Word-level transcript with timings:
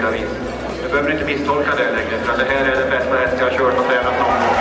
olika 0.00 0.10
vis. 0.10 0.30
Du 0.82 0.88
behöver 0.88 1.12
inte 1.12 1.24
misstolka 1.24 1.70
det 1.76 1.90
längre, 1.92 2.18
för 2.24 2.38
det 2.38 2.44
här 2.44 2.64
är 2.64 2.76
den 2.80 2.90
bästa 2.90 3.16
häst 3.16 3.36
jag 3.38 3.44
har 3.44 3.58
kört 3.58 3.78
och 3.78 3.84
tränat 3.84 4.18
någon 4.18 4.40
gång. 4.42 4.56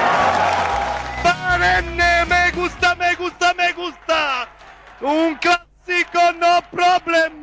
Barenne, 1.23 2.25
me 2.29 2.51
gusta, 2.61 2.95
me 2.99 3.13
gusta, 3.17 3.53
me 3.57 3.67
gusta! 3.81 4.21
Un 4.99 5.37
classico, 5.43 6.23
no 6.43 6.61
problem! 6.71 7.41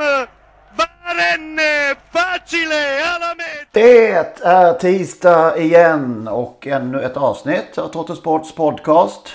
Barenne, 0.76 1.94
facile, 2.12 3.04
alla! 3.04 3.34
Det 3.72 4.10
är 4.10 4.72
tisdag 4.78 5.58
igen 5.58 6.28
och 6.28 6.66
ännu 6.66 7.02
ett 7.02 7.16
avsnitt 7.16 7.78
av 7.78 7.88
Trottosports 7.88 8.54
podcast. 8.54 9.32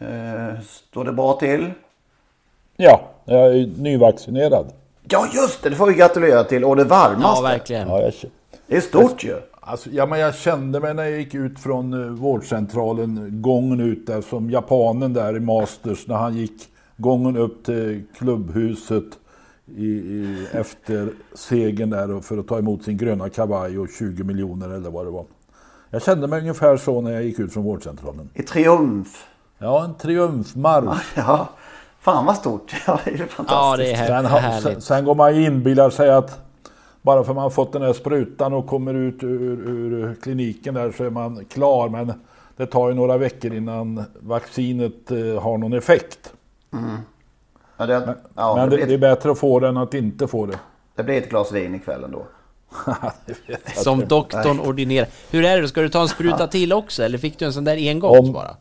Eh, 0.00 0.60
står 0.62 1.04
det 1.04 1.12
bra 1.12 1.32
till? 1.32 1.72
Ja, 2.76 3.00
jag 3.24 3.46
är 3.46 3.66
nyvaccinerad. 3.78 4.72
Ja 5.08 5.28
just 5.34 5.62
det, 5.62 5.70
det 5.70 5.76
får 5.76 5.86
vi 5.86 5.94
gratulera 5.94 6.44
till. 6.44 6.64
Och 6.64 6.76
det 6.76 6.84
varmaste. 6.84 7.22
Ja, 7.22 7.40
verkligen. 7.42 7.88
Ja, 7.88 8.00
jag, 8.02 8.12
Det 8.66 8.76
är 8.76 8.80
stort 8.80 9.24
ju. 9.24 9.36
alltså, 9.60 9.90
ja, 9.90 10.06
men 10.06 10.18
jag 10.20 10.34
kände 10.34 10.80
mig 10.80 10.94
när 10.94 11.04
jag 11.04 11.18
gick 11.18 11.34
ut 11.34 11.58
från 11.58 11.92
eh, 11.92 12.10
vårdcentralen, 12.10 13.42
gången 13.42 13.80
ut 13.80 14.06
där 14.06 14.20
som 14.20 14.50
japanen 14.50 15.12
där 15.12 15.36
i 15.36 15.40
Masters 15.40 16.06
när 16.06 16.16
han 16.16 16.34
gick 16.36 16.68
gången 16.96 17.36
upp 17.36 17.64
till 17.64 18.02
klubbhuset 18.18 19.04
i, 19.76 19.86
i, 19.86 20.46
efter 20.52 21.08
segern 21.34 21.90
där 21.90 22.10
och 22.10 22.24
för 22.24 22.38
att 22.38 22.48
ta 22.48 22.58
emot 22.58 22.84
sin 22.84 22.96
gröna 22.96 23.28
kavaj 23.28 23.78
och 23.78 23.88
20 23.98 24.24
miljoner 24.24 24.68
eller 24.68 24.90
vad 24.90 25.06
det 25.06 25.10
var. 25.10 25.24
Jag 25.90 26.02
kände 26.02 26.26
mig 26.26 26.40
ungefär 26.40 26.76
så 26.76 27.00
när 27.00 27.10
jag 27.10 27.24
gick 27.24 27.38
ut 27.38 27.52
från 27.52 27.64
vårdcentralen. 27.64 28.30
I 28.34 28.42
triumf. 28.42 29.26
Ja, 29.58 29.84
en 29.84 29.94
triumfmarsch. 29.94 31.02
Ja, 31.16 31.48
fan 32.04 32.24
vad 32.26 32.36
stort. 32.36 32.74
Ja, 32.86 33.00
det 33.04 33.10
är 33.10 33.16
fantastiskt. 33.16 33.50
Ja, 33.50 33.76
det 33.76 33.90
är 33.90 33.96
här- 33.96 34.06
Sen, 34.06 34.26
härligt. 34.26 34.62
sen, 34.62 34.80
sen 34.80 35.04
går 35.04 35.14
man 35.14 35.36
ju 35.36 35.44
inbillar 35.46 35.90
sig 35.90 36.10
att 36.10 36.40
bara 37.02 37.24
för 37.24 37.34
man 37.34 37.42
har 37.42 37.50
fått 37.50 37.72
den 37.72 37.82
här 37.82 37.92
sprutan 37.92 38.52
och 38.52 38.66
kommer 38.66 38.94
ut 38.94 39.22
ur, 39.22 39.68
ur 39.68 40.16
kliniken 40.22 40.74
där 40.74 40.92
så 40.92 41.04
är 41.04 41.10
man 41.10 41.44
klar. 41.44 41.88
Men 41.88 42.12
det 42.56 42.66
tar 42.66 42.88
ju 42.88 42.94
några 42.94 43.16
veckor 43.16 43.54
innan 43.54 44.04
vaccinet 44.20 45.10
eh, 45.10 45.42
har 45.42 45.58
någon 45.58 45.72
effekt. 45.72 46.32
Ja, 47.76 47.86
det, 47.86 48.14
ja, 48.34 48.56
men 48.56 48.70
det, 48.70 48.76
det, 48.76 48.84
det 48.86 48.94
är 48.94 48.98
bättre 48.98 49.30
att 49.30 49.38
få 49.38 49.60
det 49.60 49.68
än 49.68 49.76
att 49.76 49.94
inte 49.94 50.26
få 50.28 50.46
det. 50.46 50.58
det 50.94 51.02
blir 51.02 51.18
ett 51.18 51.28
glas 51.30 51.52
vin 51.52 51.74
ikväll 51.74 52.04
ändå. 52.04 52.22
Som 53.74 54.00
doktorn 54.08 54.60
ordinerar. 54.60 55.08
Hur 55.30 55.44
är 55.44 55.62
det? 55.62 55.68
Ska 55.68 55.80
du 55.80 55.88
ta 55.88 56.02
en 56.02 56.08
spruta 56.08 56.46
till 56.46 56.72
också? 56.72 57.02
Eller 57.02 57.18
fick 57.18 57.38
du 57.38 57.44
en 57.44 57.52
sån 57.52 57.64
där 57.64 57.76
engångs 57.90 58.18
Om- 58.18 58.32
bara? 58.32 58.56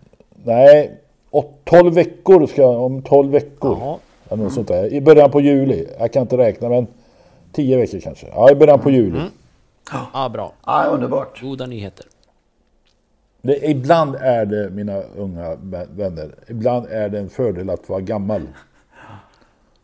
Nej, 0.46 1.03
och 1.34 1.60
12 1.64 1.94
veckor 1.94 2.48
ska 2.48 2.62
jag, 2.62 2.82
om 2.84 3.02
12 3.02 3.32
veckor. 3.32 3.78
Jaha. 3.82 3.98
Eller 4.30 4.44
något 4.44 4.54
sånt 4.54 4.68
där. 4.68 4.94
I 4.94 5.02
början 5.02 5.32
på 5.32 5.42
juli. 5.42 5.88
Jag 6.00 6.14
kan 6.14 6.22
inte 6.22 6.38
räkna 6.38 6.70
men 6.70 6.88
10 7.52 7.78
veckor 7.78 8.00
kanske. 8.00 8.28
Ja, 8.28 8.52
i 8.52 8.56
början 8.56 8.80
på 8.80 8.90
juli. 8.92 9.20
Ja, 10.14 10.30
bra. 10.30 10.52
Ja, 10.66 10.86
underbart. 10.86 11.42
Goda 11.42 11.66
nyheter. 11.66 12.06
Det, 13.42 13.70
ibland 13.70 14.16
är 14.16 14.46
det, 14.46 14.70
mina 14.70 15.02
unga 15.18 15.56
vä- 15.56 15.88
vänner, 15.96 16.36
ibland 16.48 16.86
är 16.88 17.10
det 17.10 17.20
en 17.20 17.30
fördel 17.30 17.70
att 17.70 17.90
vara 17.90 18.02
gammal. 18.02 18.42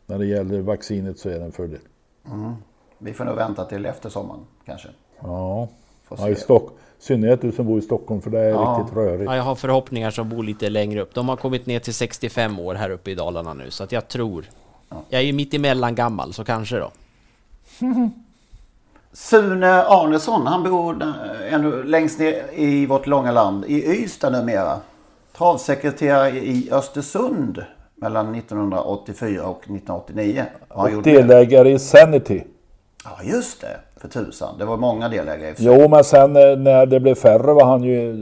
När 0.06 0.18
det 0.20 0.26
gäller 0.26 0.62
vaccinet 0.62 1.20
så 1.20 1.30
är 1.30 1.40
det 1.40 1.46
en 1.46 1.52
fördel. 1.52 1.80
Vi 2.98 3.14
får 3.14 3.26
nog 3.26 3.36
vänta 3.36 3.66
till 3.66 3.86
efter 3.86 4.10
sommaren 4.10 4.42
kanske. 4.66 4.88
Ja, 5.22 5.68
ja 6.10 6.30
i 6.30 6.36
se. 6.36 6.42
Stock, 6.42 6.72
i 6.72 6.88
synnerhet 7.00 7.42
du 7.42 7.52
som 7.52 7.66
bor 7.66 7.80
i 7.80 7.82
Stockholm 7.82 8.22
för 8.22 8.30
det 8.30 8.40
är 8.40 8.50
Ja. 8.50 8.78
riktigt 8.80 8.98
rörigt. 8.98 9.24
Ja, 9.26 9.36
jag 9.36 9.44
har 9.44 9.56
förhoppningar 9.56 10.12
som 10.12 10.30
bor 10.30 10.44
lite 10.44 10.70
längre 10.70 11.02
upp. 11.02 11.14
De 11.14 11.30
har 11.30 11.36
kommit 11.36 11.66
ner 11.66 11.80
till 11.80 11.94
65 11.94 12.60
år 12.60 12.76
här 12.76 12.90
uppe 12.90 13.12
i 13.12 13.16
Dalarna 13.16 13.54
nu, 13.54 13.72
så 13.72 13.84
att 13.84 13.92
jag 13.92 14.08
tror... 14.08 14.46
Jag 15.10 15.22
är 15.22 15.26
ju 15.26 15.34
mitt 15.34 15.54
emellan 15.54 15.96
gammal, 15.96 16.34
så 16.34 16.44
kanske 16.44 16.76
då. 16.80 16.92
Sune 19.14 19.84
Arnesson, 19.84 20.48
han 20.48 20.64
bor 20.64 21.14
ännu 21.50 21.84
längst 21.84 22.20
ner 22.20 22.44
i 22.54 22.86
vårt 22.86 23.08
långa 23.08 23.31
land, 23.31 23.66
i 23.68 24.04
Ystad 24.04 24.30
numera. 24.30 24.78
Travsekreterare 25.38 26.30
i 26.30 26.70
Östersund 26.72 27.64
mellan 27.96 28.36
1984 28.36 29.44
och 29.46 29.58
1989. 29.64 30.46
Har 30.68 30.78
han 30.81 30.86
Och 30.88 30.94
gjort 30.94 31.04
det? 31.04 31.22
delägare 31.22 31.72
i 31.72 31.80
Sanity. 31.80 32.44
Ja, 33.04 33.24
just 33.24 33.62
det. 33.62 33.80
För 33.98 34.08
tusan. 34.08 34.58
Det 34.58 34.66
var 34.66 34.78
många 34.78 35.10
delägare. 35.10 35.54
Jo, 35.58 35.88
men 35.90 36.04
sen 36.04 36.36
eh, 36.36 36.58
när 36.58 36.86
det 36.86 37.00
blev 37.00 37.16
färre 37.16 37.54
var 37.54 37.66
han 37.66 37.84
ju, 37.84 38.14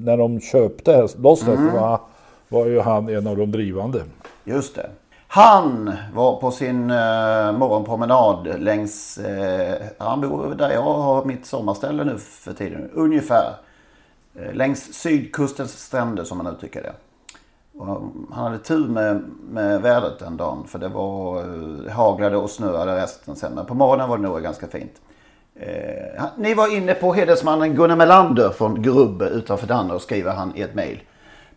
när 0.00 0.16
de 0.16 0.40
köpte 0.40 0.92
häst- 0.92 1.18
loss 1.18 1.42
Mm. 1.42 1.56
hästen 1.58 1.80
var, 1.80 2.00
var 2.48 2.66
ju 2.66 2.80
han 2.80 3.08
en 3.08 3.26
av 3.26 3.36
de 3.36 3.52
drivande. 3.52 4.02
Just 4.44 4.74
det. 4.74 4.90
Han 5.30 5.92
var 6.14 6.40
på 6.40 6.50
sin 6.50 6.90
eh, 6.90 7.52
morgonpromenad 7.52 8.60
längs, 8.60 9.18
eh, 9.18 9.74
han 9.98 10.20
bor 10.20 10.54
där 10.54 10.70
jag 10.70 10.82
har 10.82 11.24
mitt 11.24 11.46
sommarställe 11.46 12.04
nu 12.04 12.18
för 12.18 12.52
tiden, 12.52 12.90
ungefär. 12.94 13.54
Eh, 14.40 14.54
längs 14.54 14.94
sydkustens 14.94 15.78
stränder 15.84 16.24
som 16.24 16.38
man 16.38 16.46
uttrycker 16.46 16.82
det. 16.82 16.92
Och 17.78 17.86
han 18.32 18.44
hade 18.44 18.58
tur 18.58 18.88
med, 18.88 19.24
med 19.50 19.82
vädret 19.82 20.18
den 20.18 20.36
dagen 20.36 20.64
för 20.66 20.78
det 20.78 20.88
var 20.88 21.38
eh, 21.38 21.92
haglade 21.92 22.36
och 22.36 22.50
snöade 22.50 22.96
resten 23.02 23.36
sen. 23.36 23.52
Men 23.54 23.66
på 23.66 23.74
morgonen 23.74 24.08
var 24.08 24.16
det 24.16 24.22
nog 24.22 24.42
ganska 24.42 24.66
fint. 24.66 24.92
Eh, 25.56 26.20
han- 26.20 26.28
ni 26.36 26.54
var 26.54 26.76
inne 26.76 26.94
på 26.94 27.12
hedersmannen 27.12 27.74
Gunnar 27.74 27.96
Melander 27.96 28.50
från 28.50 28.82
Grubbe 28.82 29.24
utanför 29.28 29.66
Danderyd 29.66 30.00
skriver 30.00 30.32
han 30.32 30.52
i 30.56 30.60
ett 30.62 30.74
mejl. 30.74 31.00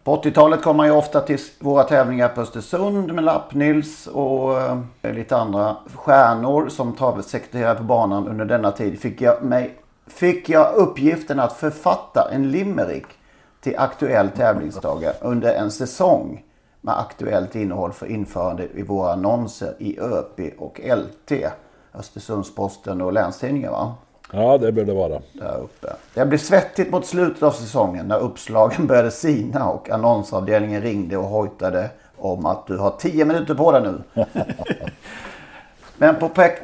På 0.04 0.16
80-talet 0.16 0.62
kom 0.64 0.80
han 0.80 0.88
ju 0.88 0.94
ofta 0.94 1.20
till 1.22 1.40
våra 1.60 1.84
tävlingar 1.84 2.28
på 2.28 2.42
Östersund 2.42 3.14
med 3.14 3.24
Lappnils 3.24 4.08
och 4.08 4.60
eh, 4.62 4.78
lite 5.14 5.38
andra 5.38 5.76
stjärnor 5.96 6.70
som 6.70 6.94
travsekreterare 6.96 7.76
på 7.76 7.84
banan 7.84 8.28
under 8.28 8.46
denna 8.46 8.72
tid 8.72 9.00
fick 9.00 9.22
jag, 9.22 9.44
mig, 9.44 9.76
fick 10.08 10.50
jag 10.50 10.76
uppgiften 10.76 11.40
att 11.40 11.54
författa 11.54 12.30
en 12.32 12.52
limerick 12.52 13.06
till 13.62 13.78
aktuell 13.78 14.30
tävlingsdagar 14.30 15.14
under 15.22 15.54
en 15.54 15.72
säsong 15.72 16.44
med 16.82 17.00
aktuellt 17.00 17.56
innehåll 17.56 17.94
för 17.94 18.06
införande 18.06 18.68
i 18.76 18.84
våra 18.84 19.14
annonser 19.14 19.74
i 19.80 20.00
ÖP 20.00 20.40
och 20.60 20.80
LT. 20.84 21.32
Östersundsposten 21.94 23.02
och 23.02 23.14
Länstidningen 23.14 23.72
va? 23.72 23.94
Ja, 24.32 24.58
det 24.58 24.72
bör 24.72 24.86
det 24.86 24.94
vara. 24.94 25.22
där 25.34 25.58
uppe. 25.64 25.88
Det 26.14 26.26
blev 26.26 26.38
svettigt 26.38 26.92
mot 26.92 27.06
slutet 27.06 27.44
av 27.44 27.52
säsongen 27.52 28.08
när 28.08 28.20
uppslagen 28.20 28.88
började 28.88 29.12
sina 29.12 29.70
och 29.70 29.90
annonsavdelningen 29.90 30.82
ringde 30.82 31.18
och 31.18 31.24
hojtade 31.28 31.90
om 32.18 32.46
att 32.46 32.68
du 32.68 32.78
har 32.78 32.92
10 33.00 33.26
minuter 33.26 33.56
på 33.56 33.72
dig 33.72 33.82
nu. 33.82 34.24
Men 36.02 36.16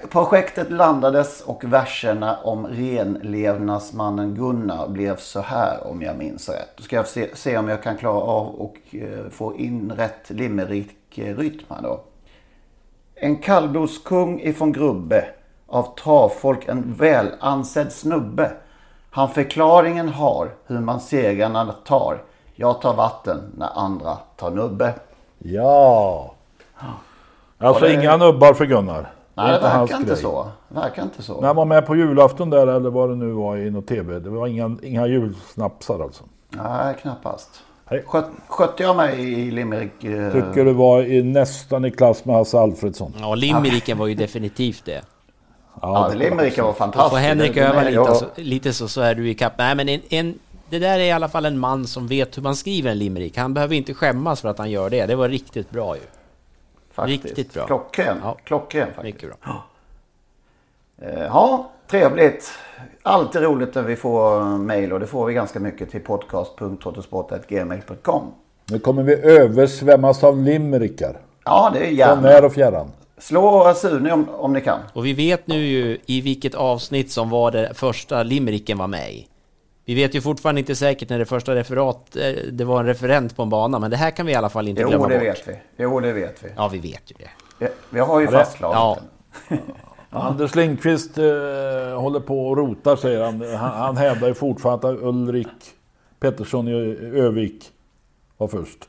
projektet 0.10 0.72
landades 0.72 1.42
och 1.42 1.64
verserna 1.64 2.38
om 2.44 2.68
renlevnadsmannen 2.68 4.36
Gunnar 4.36 4.88
blev 4.88 5.18
så 5.18 5.42
här 5.42 5.88
om 5.88 6.02
jag 6.02 6.18
minns 6.18 6.50
rätt. 6.50 6.70
Då 6.78 6.84
ska 6.84 6.96
jag 6.96 7.08
se, 7.08 7.36
se 7.36 7.58
om 7.58 7.68
jag 7.68 7.84
kan 7.84 7.98
klara 7.98 8.22
av 8.22 8.48
och 8.48 8.78
eh, 8.92 9.30
få 9.32 9.56
in 9.56 9.92
rätt 9.98 10.30
limerick-rytm 10.30 11.66
här 11.70 11.82
då. 11.82 12.00
En 13.16 13.36
kallblodskung 13.36 14.42
ifrån 14.42 14.72
Grubbe. 14.72 15.26
Av 15.68 15.96
travfolk 15.96 16.68
en 16.68 16.94
väl 16.94 17.28
ansedd 17.40 17.92
snubbe. 17.94 18.52
Han 19.12 19.30
förklaringen 19.30 20.10
har 20.10 20.50
hur 20.66 20.80
man 20.80 21.00
segrarna 21.00 21.74
tar. 21.86 22.24
Jag 22.56 22.82
tar 22.82 22.94
vatten 22.94 23.52
när 23.58 23.70
andra 23.76 24.16
tar 24.36 24.52
nubbe. 24.52 24.94
Ja. 25.38 26.34
Alltså 27.58 27.86
det- 27.86 27.94
inga 27.94 28.18
nubbar 28.18 28.54
för 28.54 28.66
Gunnar. 28.66 29.12
Nej, 29.38 29.54
det 29.54 29.60
verkar 29.60 29.96
inte 29.98 30.08
grej. 30.08 30.18
så. 30.18 30.48
Verkar 30.68 31.04
inte 31.04 31.22
så. 31.24 31.40
När 31.42 31.48
han 31.48 31.56
var 31.56 31.66
med 31.66 31.86
på 31.86 31.96
julafton 31.96 32.50
där 32.50 32.68
eller 32.68 32.90
vad 32.90 33.10
det 33.10 33.16
nu 33.16 33.32
var 33.32 33.58
i 33.58 33.72
något 33.72 33.88
tv. 33.88 34.20
Det 34.20 34.30
var 34.30 34.48
inga, 34.48 34.78
inga 34.84 35.08
julsnapsar 35.08 36.00
alltså. 36.04 36.24
Nej, 36.50 36.96
knappast. 37.02 37.50
Nej. 37.92 38.04
Sköt, 38.08 38.26
skötte 38.48 38.84
jag 38.84 38.96
mig 38.96 39.34
i 39.34 39.52
Limerick? 39.52 40.04
eh, 40.04 40.32
Tycker 40.32 40.66
det 40.66 40.74
var 40.74 41.02
i, 41.04 41.24
nästan 41.24 41.86
i 41.86 41.92
klass 41.92 42.26
med 42.26 42.36
Hasse 42.36 42.60
Alfredsson. 42.60 43.14
Ja, 43.20 43.36
limericken 43.36 43.98
var 43.98 44.08
ju 44.08 44.16
definitivt 44.16 44.86
det. 44.86 45.02
Ja, 45.82 46.12
Limerick 46.16 46.58
var 46.58 46.70
Och 46.70 46.78
fantastiskt. 46.78 47.12
får 47.12 47.18
Henrik 47.18 47.54
Det- 47.54 47.60
det- 47.62 47.68
öva 47.68 47.80
det- 47.80 47.86
lite, 47.86 47.96
ja. 47.96 48.16
så, 48.16 48.26
lite 48.36 48.74
så, 48.74 48.88
så 48.88 49.02
är 49.02 49.16
du 49.16 49.30
i 49.30 49.34
kapp. 49.36 49.54
Nej 49.58 49.76
men 49.76 49.90
en, 49.90 50.02
en, 50.10 50.40
det 50.70 50.80
där 50.80 51.00
är 51.00 51.04
i 51.04 51.12
alla 51.12 51.28
fall 51.28 51.46
en 51.46 51.60
man 51.60 51.88
som 51.88 52.08
vet 52.08 52.38
hur 52.38 52.42
man 52.44 52.56
skriver 52.56 52.92
en 52.92 52.98
limerick. 53.00 53.38
Han 53.38 53.54
behöver 53.54 53.76
inte 53.76 53.94
skämmas 53.94 54.42
för 54.42 54.50
att 54.50 54.58
han 54.58 54.72
gör 54.72 54.90
det. 54.90 55.06
Det 55.06 55.16
var 55.16 55.30
riktigt 55.30 55.70
bra 55.72 55.96
ju. 55.96 56.02
Faktiskt. 56.98 57.26
Riktigt 57.26 57.54
bra. 57.54 57.66
Klockren. 57.66 58.18
Ja. 58.24 58.38
Klockren 58.44 58.88
faktiskt. 58.96 59.04
Mycket 59.24 59.42
bra. 59.42 59.64
Eh, 61.02 61.24
Ja, 61.26 61.72
trevligt. 61.88 62.52
Alltid 63.04 63.42
roligt 63.42 63.76
när 63.76 63.82
vi 63.82 63.96
får 63.96 64.42
mejl 64.58 64.94
och 64.94 65.00
det 65.00 65.08
får 65.08 65.26
vi 65.26 65.34
ganska 65.34 65.60
mycket 65.60 65.92
till 65.92 66.02
podcast.trottosport.gmail.com. 66.02 68.32
Nu 68.72 68.80
kommer 68.80 69.04
vi 69.04 69.14
översvämmas 69.16 70.24
av 70.24 70.38
limerickar. 70.38 71.18
Ja, 71.46 71.70
det 71.74 71.80
är 71.80 71.84
Från 71.86 71.96
gärna. 71.96 72.22
när 72.22 72.46
och 72.46 72.54
fjärran. 72.54 72.92
Slå 73.18 73.74
Sune 73.74 74.12
om, 74.14 74.30
om 74.30 74.54
ni 74.54 74.62
kan. 74.62 74.80
Och 74.94 75.06
vi 75.06 75.14
vet 75.14 75.48
nu 75.48 75.66
ju 75.66 75.98
i 76.06 76.22
vilket 76.22 76.56
avsnitt 76.56 77.12
som 77.12 77.30
var 77.30 77.52
det 77.52 77.72
första 77.74 78.24
limericken 78.24 78.78
var 78.78 78.88
med 78.88 79.14
i. 79.14 79.28
Vi 79.88 79.94
vet 79.96 80.16
ju 80.16 80.22
fortfarande 80.22 80.62
inte 80.62 80.76
säkert 80.76 81.10
när 81.10 81.20
det 81.20 81.26
första 81.26 81.56
referat, 81.56 82.16
eh, 82.16 82.44
det 82.52 82.64
var 82.66 82.80
en 82.80 82.86
referent 82.86 83.36
på 83.36 83.44
en 83.44 83.50
bana, 83.50 83.80
men 83.80 83.92
det 83.92 83.98
här 83.98 84.12
kan 84.12 84.26
vi 84.26 84.32
i 84.32 84.36
alla 84.36 84.50
fall 84.50 84.68
inte 84.68 84.82
Jo, 84.82 84.88
glömma 84.90 85.08
det 85.08 85.14
bort. 85.18 85.24
vet 85.28 85.48
vi. 85.48 85.60
Jo, 85.78 86.00
det 86.00 86.14
vet 86.14 86.44
vi. 86.44 86.50
Ja, 86.56 86.68
vi 86.68 86.78
vet 86.78 87.12
ju 87.12 87.16
det. 87.20 87.30
Vi, 87.60 87.68
vi 87.90 88.00
har 88.00 88.20
ju 88.20 88.26
det- 88.26 88.32
fastslagit 88.32 88.76
ja. 88.76 88.98
den. 89.50 89.60
Anders 90.10 90.56
Lindqvist 90.56 91.18
eh, 91.18 91.24
håller 92.00 92.20
på 92.20 92.48
och 92.48 92.58
rotar 92.58 92.96
säger 92.96 93.24
han. 93.24 93.42
Han, 93.42 93.72
han 93.72 93.98
hävdar 93.98 94.28
ju 94.28 94.34
fortfarande 94.34 94.90
att 94.90 94.98
Ulrik 95.02 95.48
Pettersson 96.20 96.68
i 96.68 96.72
Övik 97.14 97.66
var 98.38 98.48
först. 98.48 98.80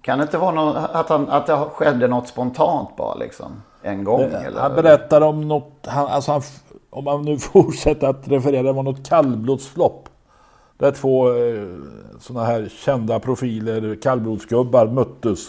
Kan 0.00 0.18
det 0.18 0.22
inte 0.22 0.38
vara 0.38 0.50
något, 0.50 0.76
att, 0.92 1.08
han, 1.08 1.28
att 1.28 1.46
det 1.46 1.56
skedde 1.56 2.08
något 2.08 2.28
spontant 2.28 2.96
bara 2.96 3.14
liksom? 3.14 3.62
En 3.82 4.04
gång 4.04 4.20
eller? 4.22 4.60
Han 4.60 4.74
berättar 4.74 5.20
om 5.20 5.48
något, 5.48 5.72
han, 5.86 6.06
alltså 6.06 6.32
han, 6.32 6.42
om 6.90 7.04
man 7.04 7.22
nu 7.22 7.38
fortsätter 7.52 8.06
att 8.06 8.28
referera, 8.28 8.62
det 8.62 8.72
var 8.72 8.82
något 8.82 9.08
kallblodslopp. 9.08 10.08
Där 10.78 10.90
två 10.90 11.28
eh, 11.28 11.68
sådana 12.20 12.46
här 12.46 12.68
kända 12.84 13.20
profiler, 13.20 13.94
kallblodsgubbar, 14.02 14.86
möttes. 14.86 15.48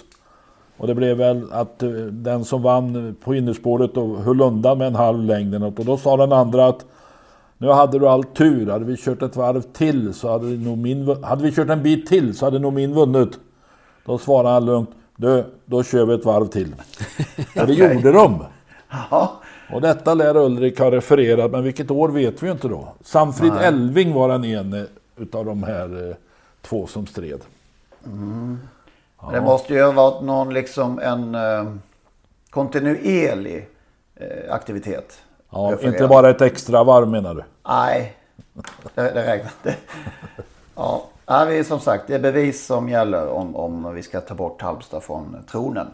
Och 0.77 0.87
det 0.87 0.95
blev 0.95 1.17
väl 1.17 1.51
att 1.51 1.83
eh, 1.83 1.89
den 2.11 2.45
som 2.45 2.61
vann 2.61 3.15
på 3.23 3.35
innerspåret 3.35 3.97
och 3.97 4.17
höll 4.17 4.41
undan 4.41 4.77
med 4.77 4.87
en 4.87 4.95
halv 4.95 5.23
längd. 5.23 5.63
Och 5.63 5.85
då 5.85 5.97
sa 5.97 6.17
den 6.17 6.31
andra 6.31 6.67
att 6.67 6.85
nu 7.57 7.67
hade 7.67 7.99
du 7.99 8.07
all 8.07 8.23
tur. 8.23 8.71
Hade 8.71 8.85
vi 8.85 8.97
kört 8.97 9.21
ett 9.21 9.35
varv 9.35 9.61
till 9.61 10.13
så 10.13 10.31
hade, 10.31 10.45
nog 10.45 10.77
min, 10.77 11.23
hade 11.23 11.43
vi 11.43 11.51
kört 11.51 11.69
en 11.69 11.83
bit 11.83 12.07
till 12.07 12.37
så 12.37 12.45
hade 12.45 12.59
nog 12.59 12.73
min 12.73 12.93
vunnit. 12.93 13.39
Då 14.05 14.17
svarade 14.17 14.53
han 14.53 14.65
lugnt. 14.65 14.89
Du, 15.15 15.43
då 15.65 15.83
kör 15.83 16.05
vi 16.05 16.13
ett 16.13 16.25
varv 16.25 16.45
till. 16.45 16.75
Och 17.61 17.67
det 17.67 17.73
gjorde 17.73 18.11
de. 18.11 18.43
Och 19.73 19.81
detta 19.81 20.13
lär 20.13 20.37
Ulrik 20.37 20.79
ha 20.79 20.91
refererat, 20.91 21.51
men 21.51 21.63
vilket 21.63 21.91
år 21.91 22.09
vet 22.09 22.43
vi 22.43 22.47
ju 22.47 22.51
inte 22.51 22.67
då. 22.67 22.87
Sanfrid 23.03 23.53
Nej. 23.53 23.65
Elving 23.65 24.13
var 24.13 24.29
den 24.29 24.45
ene 24.45 24.85
utav 25.17 25.45
de 25.45 25.63
här 25.63 26.09
eh, 26.09 26.15
två 26.61 26.87
som 26.87 27.07
stred. 27.07 27.41
Det 29.31 29.41
måste 29.41 29.73
ju 29.73 29.83
ha 29.83 29.91
varit 29.91 30.23
någon 30.23 30.53
liksom 30.53 30.99
en 30.99 31.35
eh, 31.35 31.73
kontinuerlig 32.49 33.67
eh, 34.15 34.53
aktivitet. 34.53 35.21
Ja, 35.49 35.81
inte 35.81 36.07
bara 36.07 36.29
ett 36.29 36.41
extra 36.41 36.83
varv 36.83 37.07
menar 37.07 37.35
du? 37.35 37.43
Nej, 37.67 38.15
det, 38.95 39.01
det 39.01 39.27
räknar 39.27 39.51
inte. 39.59 39.75
Ja, 40.75 41.07
nej, 41.27 41.57
vi, 41.57 41.63
som 41.63 41.79
sagt, 41.79 42.07
det 42.07 42.15
är 42.15 42.19
bevis 42.19 42.65
som 42.65 42.89
gäller 42.89 43.27
om, 43.27 43.55
om 43.55 43.95
vi 43.95 44.03
ska 44.03 44.21
ta 44.21 44.33
bort 44.35 44.61
Halmstad 44.61 45.03
från 45.03 45.37
tronen. 45.51 45.87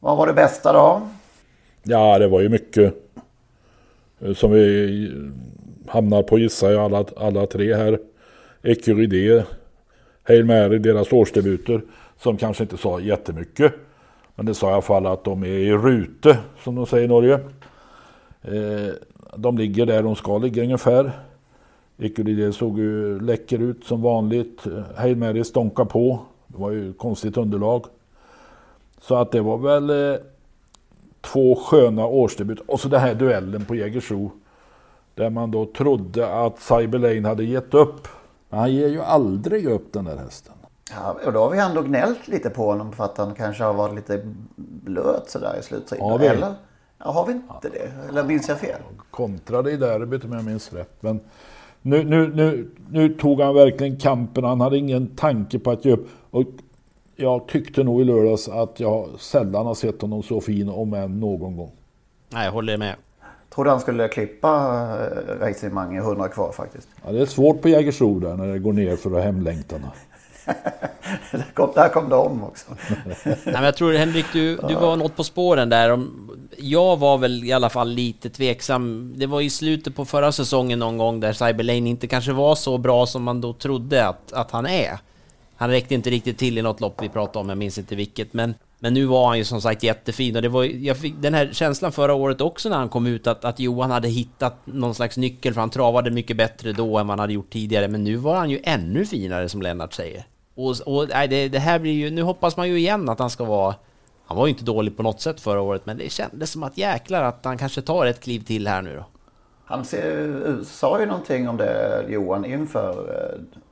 Vad 0.00 0.16
var 0.16 0.26
det 0.26 0.32
bästa 0.32 0.72
då? 0.72 1.08
Ja, 1.82 2.18
det 2.18 2.28
var 2.28 2.40
ju 2.40 2.48
mycket 2.48 2.94
eh, 4.20 4.34
som 4.34 4.50
vi 4.50 5.12
hamnar 5.86 6.22
på 6.22 6.38
gissar 6.38 6.70
jag 6.70 6.82
alla, 6.82 7.04
alla 7.16 7.46
tre 7.46 7.74
här. 7.74 7.98
Ecurydé, 8.62 9.42
Hail 10.22 10.44
Mary, 10.44 10.78
deras 10.78 11.12
årsdebuter 11.12 11.82
som 12.18 12.36
kanske 12.36 12.62
inte 12.62 12.76
sa 12.76 13.00
jättemycket. 13.00 13.72
Men 14.34 14.46
det 14.46 14.54
sa 14.54 14.70
i 14.70 14.72
alla 14.72 14.82
fall 14.82 15.06
att 15.06 15.24
de 15.24 15.42
är 15.42 15.46
i 15.46 15.72
rute 15.72 16.38
som 16.64 16.74
de 16.74 16.86
säger 16.86 17.04
i 17.04 17.08
Norge. 17.08 17.34
Eh, 18.42 18.94
de 19.36 19.58
ligger 19.58 19.86
där 19.86 20.02
de 20.02 20.16
ska 20.16 20.38
ligga 20.38 20.62
ungefär. 20.62 21.12
Ecurydé 21.98 22.52
såg 22.52 22.78
ju 22.78 23.20
läcker 23.20 23.58
ut 23.58 23.84
som 23.84 24.02
vanligt. 24.02 24.64
Hail 24.96 25.16
Mary 25.16 25.44
stånkade 25.44 25.90
på. 25.90 26.20
Det 26.46 26.58
var 26.58 26.70
ju 26.70 26.92
konstigt 26.92 27.36
underlag. 27.36 27.86
Så 29.00 29.14
att 29.14 29.32
det 29.32 29.40
var 29.40 29.58
väl 29.58 29.90
eh, 29.90 30.20
två 31.20 31.54
sköna 31.54 32.06
årsdebut. 32.06 32.60
Och 32.66 32.80
så 32.80 32.88
den 32.88 33.00
här 33.00 33.14
duellen 33.14 33.64
på 33.64 33.74
Jägersro. 33.74 34.30
Där 35.14 35.30
man 35.30 35.50
då 35.50 35.66
trodde 35.66 36.34
att 36.34 36.58
Cyber 36.58 36.98
Lane 36.98 37.28
hade 37.28 37.44
gett 37.44 37.74
upp. 37.74 38.08
Men 38.48 38.58
han 38.60 38.72
ger 38.72 38.88
ju 38.88 39.02
aldrig 39.02 39.66
upp 39.66 39.92
den 39.92 40.04
där 40.04 40.16
hästen. 40.16 40.54
Ja, 40.90 41.16
och 41.26 41.32
då 41.32 41.40
har 41.40 41.50
vi 41.50 41.58
ändå 41.58 41.82
gnällt 41.82 42.28
lite 42.28 42.50
på 42.50 42.66
honom 42.66 42.92
för 42.92 43.04
att 43.04 43.18
han 43.18 43.34
kanske 43.34 43.64
har 43.64 43.74
varit 43.74 43.94
lite 43.94 44.22
blöt 44.56 45.30
sådär 45.30 45.56
i 45.60 45.62
sluttiden. 45.62 46.04
Har 46.04 46.18
vi? 46.18 46.26
Eller? 46.26 46.54
Ja, 46.98 47.12
har 47.12 47.26
vi 47.26 47.32
inte 47.32 47.68
det? 47.68 48.08
Eller 48.08 48.24
minns 48.24 48.48
jag 48.48 48.58
fel? 48.58 48.80
Kontrade 49.10 49.70
i 49.70 49.76
derbyt 49.76 50.24
om 50.24 50.32
jag 50.32 50.44
minns 50.44 50.72
rätt. 50.72 50.96
Men 51.00 51.20
nu, 51.82 52.04
nu, 52.04 52.34
nu, 52.34 52.70
nu 52.90 53.14
tog 53.14 53.40
han 53.40 53.54
verkligen 53.54 53.96
kampen. 53.96 54.44
Han 54.44 54.60
hade 54.60 54.78
ingen 54.78 55.06
tanke 55.06 55.58
på 55.58 55.70
att 55.70 55.84
ge 55.84 55.92
upp. 55.92 56.08
Och 56.30 56.42
jag 57.16 57.48
tyckte 57.48 57.82
nog 57.82 58.00
i 58.00 58.04
lördags 58.04 58.48
att 58.48 58.80
jag 58.80 59.08
sällan 59.18 59.66
har 59.66 59.74
sett 59.74 60.02
honom 60.02 60.22
så 60.22 60.40
fin 60.40 60.68
om 60.68 60.94
än 60.94 61.20
någon 61.20 61.56
gång. 61.56 61.72
Nej, 62.28 62.44
jag 62.44 62.52
håller 62.52 62.78
med. 62.78 62.94
Trodde 63.54 63.70
han 63.70 63.80
skulle 63.80 64.08
klippa 64.08 64.50
Racing 65.40 65.74
Mange 65.74 65.98
100 65.98 66.28
kvar 66.28 66.52
faktiskt. 66.52 66.88
Ja, 67.04 67.12
det 67.12 67.20
är 67.20 67.26
svårt 67.26 67.62
på 67.62 67.68
Jägersro 67.68 68.20
där 68.20 68.36
när 68.36 68.46
det 68.46 68.58
går 68.58 68.72
ner 68.72 68.96
för 68.96 69.20
hemlängtarna. 69.20 69.92
Där 71.30 71.54
kom, 71.54 71.72
där 71.74 71.88
kom 71.88 72.08
de 72.08 72.44
också. 72.44 72.66
Nej, 73.24 73.36
men 73.44 73.64
jag 73.64 73.76
tror 73.76 73.92
Henrik, 73.92 74.26
du, 74.32 74.56
du 74.56 74.74
var 74.74 74.96
något 74.96 75.16
på 75.16 75.24
spåren 75.24 75.68
där. 75.68 76.06
Jag 76.56 76.96
var 76.96 77.18
väl 77.18 77.44
i 77.44 77.52
alla 77.52 77.70
fall 77.70 77.88
lite 77.88 78.30
tveksam. 78.30 79.14
Det 79.16 79.26
var 79.26 79.40
i 79.40 79.50
slutet 79.50 79.96
på 79.96 80.04
förra 80.04 80.32
säsongen 80.32 80.78
någon 80.78 80.98
gång 80.98 81.20
där 81.20 81.32
Cyberlane 81.32 81.88
inte 81.88 82.06
kanske 82.06 82.32
var 82.32 82.54
så 82.54 82.78
bra 82.78 83.06
som 83.06 83.22
man 83.22 83.40
då 83.40 83.52
trodde 83.52 84.08
att, 84.08 84.32
att 84.32 84.50
han 84.50 84.66
är. 84.66 84.98
Han 85.56 85.70
räckte 85.70 85.94
inte 85.94 86.10
riktigt 86.10 86.38
till 86.38 86.58
i 86.58 86.62
något 86.62 86.80
lopp 86.80 87.02
vi 87.02 87.08
pratade 87.08 87.38
om, 87.38 87.48
jag 87.48 87.58
minns 87.58 87.78
inte 87.78 87.96
vilket. 87.96 88.32
Men, 88.32 88.54
men 88.82 88.94
nu 88.94 89.04
var 89.04 89.26
han 89.26 89.38
ju 89.38 89.44
som 89.44 89.60
sagt 89.60 89.82
jättefin 89.82 90.36
och 90.36 90.42
det 90.42 90.48
var, 90.48 90.64
jag 90.64 90.96
fick 90.96 91.14
den 91.18 91.34
här 91.34 91.48
känslan 91.52 91.92
förra 91.92 92.14
året 92.14 92.40
också 92.40 92.68
när 92.68 92.76
han 92.76 92.88
kom 92.88 93.06
ut 93.06 93.26
att, 93.26 93.44
att 93.44 93.60
Johan 93.60 93.90
hade 93.90 94.08
hittat 94.08 94.56
någon 94.64 94.94
slags 94.94 95.16
nyckel 95.16 95.54
för 95.54 95.60
han 95.60 95.70
travade 95.70 96.10
mycket 96.10 96.36
bättre 96.36 96.72
då 96.72 96.98
än 96.98 97.06
vad 97.06 97.06
han 97.06 97.18
hade 97.18 97.32
gjort 97.32 97.50
tidigare. 97.50 97.88
Men 97.88 98.04
nu 98.04 98.16
var 98.16 98.36
han 98.36 98.50
ju 98.50 98.60
ännu 98.64 99.06
finare 99.06 99.48
som 99.48 99.62
Lennart 99.62 99.92
säger. 99.92 100.24
Och, 100.54 100.80
och 100.86 101.08
nej, 101.08 101.28
det, 101.28 101.48
det 101.48 101.58
här 101.58 101.78
blir 101.78 101.92
ju, 101.92 102.10
nu 102.10 102.22
hoppas 102.22 102.56
man 102.56 102.68
ju 102.68 102.78
igen 102.78 103.08
att 103.08 103.18
han 103.18 103.30
ska 103.30 103.44
vara 103.44 103.74
han 104.26 104.36
var 104.36 104.46
ju 104.46 104.50
inte 104.50 104.64
dålig 104.64 104.96
på 104.96 105.02
något 105.02 105.20
sätt 105.20 105.40
förra 105.40 105.60
året, 105.60 105.86
men 105.86 105.98
det 105.98 106.12
kändes 106.12 106.50
som 106.50 106.62
att 106.62 106.78
jäklar 106.78 107.22
att 107.22 107.44
han 107.44 107.58
kanske 107.58 107.82
tar 107.82 108.06
ett 108.06 108.20
kliv 108.20 108.40
till 108.40 108.68
här 108.68 108.82
nu 108.82 108.96
då. 108.96 109.04
Han 109.64 109.84
ser, 109.84 110.64
sa 110.64 111.00
ju 111.00 111.06
någonting 111.06 111.48
om 111.48 111.56
det 111.56 112.04
Johan 112.08 112.44
inför 112.44 112.90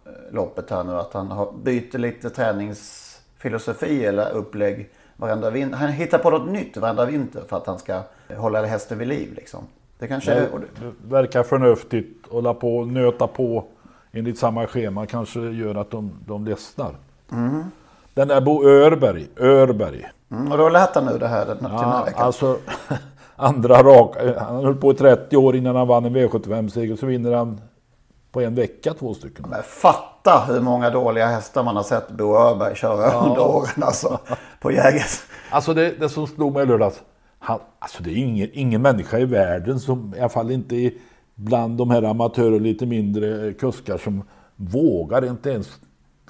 eh, 0.06 0.34
loppet 0.34 0.70
här 0.70 0.84
nu. 0.84 0.92
Att 0.92 1.12
han 1.14 1.62
byter 1.64 1.98
lite 1.98 2.30
träningsfilosofi 2.30 4.04
eller 4.04 4.30
upplägg 4.30 4.90
varenda 5.20 5.50
vinter. 5.50 5.76
Han 5.78 5.88
hittar 5.88 6.18
på 6.18 6.30
något 6.30 6.48
nytt 6.48 6.76
varenda 6.76 7.04
vinter 7.06 7.42
för 7.48 7.56
att 7.56 7.66
han 7.66 7.78
ska 7.78 8.00
hålla 8.36 8.64
hästen 8.66 8.98
vid 8.98 9.08
liv 9.08 9.32
liksom. 9.36 9.60
Det 9.98 10.06
kanske... 10.06 10.34
Det, 10.34 10.40
det- 10.40 11.14
verkar 11.14 11.42
förnuftigt. 11.42 12.26
Hålla 12.30 12.54
på 12.54 12.76
och 12.78 12.88
nöta 12.88 13.26
på 13.26 13.64
enligt 14.12 14.38
samma 14.38 14.66
schema 14.66 15.06
kanske 15.06 15.40
gör 15.40 15.74
att 15.74 15.90
de, 15.90 16.10
de 16.26 16.44
ledsnar. 16.44 16.94
Mm. 17.32 17.64
Den 18.14 18.28
där 18.28 18.40
Bo 18.40 18.64
Örberg, 18.68 19.26
Örberg. 19.36 20.08
Mm, 20.30 20.52
och 20.52 20.58
då 20.58 20.68
lät 20.68 20.94
han 20.94 21.04
nu 21.06 21.18
det 21.18 21.28
här 21.28 21.46
den, 21.46 21.56
till 21.58 21.66
den 21.66 21.76
här 21.78 21.82
Ja, 21.98 22.04
veckan. 22.04 22.22
alltså 22.26 22.56
andra 23.36 23.82
rak. 23.82 24.16
Han 24.38 24.64
höll 24.64 24.74
på 24.76 24.90
i 24.90 24.94
30 24.94 25.36
år 25.36 25.56
innan 25.56 25.76
han 25.76 25.88
vann 25.88 26.04
en 26.04 26.16
V75-seger. 26.16 26.96
Så 26.96 27.06
vinner 27.06 27.32
han 27.32 27.60
på 28.32 28.40
en 28.40 28.54
vecka 28.54 28.94
två 28.94 29.14
stycken. 29.14 29.44
Men 29.48 29.62
fatta 29.62 30.44
hur 30.48 30.60
många 30.60 30.90
dåliga 30.90 31.26
hästar 31.26 31.62
man 31.62 31.76
har 31.76 31.82
sett 31.82 32.10
Bo 32.10 32.36
Öberg 32.36 32.76
köra 32.76 33.20
under 33.28 33.40
åren 33.40 33.82
alltså. 33.82 34.18
På 34.60 34.72
Jägers. 34.72 35.20
Alltså 35.50 35.74
det, 35.74 36.00
det 36.00 36.08
som 36.08 36.26
slog 36.26 36.52
mig 36.52 36.62
i 36.62 36.66
lördags. 36.66 37.00
Han, 37.38 37.60
alltså 37.78 38.02
det 38.02 38.10
är 38.10 38.16
ingen, 38.16 38.48
ingen 38.52 38.82
människa 38.82 39.18
i 39.18 39.24
världen 39.24 39.80
som, 39.80 40.14
i 40.16 40.20
alla 40.20 40.28
fall 40.28 40.50
inte 40.50 40.76
i, 40.76 40.98
bland 41.34 41.78
de 41.78 41.90
här 41.90 42.02
amatörer 42.02 42.60
lite 42.60 42.86
mindre 42.86 43.52
kuskar 43.52 43.98
som 43.98 44.22
vågar 44.56 45.24
inte 45.30 45.50
ens 45.50 45.68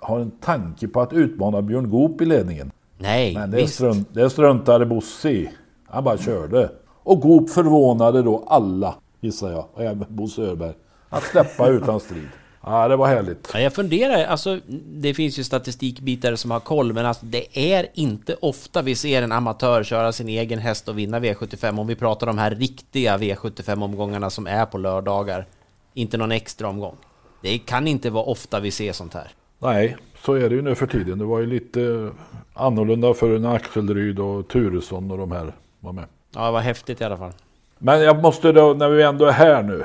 ha 0.00 0.20
en 0.20 0.30
tanke 0.30 0.88
på 0.88 1.00
att 1.00 1.12
utmana 1.12 1.62
Björn 1.62 1.90
Goop 1.90 2.20
i 2.20 2.24
ledningen. 2.24 2.70
Nej, 2.98 3.34
Men 3.34 3.50
det, 3.50 3.56
visst. 3.56 3.74
strunt, 3.74 4.14
det 4.14 4.30
struntade 4.30 4.86
Bosse 4.86 5.30
i. 5.30 5.50
Han 5.86 6.04
bara 6.04 6.18
körde. 6.18 6.70
Och 7.02 7.20
Goop 7.20 7.50
förvånade 7.50 8.22
då 8.22 8.44
alla, 8.48 8.94
gissar 9.20 9.50
jag, 9.50 9.64
och 9.74 9.82
även 9.82 10.04
Bo 10.08 10.28
Söderberg, 10.28 10.74
att 11.10 11.22
släppa 11.22 11.68
utan 11.68 12.00
strid. 12.00 12.28
Ja, 12.64 12.88
det 12.88 12.96
var 12.96 13.06
härligt. 13.06 13.50
Ja, 13.54 13.60
jag 13.60 13.74
funderar, 13.74 14.24
alltså 14.24 14.60
det 14.86 15.14
finns 15.14 15.38
ju 15.38 15.44
statistikbitar 15.44 16.36
som 16.36 16.50
har 16.50 16.60
koll, 16.60 16.92
men 16.92 17.06
alltså, 17.06 17.26
det 17.26 17.58
är 17.74 17.86
inte 17.94 18.36
ofta 18.40 18.82
vi 18.82 18.94
ser 18.94 19.22
en 19.22 19.32
amatör 19.32 19.82
köra 19.82 20.12
sin 20.12 20.28
egen 20.28 20.58
häst 20.58 20.88
och 20.88 20.98
vinna 20.98 21.20
V75 21.20 21.80
om 21.80 21.86
vi 21.86 21.94
pratar 21.94 22.26
om 22.26 22.36
de 22.36 22.42
här 22.42 22.50
riktiga 22.50 23.18
V75-omgångarna 23.18 24.30
som 24.30 24.46
är 24.46 24.66
på 24.66 24.78
lördagar. 24.78 25.46
Inte 25.94 26.16
någon 26.16 26.32
extra 26.32 26.68
omgång. 26.68 26.96
Det 27.42 27.58
kan 27.58 27.86
inte 27.86 28.10
vara 28.10 28.24
ofta 28.24 28.60
vi 28.60 28.70
ser 28.70 28.92
sånt 28.92 29.14
här. 29.14 29.28
Nej, 29.58 29.96
så 30.24 30.32
är 30.32 30.48
det 30.48 30.54
ju 30.54 30.62
nu 30.62 30.74
för 30.74 30.86
tiden. 30.86 31.18
Det 31.18 31.24
var 31.24 31.40
ju 31.40 31.46
lite 31.46 32.10
annorlunda 32.54 33.14
för 33.14 33.38
när 33.38 33.54
Axelryd 33.54 34.18
och 34.18 34.48
Turesson 34.48 35.10
och 35.10 35.18
de 35.18 35.32
här 35.32 35.52
var 35.80 35.92
med. 35.92 36.04
Ja, 36.34 36.46
det 36.46 36.52
var 36.52 36.60
häftigt 36.60 37.00
i 37.00 37.04
alla 37.04 37.16
fall. 37.16 37.32
Men 37.78 38.00
jag 38.00 38.22
måste 38.22 38.52
då, 38.52 38.74
när 38.74 38.88
vi 38.88 39.02
ändå 39.02 39.24
är 39.24 39.32
här 39.32 39.62
nu, 39.62 39.84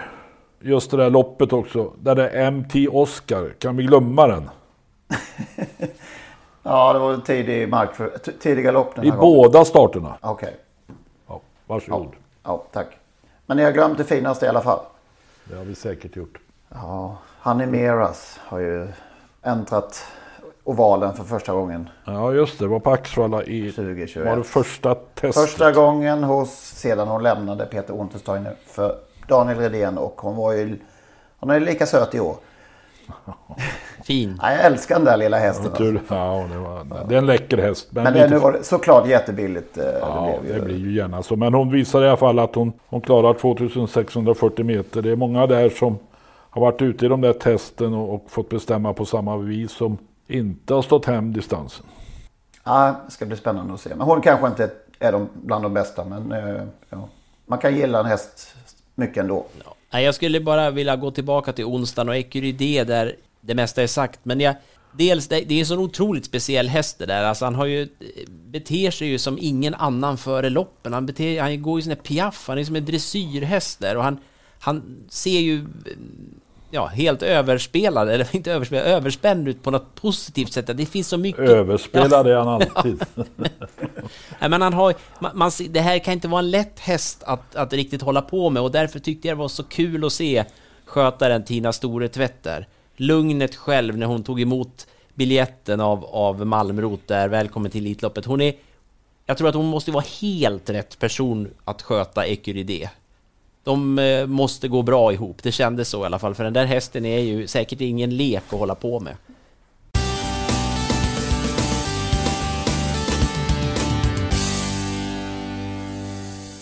just 0.59 0.91
det 0.91 0.97
där 0.97 1.09
loppet 1.09 1.53
också, 1.53 1.91
där 1.97 2.15
det 2.15 2.29
är 2.29 2.51
MT 2.51 2.75
Oscar, 2.91 3.53
kan 3.59 3.75
vi 3.75 3.83
glömma 3.83 4.27
den? 4.27 4.49
ja, 6.63 6.93
det 6.93 6.99
var 6.99 7.17
tidig 7.17 7.69
mark 7.69 7.95
för, 7.95 8.17
tidiga 8.39 8.71
lopp 8.71 8.95
den 8.95 9.05
I 9.05 9.09
här 9.09 9.17
båda 9.17 9.49
gången. 9.49 9.65
starterna. 9.65 10.17
Okej. 10.21 10.47
Okay. 10.47 10.59
Ja, 11.27 11.41
varsågod. 11.65 12.07
Ja, 12.11 12.17
ja, 12.43 12.63
tack. 12.71 12.87
Men 13.45 13.57
ni 13.57 13.63
har 13.63 13.71
glömt 13.71 13.97
det 13.97 14.03
finaste 14.03 14.45
i 14.45 14.49
alla 14.49 14.61
fall. 14.61 14.79
Det 15.43 15.55
har 15.55 15.63
vi 15.63 15.75
säkert 15.75 16.15
gjort. 16.15 16.37
Ja, 16.69 17.17
Honey 17.41 17.67
Meras 17.67 18.39
har 18.43 18.59
ju 18.59 18.87
äntrat 19.43 20.05
ovalen 20.63 21.13
för 21.13 21.23
första 21.23 21.53
gången. 21.53 21.89
Ja 22.05 22.33
just 22.33 22.59
det, 22.59 22.65
det 22.65 22.69
var 22.69 22.79
på 22.79 22.91
Axvalla 22.91 23.43
i 23.43 23.71
2021. 23.71 24.25
Var 24.27 24.37
det 24.37 24.43
första 24.43 24.95
testet. 24.95 25.43
Första 25.43 25.71
gången 25.71 26.23
hos, 26.23 26.49
sedan 26.51 27.07
hon 27.07 27.23
lämnade 27.23 27.65
Peter 27.65 27.93
Untersteiner 27.93 28.55
för 28.65 28.95
Daniel 29.27 29.57
Redén 29.57 29.97
och 29.97 30.21
hon 30.21 30.35
var 30.35 30.53
ju, 30.53 30.79
hon 31.39 31.49
är 31.49 31.59
lika 31.59 31.85
söt 31.85 32.15
i 32.15 32.19
år. 32.19 32.35
Fin. 34.03 34.39
Ja, 34.41 34.51
jag 34.51 34.65
älskar 34.65 34.95
den 34.95 35.05
där 35.05 35.17
lilla 35.17 35.37
hästen. 35.37 35.71
Ja, 35.79 35.85
ja, 36.09 36.47
det, 36.51 36.57
var, 36.57 37.05
det 37.07 37.15
är 37.15 37.17
en 37.17 37.25
läcker 37.25 37.57
häst. 37.57 37.87
Men, 37.89 38.03
men 38.03 38.13
det, 38.13 38.29
nu 38.29 38.37
var 38.37 38.51
det 38.51 38.63
såklart 38.63 39.07
jättebilligt. 39.07 39.77
Eh, 39.77 39.85
ja, 39.85 40.35
det, 40.43 40.53
det 40.53 40.59
blir 40.59 40.77
ju 40.77 40.95
gärna 40.95 41.23
så. 41.23 41.35
Men 41.35 41.53
hon 41.53 41.71
visar 41.71 42.03
i 42.03 42.07
alla 42.07 42.17
fall 42.17 42.39
att 42.39 42.55
hon, 42.55 42.73
hon 42.87 43.01
klarar 43.01 43.33
2640 43.33 44.65
meter. 44.65 45.01
Det 45.01 45.11
är 45.11 45.15
många 45.15 45.47
där 45.47 45.69
som 45.69 45.97
har 46.49 46.61
varit 46.61 46.81
ute 46.81 47.05
i 47.05 47.09
de 47.09 47.21
där 47.21 47.33
testen 47.33 47.93
och, 47.93 48.13
och 48.13 48.25
fått 48.27 48.49
bestämma 48.49 48.93
på 48.93 49.05
samma 49.05 49.37
vis 49.37 49.71
som 49.71 49.97
inte 50.27 50.73
har 50.73 50.81
stått 50.81 51.05
hem 51.05 51.33
distansen. 51.33 51.85
Ja, 52.63 52.95
det 53.05 53.11
ska 53.11 53.25
bli 53.25 53.37
spännande 53.37 53.73
att 53.73 53.79
se. 53.79 53.89
Men 53.89 54.01
hon 54.01 54.21
kanske 54.21 54.47
inte 54.47 54.69
är 54.99 55.11
de, 55.11 55.29
bland 55.33 55.65
de 55.65 55.73
bästa. 55.73 56.05
Men 56.05 56.31
eh, 56.31 56.63
ja, 56.89 57.07
man 57.45 57.59
kan 57.59 57.75
gilla 57.75 57.99
en 57.99 58.05
häst 58.05 58.55
mycket 58.95 59.17
ändå. 59.17 59.45
Ja. 59.91 59.99
Jag 59.99 60.15
skulle 60.15 60.39
bara 60.39 60.71
vilja 60.71 60.95
gå 60.95 61.11
tillbaka 61.11 61.53
till 61.53 61.65
onsdagen 61.65 62.09
och 62.09 62.15
Ecurydé 62.15 62.83
där 62.83 63.15
det 63.41 63.55
mesta 63.55 63.83
är 63.83 63.87
sagt. 63.87 64.19
Men 64.23 64.39
jag, 64.39 64.55
dels, 64.91 65.27
det, 65.27 65.41
det 65.41 65.55
är 65.55 65.59
en 65.59 65.65
så 65.65 65.77
otroligt 65.77 66.25
speciell 66.25 66.67
häst 66.67 66.99
det 66.99 67.05
där. 67.05 67.23
Alltså 67.23 67.45
han 67.45 67.55
har 67.55 67.65
ju, 67.65 67.81
eh, 67.81 67.87
beter 68.27 68.91
sig 68.91 69.07
ju 69.07 69.19
som 69.19 69.37
ingen 69.41 69.73
annan 69.73 70.17
före 70.17 70.49
loppen. 70.49 70.93
Han, 70.93 71.05
beter, 71.05 71.41
han 71.41 71.61
går 71.61 71.79
ju 71.79 71.81
sån 71.81 71.89
där 71.89 71.95
piaff, 71.95 72.47
han 72.47 72.57
är 72.57 72.63
som 72.63 72.75
en 72.75 72.85
dressyrhäst 72.85 73.79
där. 73.79 73.97
Och 73.97 74.03
han, 74.03 74.17
han 74.59 75.05
ser 75.09 75.39
ju 75.39 75.55
eh, 75.59 75.65
ja, 76.71 76.85
helt 76.85 77.23
överspelad, 77.23 78.09
eller 78.09 78.35
inte 78.35 78.51
överspelad, 78.51 78.87
överspänd 78.87 79.47
ut 79.47 79.63
på 79.63 79.71
något 79.71 79.95
positivt 79.95 80.53
sätt. 80.53 80.77
Det 80.77 80.85
finns 80.85 81.07
så 81.07 81.17
mycket... 81.17 81.49
Överspelad 81.49 82.27
är 82.27 82.35
han 82.35 82.47
alltid. 82.47 83.05
Nej, 84.39 84.49
men 84.49 84.61
han 84.61 84.73
har, 84.73 84.95
man, 85.19 85.37
man, 85.37 85.51
det 85.69 85.79
här 85.79 85.99
kan 85.99 86.13
inte 86.13 86.27
vara 86.27 86.39
en 86.39 86.51
lätt 86.51 86.79
häst 86.79 87.23
att, 87.23 87.55
att 87.55 87.73
riktigt 87.73 88.01
hålla 88.01 88.21
på 88.21 88.49
med 88.49 88.61
och 88.63 88.71
därför 88.71 88.99
tyckte 88.99 89.27
jag 89.27 89.37
det 89.37 89.39
var 89.39 89.47
så 89.47 89.63
kul 89.63 90.05
att 90.05 90.13
se 90.13 90.45
skötaren 90.85 91.43
Tina 91.43 91.73
Storetvätt 91.73 92.43
där. 92.43 92.67
Lugnet 92.97 93.55
själv 93.55 93.97
när 93.97 94.05
hon 94.05 94.23
tog 94.23 94.41
emot 94.41 94.87
biljetten 95.13 95.81
av, 95.81 96.05
av 96.05 96.45
Malmrot 96.45 97.07
där, 97.07 97.27
välkommen 97.27 97.71
till 97.71 97.85
Elitloppet. 97.85 98.25
Hon 98.25 98.41
är... 98.41 98.53
Jag 99.25 99.37
tror 99.37 99.49
att 99.49 99.55
hon 99.55 99.65
måste 99.65 99.91
vara 99.91 100.05
helt 100.21 100.69
rätt 100.69 100.99
person 100.99 101.49
att 101.65 101.81
sköta 101.81 102.25
Ecurydé 102.25 102.89
de 103.65 103.99
eh, 103.99 104.27
måste 104.27 104.67
gå 104.67 104.81
bra 104.81 105.13
ihop. 105.13 105.43
Det 105.43 105.51
kändes 105.51 105.89
så 105.89 106.03
i 106.03 106.05
alla 106.05 106.19
fall, 106.19 106.35
för 106.35 106.43
den 106.43 106.53
där 106.53 106.65
hästen 106.65 107.05
är 107.05 107.19
ju 107.19 107.47
säkert 107.47 107.81
ingen 107.81 108.17
lek 108.17 108.43
att 108.49 108.59
hålla 108.59 108.75
på 108.75 108.99
med. 108.99 109.15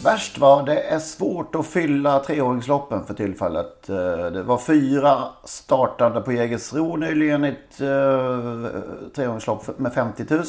Värst 0.04 0.38
var 0.38 0.66
det 0.66 0.80
är 0.80 1.00
svårt 1.00 1.56
att 1.56 1.68
fylla 1.68 2.20
treåringsloppen 2.20 3.06
för 3.06 3.14
tillfället. 3.14 3.90
Eh, 3.90 4.26
det 4.26 4.44
var 4.44 4.58
fyra 4.58 5.24
startande 5.44 6.22
på 6.22 6.32
Jägersro 6.32 6.96
nyligen 6.96 7.46
i 7.46 7.48
ett 7.48 7.82
eh, 7.82 8.82
treåringslopp 9.16 9.80
med 9.80 9.94
50 9.94 10.26
000. 10.30 10.44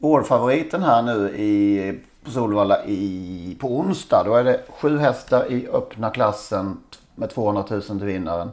Årfavoriten 0.00 0.82
här 0.82 1.02
nu 1.02 1.30
i 1.36 2.00
på 2.24 2.30
Solvalla 2.30 2.84
i, 2.84 3.56
på 3.60 3.78
onsdag. 3.78 4.22
Då 4.24 4.34
är 4.34 4.44
det 4.44 4.60
sju 4.68 4.98
hästar 4.98 5.52
i 5.52 5.68
öppna 5.68 6.10
klassen 6.10 6.78
med 7.14 7.30
200 7.30 7.64
000 7.70 7.82
till 7.82 7.98
vinnaren. 7.98 8.50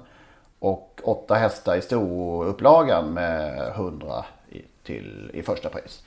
Och 0.60 1.02
åtta 1.04 1.36
hästar 1.36 1.76
i 1.76 1.82
storupplagan 1.82 3.14
med 3.14 3.68
100 3.68 4.26
i, 4.50 4.62
till, 4.84 5.32
i 5.34 5.42
första 5.42 5.70
pris. 5.70 6.04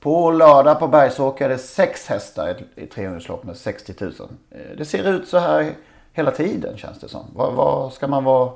På 0.00 0.30
lördag 0.30 0.78
på 0.78 0.88
Bergsåker 0.88 1.44
är 1.44 1.48
det 1.48 1.58
sex 1.58 2.06
hästar 2.06 2.56
i, 2.76 2.82
i 2.82 2.86
300 2.86 3.36
med 3.42 3.56
60 3.56 3.94
000. 4.00 4.12
Eh, 4.50 4.58
det 4.78 4.84
ser 4.84 5.08
ut 5.08 5.28
så 5.28 5.38
här 5.38 5.72
hela 6.12 6.30
tiden 6.30 6.76
känns 6.76 7.00
det 7.00 7.08
som. 7.08 7.26
Vad, 7.34 7.52
vad 7.52 7.92
ska 7.92 8.08
man 8.08 8.24
vara... 8.24 8.52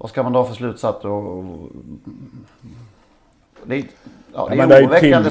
Vad 0.00 0.10
ska 0.10 0.22
man 0.22 0.32
dra 0.32 0.44
för 0.44 0.54
slutsats? 0.54 1.04
Och, 1.04 1.44
det, 3.64 3.76
ja, 4.34 4.48
det 4.48 4.54
är 4.54 4.70
ja, 4.70 4.86
oroväckande. 4.86 5.30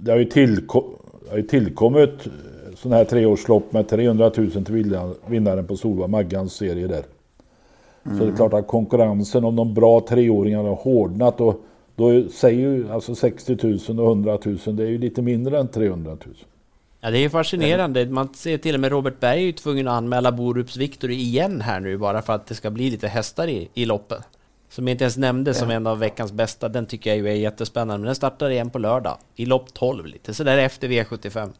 Det 0.00 0.10
har 0.10 0.18
ju 0.18 0.24
tillkommit 0.24 0.93
har 1.34 1.38
ju 1.38 1.46
tillkommit 1.46 2.26
eh, 2.26 2.32
sådana 2.76 2.96
här 2.96 3.04
treårslopp 3.04 3.72
med 3.72 3.88
300 3.88 4.30
000 4.36 4.50
till 4.50 4.98
vinnaren 5.26 5.66
på 5.66 5.76
Solva 5.76 6.06
Maggans 6.06 6.54
serie 6.54 6.86
där. 6.86 7.02
Mm. 8.06 8.18
Så 8.18 8.24
det 8.24 8.32
är 8.32 8.36
klart 8.36 8.52
att 8.52 8.66
konkurrensen 8.66 9.44
om 9.44 9.56
de 9.56 9.74
bra 9.74 10.00
treåringarna 10.00 10.68
har 10.68 10.76
hårdnat 10.76 11.40
och 11.40 11.60
då 11.96 12.28
säger 12.28 12.60
ju 12.60 12.92
alltså 12.92 13.14
60 13.14 13.58
000 13.62 14.00
och 14.00 14.08
100 14.08 14.38
000 14.44 14.58
det 14.66 14.82
är 14.82 14.88
ju 14.88 14.98
lite 14.98 15.22
mindre 15.22 15.58
än 15.58 15.68
300 15.68 16.10
000. 16.10 16.18
Ja 17.00 17.10
det 17.10 17.18
är 17.18 17.22
ju 17.22 17.30
fascinerande. 17.30 18.06
Man 18.06 18.34
ser 18.34 18.58
till 18.58 18.74
och 18.74 18.80
med 18.80 18.90
Robert 18.90 19.20
Berg 19.20 19.38
är 19.38 19.46
ju 19.46 19.52
tvungen 19.52 19.88
att 19.88 19.94
anmäla 19.94 20.32
Borups 20.32 20.76
Victory 20.76 21.14
igen 21.14 21.60
här 21.60 21.80
nu 21.80 21.98
bara 21.98 22.22
för 22.22 22.32
att 22.32 22.46
det 22.46 22.54
ska 22.54 22.70
bli 22.70 22.90
lite 22.90 23.08
hästar 23.08 23.48
i, 23.48 23.68
i 23.74 23.84
loppet. 23.84 24.22
Som 24.74 24.88
jag 24.88 24.94
inte 24.94 25.04
ens 25.04 25.16
nämnde 25.16 25.50
ja. 25.50 25.54
som 25.54 25.70
en 25.70 25.86
av 25.86 25.98
veckans 25.98 26.32
bästa. 26.32 26.68
Den 26.68 26.86
tycker 26.86 27.10
jag 27.10 27.16
ju 27.16 27.28
är 27.28 27.34
jättespännande. 27.34 27.98
Men 27.98 28.06
den 28.06 28.14
startar 28.14 28.50
igen 28.50 28.70
på 28.70 28.78
lördag. 28.78 29.18
I 29.34 29.46
lopp 29.46 29.74
12 29.74 30.06
lite 30.06 30.34
sådär 30.34 30.58
efter 30.58 30.88
V75. 30.88 31.52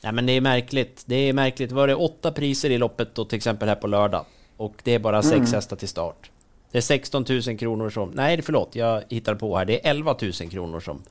Ja 0.00 0.12
men 0.12 0.26
det 0.26 0.32
är 0.32 0.40
märkligt. 0.40 1.02
Det 1.06 1.14
är 1.14 1.32
märkligt. 1.32 1.72
Var 1.72 1.86
det 1.86 1.94
åtta 1.94 2.32
priser 2.32 2.70
i 2.70 2.78
loppet 2.78 3.14
då 3.14 3.24
till 3.24 3.36
exempel 3.36 3.68
här 3.68 3.74
på 3.74 3.86
lördag? 3.86 4.24
Och 4.56 4.74
det 4.82 4.94
är 4.94 4.98
bara 4.98 5.22
sex 5.22 5.36
mm. 5.36 5.52
hästar 5.52 5.76
till 5.76 5.88
start. 5.88 6.30
Det 6.70 6.78
är 6.78 6.82
16 6.82 7.24
000 7.28 7.58
kronor 7.58 7.90
som... 7.90 8.10
Nej 8.10 8.42
förlåt, 8.42 8.68
jag 8.72 9.02
hittar 9.08 9.34
på 9.34 9.56
här. 9.56 9.64
Det 9.64 9.86
är 9.86 9.90
11 9.90 10.16
000 10.22 10.32
kronor 10.32 10.80
som... 10.80 11.02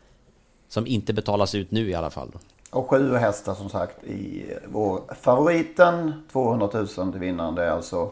Som 0.68 0.88
inte 0.88 1.14
betalas 1.14 1.56
ut 1.56 1.72
nu 1.72 1.90
i 1.90 1.94
alla 1.94 2.10
fall. 2.10 2.32
Och 2.72 2.90
sju 2.90 3.16
hästar 3.16 3.54
som 3.54 3.70
sagt 3.70 4.04
i 4.04 4.46
vår 4.66 5.02
favoriten. 5.22 6.14
200 6.32 6.70
000 6.74 6.88
till 6.88 7.22
vinnaren. 7.22 7.56
Det 7.56 7.64
är 7.64 7.72
alltså... 7.72 8.12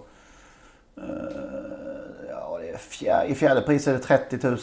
Uh, 0.98 1.03
fjär, 2.77 3.25
i 3.25 3.36
fjärde 3.36 3.62
pris 3.62 3.88
är 3.88 3.93
det 3.93 4.00
30 4.00 4.48
000. 4.48 4.57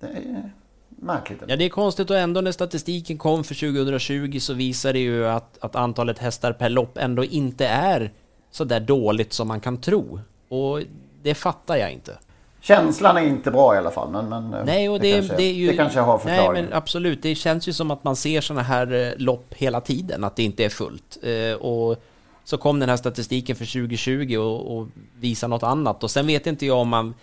Det 0.00 0.06
är 0.06 0.50
märkligt. 0.88 1.42
Ja, 1.46 1.56
det 1.56 1.64
är 1.64 1.68
konstigt 1.68 2.10
och 2.10 2.16
ändå 2.16 2.40
när 2.40 2.52
statistiken 2.52 3.18
kom 3.18 3.44
för 3.44 3.54
2020 3.54 4.38
så 4.38 4.54
visar 4.54 4.92
det 4.92 4.98
ju 4.98 5.26
att, 5.26 5.58
att 5.60 5.76
antalet 5.76 6.18
hästar 6.18 6.52
per 6.52 6.68
lopp 6.68 6.98
ändå 6.98 7.24
inte 7.24 7.66
är 7.66 8.12
så 8.50 8.64
där 8.64 8.80
dåligt 8.80 9.32
som 9.32 9.48
man 9.48 9.60
kan 9.60 9.76
tro. 9.76 10.20
Och 10.48 10.80
det 11.22 11.34
fattar 11.34 11.76
jag 11.76 11.92
inte. 11.92 12.18
Känslan 12.60 13.16
är 13.16 13.22
inte 13.22 13.50
bra 13.50 13.74
i 13.74 13.78
alla 13.78 13.90
fall. 13.90 14.10
Men, 14.10 14.28
men 14.28 14.54
eh, 14.54 14.64
nej, 14.64 14.88
och 14.88 15.00
det, 15.00 15.12
det, 15.12 15.18
kanske, 15.18 15.36
det, 15.36 15.42
är 15.42 15.52
ju, 15.52 15.66
det 15.66 15.76
kanske 15.76 16.00
har 16.00 16.18
förklaring. 16.18 16.52
Nej, 16.52 16.62
men 16.62 16.72
absolut. 16.72 17.22
Det 17.22 17.34
känns 17.34 17.68
ju 17.68 17.72
som 17.72 17.90
att 17.90 18.04
man 18.04 18.16
ser 18.16 18.40
sådana 18.40 18.62
här 18.62 18.92
eh, 18.92 19.12
lopp 19.16 19.54
hela 19.54 19.80
tiden, 19.80 20.24
att 20.24 20.36
det 20.36 20.42
inte 20.42 20.64
är 20.64 20.68
fullt. 20.68 21.18
Eh, 21.22 21.52
och 21.52 22.02
så 22.46 22.58
kom 22.58 22.80
den 22.80 22.88
här 22.88 22.96
statistiken 22.96 23.56
för 23.56 23.64
2020 23.64 24.36
och, 24.36 24.76
och 24.76 24.88
visar 25.20 25.48
något 25.48 25.62
annat. 25.62 26.04
Och 26.04 26.10
sen 26.10 26.26
vet 26.26 26.46
inte 26.46 26.66
jag 26.66 26.78
om 26.78 26.88
man 26.88 27.14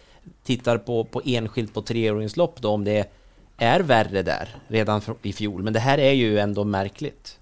tittar 0.44 0.78
på, 0.78 1.04
på 1.04 1.22
enskilt 1.26 1.74
på 1.74 1.82
treåringslopp 1.82 2.62
då, 2.62 2.70
om 2.70 2.84
det 2.84 3.12
är 3.58 3.80
värre 3.80 4.22
där 4.22 4.56
redan 4.68 5.02
i 5.22 5.34
fjol. 5.34 5.64
Men 5.64 5.74
det 5.74 5.80
här 5.80 5.98
är 5.98 6.12
ju 6.12 6.40
ändå 6.40 6.64
märkligt. 6.64 7.38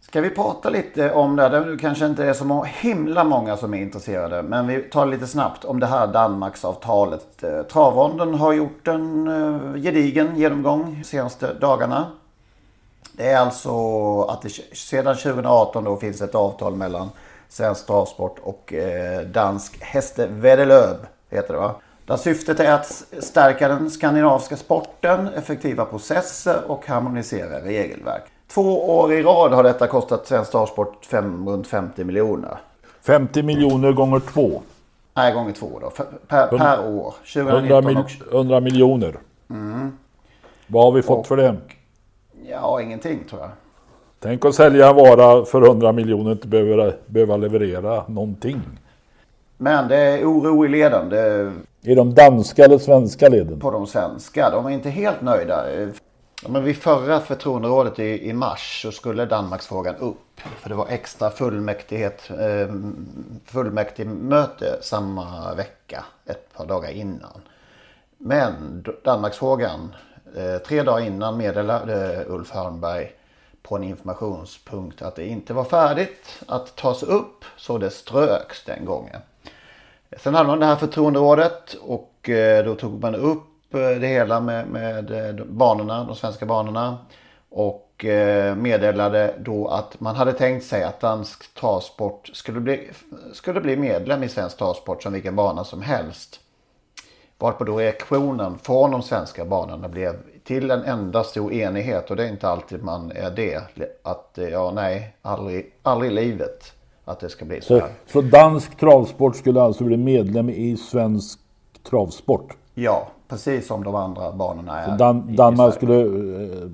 Ska 0.00 0.20
vi 0.20 0.30
prata 0.30 0.70
lite 0.70 1.12
om 1.12 1.36
det? 1.36 1.48
Det 1.48 1.76
kanske 1.80 2.06
inte 2.06 2.24
är 2.24 2.32
så 2.32 2.66
himla 2.80 3.24
många 3.24 3.56
som 3.56 3.74
är 3.74 3.78
intresserade. 3.78 4.42
Men 4.42 4.66
vi 4.66 4.78
tar 4.78 5.06
lite 5.06 5.26
snabbt 5.26 5.64
om 5.64 5.80
det 5.80 5.86
här 5.86 6.06
Danmarksavtalet. 6.06 7.42
Eh, 7.42 7.62
travronden 7.62 8.34
har 8.34 8.52
gjort 8.52 8.88
en 8.88 9.28
eh, 9.28 9.82
gedigen 9.82 10.36
genomgång 10.36 10.94
de 10.98 11.04
senaste 11.04 11.54
dagarna. 11.54 12.06
Det 13.16 13.30
är 13.30 13.38
alltså 13.38 14.20
att 14.22 14.42
det 14.42 14.48
sedan 14.76 15.16
2018 15.16 15.84
då 15.84 15.96
finns 15.96 16.22
ett 16.22 16.34
avtal 16.34 16.74
mellan 16.76 17.10
Svensk 17.48 17.86
Travsport 17.86 18.38
och 18.42 18.72
eh, 18.72 19.20
Dansk 19.20 19.82
Hästevedelöb 19.82 20.96
heter 21.30 21.54
det 21.54 21.60
va? 21.60 21.74
Där 22.06 22.16
syftet 22.16 22.60
är 22.60 22.72
att 22.72 23.04
stärka 23.20 23.68
den 23.68 23.90
skandinaviska 23.90 24.56
sporten, 24.56 25.28
effektiva 25.28 25.84
processer 25.84 26.56
och 26.66 26.86
harmonisera 26.86 27.60
regelverk. 27.60 28.22
Två 28.48 28.98
år 28.98 29.12
i 29.12 29.22
rad 29.22 29.52
har 29.52 29.62
detta 29.62 29.86
kostat 29.86 30.26
Svensk 30.26 30.50
Travsport 30.50 31.08
runt 31.12 31.66
50 31.66 32.04
miljoner. 32.04 32.56
50 33.02 33.42
miljoner 33.42 33.92
gånger 33.92 34.20
två. 34.20 34.62
Nej, 35.14 35.32
gånger 35.32 35.52
två 35.52 35.78
då. 35.80 35.90
Per, 36.28 36.46
per 36.46 36.88
år. 36.88 37.14
100, 37.36 37.80
mil, 37.80 37.98
100 38.32 38.60
miljoner. 38.60 39.16
Mm. 39.50 39.98
Vad 40.66 40.84
har 40.84 40.92
vi 40.92 41.02
fått 41.02 41.18
Och- 41.18 41.26
för 41.26 41.36
det? 41.36 41.56
Ja, 42.50 42.80
ingenting 42.80 43.24
tror 43.30 43.40
jag. 43.40 43.50
Tänk 44.18 44.44
att 44.44 44.54
sälja 44.54 44.88
en 44.90 44.96
vara 44.96 45.44
för 45.44 45.62
100 45.62 45.92
miljoner 45.92 46.26
och 46.26 46.32
inte 46.32 46.48
behöva, 46.48 46.92
behöva 47.06 47.36
leverera 47.36 48.04
någonting. 48.08 48.62
Men 49.56 49.88
det 49.88 49.96
är 49.96 50.24
oro 50.24 50.64
i 50.64 50.68
leden. 50.68 51.08
Det 51.08 51.52
I 51.82 51.94
de 51.94 52.14
danska 52.14 52.64
eller 52.64 52.78
svenska 52.78 53.28
leden? 53.28 53.60
på 53.60 53.70
de 53.70 53.86
svenska. 53.86 54.50
De 54.50 54.66
är 54.66 54.70
inte 54.70 54.90
helt 54.90 55.20
nöjda. 55.20 55.64
Ja, 56.42 56.48
men 56.48 56.64
vid 56.64 56.76
förra 56.76 57.20
förtroenderådet 57.20 57.98
i, 57.98 58.28
i 58.28 58.32
mars 58.32 58.82
så 58.82 58.92
skulle 58.92 59.24
Danmarksfrågan 59.24 59.96
upp. 59.96 60.40
För 60.60 60.68
det 60.68 60.74
var 60.74 60.86
extra 60.88 61.30
fullmäktighet, 61.30 62.30
eh, 62.30 62.74
fullmäktigmöte 63.44 64.78
samma 64.80 65.54
vecka. 65.54 66.04
Ett 66.26 66.52
par 66.56 66.66
dagar 66.66 66.90
innan. 66.90 67.40
Men 68.18 68.84
Danmarksfrågan, 69.04 69.94
Eh, 70.34 70.58
tre 70.58 70.82
dagar 70.82 71.06
innan 71.06 71.36
meddelade 71.36 72.14
eh, 72.14 72.34
Ulf 72.34 72.50
Hörnberg 72.50 73.12
på 73.62 73.76
en 73.76 73.84
informationspunkt 73.84 75.02
att 75.02 75.16
det 75.16 75.26
inte 75.26 75.54
var 75.54 75.64
färdigt 75.64 76.42
att 76.46 76.76
tas 76.76 77.02
upp. 77.02 77.44
Så 77.56 77.78
det 77.78 77.90
ströks 77.90 78.64
den 78.64 78.84
gången. 78.84 79.20
Sen 80.18 80.34
hade 80.34 80.48
man 80.48 80.60
det 80.60 80.66
här 80.66 80.76
förtroenderådet 80.76 81.74
och 81.74 82.28
eh, 82.30 82.64
då 82.64 82.74
tog 82.74 83.02
man 83.02 83.14
upp 83.14 83.42
det 83.70 84.06
hela 84.06 84.40
med, 84.40 84.68
med 84.68 85.42
banorna, 85.46 86.04
de 86.04 86.16
svenska 86.16 86.46
banorna. 86.46 86.98
Och 87.48 88.04
meddelade 88.56 89.34
då 89.38 89.68
att 89.68 90.00
man 90.00 90.16
hade 90.16 90.32
tänkt 90.32 90.66
sig 90.66 90.82
att 90.82 91.00
dansk 91.00 91.54
travsport 91.54 92.30
skulle 92.32 92.60
bli, 92.60 92.90
skulle 93.32 93.60
bli 93.60 93.76
medlem 93.76 94.22
i 94.22 94.28
svensk 94.28 94.58
travsport 94.58 95.02
som 95.02 95.12
vilken 95.12 95.36
bana 95.36 95.64
som 95.64 95.82
helst. 95.82 96.40
Varpå 97.38 97.64
då 97.64 97.76
reaktionen 97.78 98.58
från 98.62 98.90
de 98.90 99.02
svenska 99.02 99.44
banorna 99.44 99.88
blev 99.88 100.14
till 100.44 100.70
en 100.70 100.82
enda 100.82 101.24
stor 101.24 101.52
enighet 101.52 102.10
och 102.10 102.16
det 102.16 102.24
är 102.24 102.28
inte 102.28 102.48
alltid 102.48 102.82
man 102.84 103.12
är 103.14 103.30
det. 103.30 103.60
Att 104.02 104.38
eh, 104.38 104.48
ja, 104.48 104.72
nej, 104.74 105.16
aldrig, 105.22 105.72
aldrig 105.82 106.10
i 106.10 106.14
livet 106.14 106.72
att 107.04 107.20
det 107.20 107.28
ska 107.28 107.44
bli 107.44 107.60
så 107.60 107.66
Så, 107.66 107.80
här. 107.80 107.90
så 108.06 108.20
dansk 108.20 108.76
travsport 108.76 109.36
skulle 109.36 109.62
alltså 109.62 109.84
bli 109.84 109.96
medlem 109.96 110.50
i 110.50 110.76
svensk 110.76 111.38
travsport? 111.90 112.56
Ja, 112.74 113.08
precis 113.28 113.66
som 113.66 113.84
de 113.84 113.94
andra 113.94 114.32
banorna 114.32 114.80
är. 114.80 114.90
Så 114.90 114.96
Dan, 114.96 115.36
Danmark 115.36 115.74
skulle... 115.74 116.00
eh, 116.00 116.68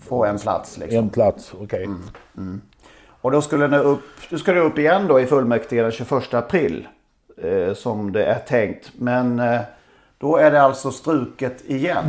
Få 0.00 0.24
en 0.24 0.38
plats 0.38 0.78
liksom. 0.78 0.98
En 0.98 1.08
plats, 1.08 1.52
okej. 1.62 1.88
Och 3.20 3.30
då 3.30 3.42
skulle 3.42 3.66
det 3.66 3.78
upp, 3.78 4.00
då 4.30 4.38
ska 4.38 4.52
det 4.52 4.60
upp 4.60 4.78
igen 4.78 5.06
då 5.06 5.20
i 5.20 5.26
fullmäktige 5.26 5.82
den 5.82 5.92
21 5.92 6.34
april. 6.34 6.88
Eh, 7.42 7.74
som 7.74 8.12
det 8.12 8.24
är 8.24 8.38
tänkt. 8.38 8.92
Men 8.98 9.38
eh, 9.40 9.60
då 10.18 10.36
är 10.36 10.50
det 10.50 10.62
alltså 10.62 10.90
struket 10.90 11.70
igen. 11.70 12.04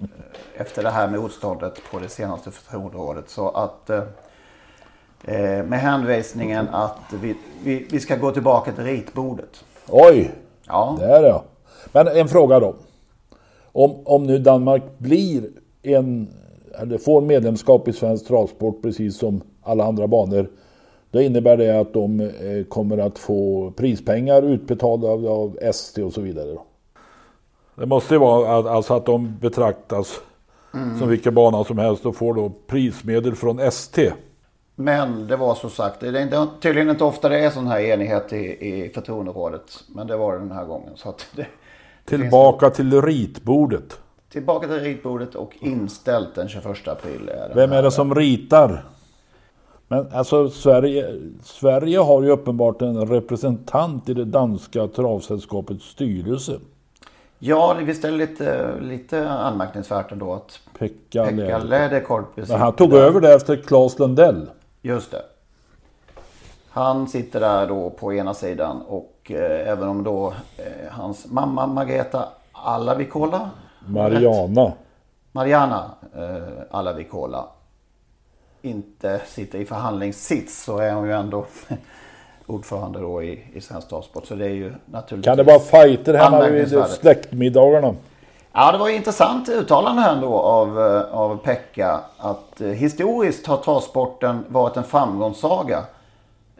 Eh, 0.00 0.06
efter 0.54 0.82
det 0.82 0.90
här 0.90 1.08
motståndet 1.08 1.80
på 1.90 1.98
det 1.98 2.08
senaste 2.08 2.50
förtroenderådet. 2.50 3.30
Så 3.30 3.48
att 3.48 3.90
eh, 3.90 4.02
eh, 5.24 5.64
med 5.64 5.80
hänvisningen 5.80 6.68
att 6.68 7.12
vi, 7.22 7.34
vi, 7.64 7.86
vi 7.90 8.00
ska 8.00 8.16
gå 8.16 8.30
tillbaka 8.30 8.72
till 8.72 8.84
ritbordet. 8.84 9.64
Oj! 9.88 10.30
Ja. 10.66 10.96
Där 11.00 11.22
ja. 11.22 11.44
Men 11.92 12.08
en 12.08 12.28
fråga 12.28 12.60
då. 12.60 12.74
Om, 13.72 13.96
om 14.04 14.26
nu 14.26 14.38
Danmark 14.38 14.82
blir 14.98 15.48
en, 15.82 16.28
eller 16.78 16.98
får 16.98 17.20
medlemskap 17.20 17.88
i 17.88 17.92
svensk 17.92 18.26
travsport 18.26 18.82
precis 18.82 19.18
som 19.18 19.40
alla 19.62 19.84
andra 19.84 20.06
banor. 20.06 20.50
Då 21.10 21.20
innebär 21.20 21.56
det 21.56 21.80
att 21.80 21.92
de 21.92 22.20
eh, 22.20 22.64
kommer 22.68 22.98
att 22.98 23.18
få 23.18 23.70
prispengar 23.70 24.42
utbetalda 24.42 25.08
av, 25.08 25.26
av 25.26 25.58
ST 25.60 26.02
och 26.02 26.12
så 26.12 26.20
vidare. 26.20 26.52
Då. 26.52 26.64
Det 27.76 27.86
måste 27.86 28.14
ju 28.14 28.20
vara 28.20 28.58
att, 28.58 28.66
alltså 28.66 28.94
att 28.94 29.06
de 29.06 29.38
betraktas 29.40 30.20
Mm. 30.76 30.98
som 30.98 31.08
vilken 31.08 31.34
bana 31.34 31.64
som 31.64 31.78
helst 31.78 32.06
och 32.06 32.16
får 32.16 32.34
då 32.34 32.52
prismedel 32.66 33.34
från 33.34 33.58
ST. 33.58 34.12
Men 34.74 35.26
det 35.26 35.36
var 35.36 35.54
så 35.54 35.68
sagt, 35.68 36.00
det 36.00 36.08
är 36.08 36.22
inte, 36.22 36.46
tydligen 36.60 36.90
inte 36.90 37.04
ofta 37.04 37.28
det 37.28 37.38
är 37.38 37.50
sån 37.50 37.66
här 37.66 37.80
enighet 37.80 38.32
i, 38.32 38.36
i 38.36 38.90
förtroenderådet. 38.94 39.84
Men 39.88 40.06
det 40.06 40.16
var 40.16 40.32
det 40.32 40.38
den 40.38 40.52
här 40.52 40.64
gången. 40.64 40.92
Så 40.96 41.14
det, 41.36 41.46
Tillbaka 42.04 42.70
till 42.70 43.02
ritbordet. 43.02 43.98
Tillbaka 44.32 44.66
till 44.66 44.80
ritbordet 44.80 45.34
och 45.34 45.52
inställt 45.60 46.34
den 46.34 46.48
21 46.48 46.88
april. 46.88 47.28
Är 47.28 47.54
Vem 47.54 47.72
är 47.72 47.82
det 47.82 47.90
som 47.90 48.14
ritar? 48.14 48.84
Men 49.88 50.12
alltså 50.12 50.50
Sverige, 50.50 51.06
Sverige 51.42 51.98
har 51.98 52.22
ju 52.22 52.30
uppenbart 52.30 52.82
en 52.82 53.08
representant 53.08 54.08
i 54.08 54.14
det 54.14 54.24
danska 54.24 54.86
travsällskapets 54.86 55.84
styrelse. 55.84 56.58
Ja, 57.38 57.74
det 57.78 57.84
visst 57.84 58.04
är 58.04 58.10
det 58.10 58.16
lite, 58.16 58.74
lite 58.80 59.30
anmärkningsvärt 59.30 60.12
ändå 60.12 60.34
att 60.34 60.60
Pekka, 60.78 61.24
Pekka 61.24 61.36
Läder. 61.36 61.58
Läderkorpi 61.58 62.52
han 62.52 62.72
tog 62.72 62.92
över 62.92 63.20
det 63.20 63.34
efter 63.34 63.56
Claes 63.56 63.98
Lundell. 63.98 64.50
Just 64.82 65.10
det. 65.10 65.22
Han 66.70 67.08
sitter 67.08 67.40
där 67.40 67.66
då 67.66 67.90
på 67.90 68.14
ena 68.14 68.34
sidan 68.34 68.82
och 68.82 69.30
eh, 69.30 69.68
även 69.68 69.88
om 69.88 70.04
då 70.04 70.34
eh, 70.56 70.90
hans 70.90 71.26
mamma 71.30 71.66
Margareta 71.66 72.28
Alavikola 72.52 73.50
Mariana. 73.86 74.72
Mariana 75.32 75.90
eh, 76.16 76.62
Alavikola 76.70 77.44
inte 78.62 79.20
sitter 79.26 79.58
i 79.58 79.64
förhandlingssits 79.64 80.64
så 80.64 80.78
är 80.78 80.92
hon 80.92 81.06
ju 81.06 81.12
ändå 81.12 81.46
ordförande 82.46 83.00
då 83.00 83.22
i, 83.22 83.40
i 83.54 83.60
Svensk 83.60 83.88
Travsport. 83.88 84.26
Så 84.26 84.34
det 84.34 84.44
är 84.44 84.48
ju 84.50 84.72
naturligtvis 84.86 85.24
Kan 85.30 85.36
det 85.36 85.42
vara 85.42 85.58
fighter 85.58 86.14
hemma 86.14 86.48
vid 86.48 86.84
släktmiddagarna? 86.88 87.94
Ja, 88.52 88.72
det 88.72 88.78
var 88.78 88.88
ju 88.88 88.94
intressant 88.96 89.48
uttalande 89.48 90.02
här 90.02 90.20
då 90.20 90.34
av, 90.34 90.80
eh, 90.80 91.14
av 91.18 91.36
Pekka. 91.36 92.00
Att 92.18 92.60
eh, 92.60 92.68
historiskt 92.68 93.46
har 93.46 93.56
travsporten 93.56 94.44
varit 94.48 94.76
en 94.76 94.84
framgångssaga. 94.84 95.82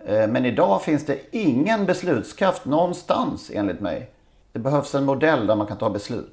Eh, 0.07 0.27
Men 0.29 0.45
idag 0.47 0.83
finns 0.83 1.07
det 1.07 1.19
ingen 1.31 1.87
beslutskraft 1.87 2.65
någonstans 2.65 3.51
enligt 3.55 3.81
mig. 3.81 4.11
Det 4.53 4.59
behövs 4.59 4.95
en 4.95 5.05
modell 5.05 5.47
där 5.47 5.55
man 5.57 5.67
kan 5.67 5.77
ta 5.77 5.91
beslut. 5.91 6.33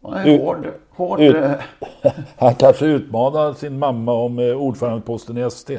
Det 0.00 0.08
är 0.18 0.26
Ut- 0.26 0.40
hård, 0.40 0.66
hård, 0.96 1.20
ut- 1.20 1.36
Han 2.38 2.54
kanske 2.54 2.86
utmanar 2.86 3.52
sin 3.54 3.78
mamma 3.78 4.12
om 4.12 4.38
eh, 4.38 4.56
ordförandeposten 4.56 5.38
i 5.38 5.40
ST. 5.40 5.78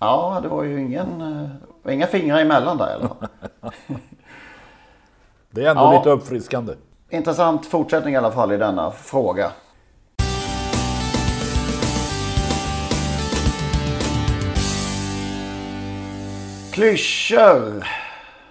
Ja, 0.00 0.38
det 0.42 0.48
var 0.48 0.62
ju 0.62 0.80
ingen, 0.80 1.20
eh, 1.86 1.94
inga 1.94 2.06
fingrar 2.06 2.38
emellan 2.38 2.76
där 2.78 2.90
i 2.90 2.92
alla 2.92 3.08
fall. 3.08 3.28
Det 5.50 5.64
är 5.66 5.70
ändå 5.70 5.82
Ja. 5.82 5.98
lite 5.98 6.10
uppfriskande. 6.10 6.72
Intressant 7.10 7.66
fortsättning 7.66 8.14
i 8.14 8.16
alla 8.16 8.30
fall 8.32 8.52
i 8.52 8.56
denna 8.56 8.90
fråga. 8.90 9.52
Klyschor. 16.72 17.84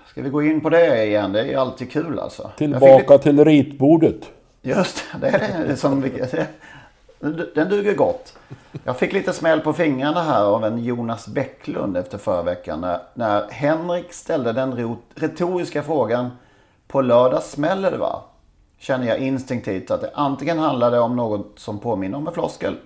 Ska 0.09 0.21
vi 0.21 0.29
gå 0.29 0.43
in 0.43 0.61
på 0.61 0.69
det 0.69 1.05
igen? 1.05 1.31
Det 1.33 1.39
är 1.39 1.45
ju 1.45 1.55
alltid 1.55 1.91
kul 1.91 2.19
alltså. 2.19 2.51
Tillbaka 2.57 3.17
till 3.17 3.45
ritbordet. 3.45 4.15
Just 4.61 5.03
det, 5.21 5.27
det 5.31 5.37
är 5.37 5.67
det 5.67 5.75
som 5.75 6.01
vi- 6.01 6.23
Den 7.19 7.69
duger 7.69 7.95
gott. 7.95 8.37
Jag 8.83 8.97
fick 8.97 9.13
lite 9.13 9.33
smäll 9.33 9.59
på 9.59 9.73
fingrarna 9.73 10.23
här 10.23 10.43
av 10.43 10.65
en 10.65 10.83
Jonas 10.83 11.27
Bäcklund 11.27 11.97
efter 11.97 12.17
förra 12.17 12.41
veckan. 12.41 12.81
När, 12.81 12.99
när 13.13 13.49
Henrik 13.49 14.13
ställde 14.13 14.53
den 14.53 14.97
retoriska 15.15 15.83
frågan 15.83 16.31
På 16.87 17.01
lördag 17.01 17.43
smäller 17.43 17.91
det 17.91 17.97
va? 17.97 18.21
Känner 18.77 19.07
jag 19.07 19.17
instinktivt 19.17 19.91
att 19.91 20.01
det 20.01 20.11
antingen 20.13 20.59
handlade 20.59 20.99
om 20.99 21.15
något 21.15 21.59
som 21.59 21.79
påminner 21.79 22.17
om 22.17 22.27
en 22.27 22.33
floskel. 22.33 22.77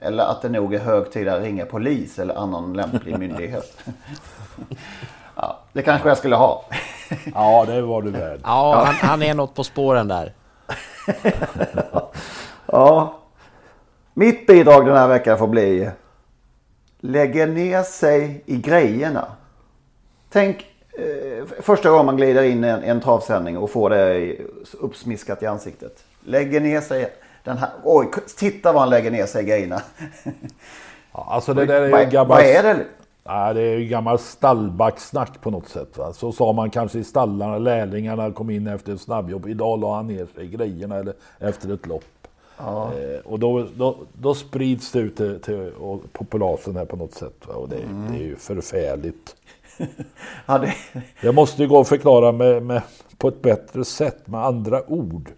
Eller 0.00 0.24
att 0.24 0.42
det 0.42 0.48
nog 0.48 0.74
är 0.74 0.78
hög 0.78 1.12
tid 1.12 1.28
att 1.28 1.42
ringa 1.42 1.66
polis 1.66 2.18
eller 2.18 2.34
annan 2.34 2.72
lämplig 2.72 3.18
myndighet. 3.18 3.82
ja, 5.36 5.58
det 5.72 5.82
kanske 5.82 6.08
jag 6.08 6.18
skulle 6.18 6.36
ha. 6.36 6.64
Ja, 7.34 7.64
det 7.66 7.82
var 7.82 8.02
du 8.02 8.10
värd. 8.10 8.40
Ja, 8.44 8.84
han, 8.86 8.94
han 8.94 9.22
är 9.22 9.34
något 9.34 9.54
på 9.54 9.64
spåren 9.64 10.08
där. 10.08 10.32
Ja. 12.72 13.19
Mitt 14.20 14.46
bidrag 14.46 14.86
den 14.86 14.96
här 14.96 15.08
veckan 15.08 15.38
får 15.38 15.46
bli 15.46 15.90
Lägger 17.00 17.46
ner 17.46 17.82
sig 17.82 18.42
i 18.46 18.56
grejerna. 18.56 19.26
Tänk 20.30 20.66
eh, 20.98 21.44
första 21.60 21.90
gången 21.90 22.06
man 22.06 22.16
glider 22.16 22.42
in 22.42 22.64
i 22.64 22.68
en, 22.68 22.82
en 22.82 23.00
travsändning 23.00 23.58
och 23.58 23.70
får 23.70 23.90
det 23.90 24.36
uppsmiskat 24.80 25.42
i 25.42 25.46
ansiktet. 25.46 26.04
Lägger 26.24 26.60
ner 26.60 26.80
sig 26.80 27.12
den 27.44 27.58
här. 27.58 27.70
Oj, 27.84 28.08
titta 28.36 28.72
vad 28.72 28.80
han 28.82 28.90
lägger 28.90 29.10
ner 29.10 29.26
sig 29.26 29.42
i 29.42 29.46
grejerna. 29.46 29.82
Ja, 31.12 31.26
alltså 31.30 31.54
det 31.54 31.66
där 31.66 31.82
är 31.82 31.90
Vad- 31.90 32.00
ju 32.04 32.10
gammalt... 32.10 32.28
vad 32.28 32.50
är 32.50 32.62
det? 32.62 32.84
Nej, 33.24 33.54
det 33.54 33.60
är 33.60 33.78
ju 33.78 33.86
gammalt 33.86 34.20
stallbacksnack 34.20 35.40
på 35.40 35.50
något 35.50 35.68
sätt. 35.68 35.98
Va? 35.98 36.12
Så 36.12 36.32
sa 36.32 36.52
man 36.52 36.70
kanske 36.70 36.98
i 36.98 37.04
stallarna, 37.04 37.58
lärlingarna 37.58 38.32
kom 38.32 38.50
in 38.50 38.66
efter 38.66 38.94
ett 38.94 39.00
snabbjobb. 39.00 39.48
Idag 39.48 39.80
la 39.80 39.96
han 39.96 40.06
ner 40.06 40.26
sig 40.34 40.44
i 40.44 40.48
grejerna 40.48 40.96
eller 40.96 41.14
efter 41.38 41.74
ett 41.74 41.86
lopp. 41.86 42.04
Ja. 42.64 42.90
Eh, 42.92 43.20
och 43.24 43.38
då, 43.38 43.66
då, 43.76 43.96
då 44.12 44.34
sprids 44.34 44.92
det 44.92 44.98
ut 44.98 45.16
till, 45.16 45.40
till 45.40 45.72
populasen 46.12 46.76
här 46.76 46.84
på 46.84 46.96
något 46.96 47.14
sätt. 47.14 47.34
Va? 47.46 47.54
Och 47.54 47.68
det, 47.68 47.76
Mm. 47.76 48.12
det 48.12 48.18
är 48.18 48.22
ju 48.26 48.36
förfärligt. 48.36 49.36
Ja, 50.46 50.58
det, 50.58 50.74
Jag 51.20 51.34
måste 51.34 51.62
ju 51.62 51.68
gå 51.68 51.78
och 51.78 51.88
förklara 51.88 52.32
med, 52.32 52.62
med, 52.62 52.82
på 53.18 53.28
ett 53.28 53.42
bättre 53.42 53.84
sätt 53.84 54.26
med 54.26 54.44
andra 54.44 54.90
ord. 54.90 55.28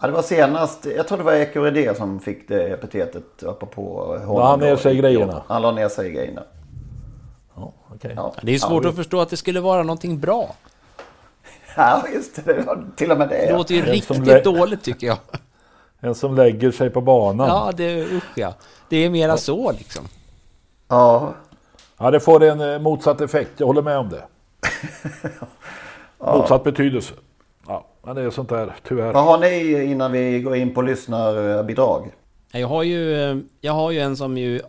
ja, 0.00 0.06
det 0.06 0.12
var 0.12 0.22
senast, 0.22 0.86
jag 0.96 1.08
tror 1.08 1.18
det 1.18 1.24
var 1.24 1.32
Ekorridé 1.32 1.94
som 1.94 2.20
fick 2.20 2.48
det 2.48 2.68
epitetet 2.68 3.42
apropå 3.46 4.04
honom. 4.20 4.36
La 4.36 4.50
han 4.50 4.60
ner 4.60 4.76
sig 4.76 4.94
i 4.94 4.98
grejerna? 4.98 5.42
Han 5.46 5.62
la 5.62 5.72
ner 5.72 5.88
sig 5.88 6.08
i 6.08 6.12
grejerna. 6.12 6.42
Ja, 7.56 7.72
okay. 7.94 8.12
Ja. 8.16 8.34
Det 8.42 8.54
är 8.54 8.58
svårt 8.58 8.84
ja, 8.84 8.90
att 8.90 8.96
förstå 8.96 9.20
att 9.20 9.30
det 9.30 9.36
skulle 9.36 9.60
vara 9.60 9.82
någonting 9.82 10.18
bra. 10.20 10.54
Ja, 11.76 12.04
just 12.14 12.44
det. 12.44 12.66
Till 12.96 13.12
och 13.12 13.18
med 13.18 13.28
det. 13.28 13.46
Det 13.46 13.52
låter 13.56 13.74
ju 13.74 13.82
riktigt 13.82 14.44
dåligt 14.44 14.82
tycker 14.82 15.06
jag. 15.06 15.16
En 16.00 16.14
som 16.14 16.34
lägger 16.34 16.70
sig 16.70 16.90
på 16.90 17.00
banan. 17.00 17.48
Ja, 17.48 17.72
det 17.76 18.02
usch 18.04 18.32
ja. 18.38 18.54
Det 18.88 18.96
är 18.96 19.10
mera 19.10 19.36
så 19.36 19.72
liksom. 19.72 20.04
Ja, 20.88 21.34
Ja, 22.02 22.10
det 22.10 22.20
får 22.20 22.42
en 22.44 22.60
eh, 22.60 22.78
motsatt 22.78 23.20
effekt. 23.20 23.50
Jag 23.56 23.66
håller 23.66 23.82
med 23.82 23.98
om 23.98 24.08
det. 24.08 24.22
Motsatt 26.18 26.64
betydelse. 26.64 27.14
Ja, 27.66 27.86
men 28.02 28.16
det 28.16 28.22
är 28.22 28.30
sånt 28.30 28.48
där, 28.48 28.76
tyvärr. 28.88 29.12
vad 29.12 29.24
har 29.24 29.38
ni 29.38 29.82
innan 29.84 30.12
vi 30.12 30.40
går 30.40 30.56
in 30.56 30.74
på 30.74 30.82
lyssnarbidrag? 30.82 32.10
Jag 32.52 32.68
har 32.68 32.82
ju, 32.82 33.30
eh, 33.30 33.36
jag 33.60 33.72
har 33.72 33.90
ju 33.90 34.00
en 34.00 34.16
som 34.16 34.38
ju 34.38 34.60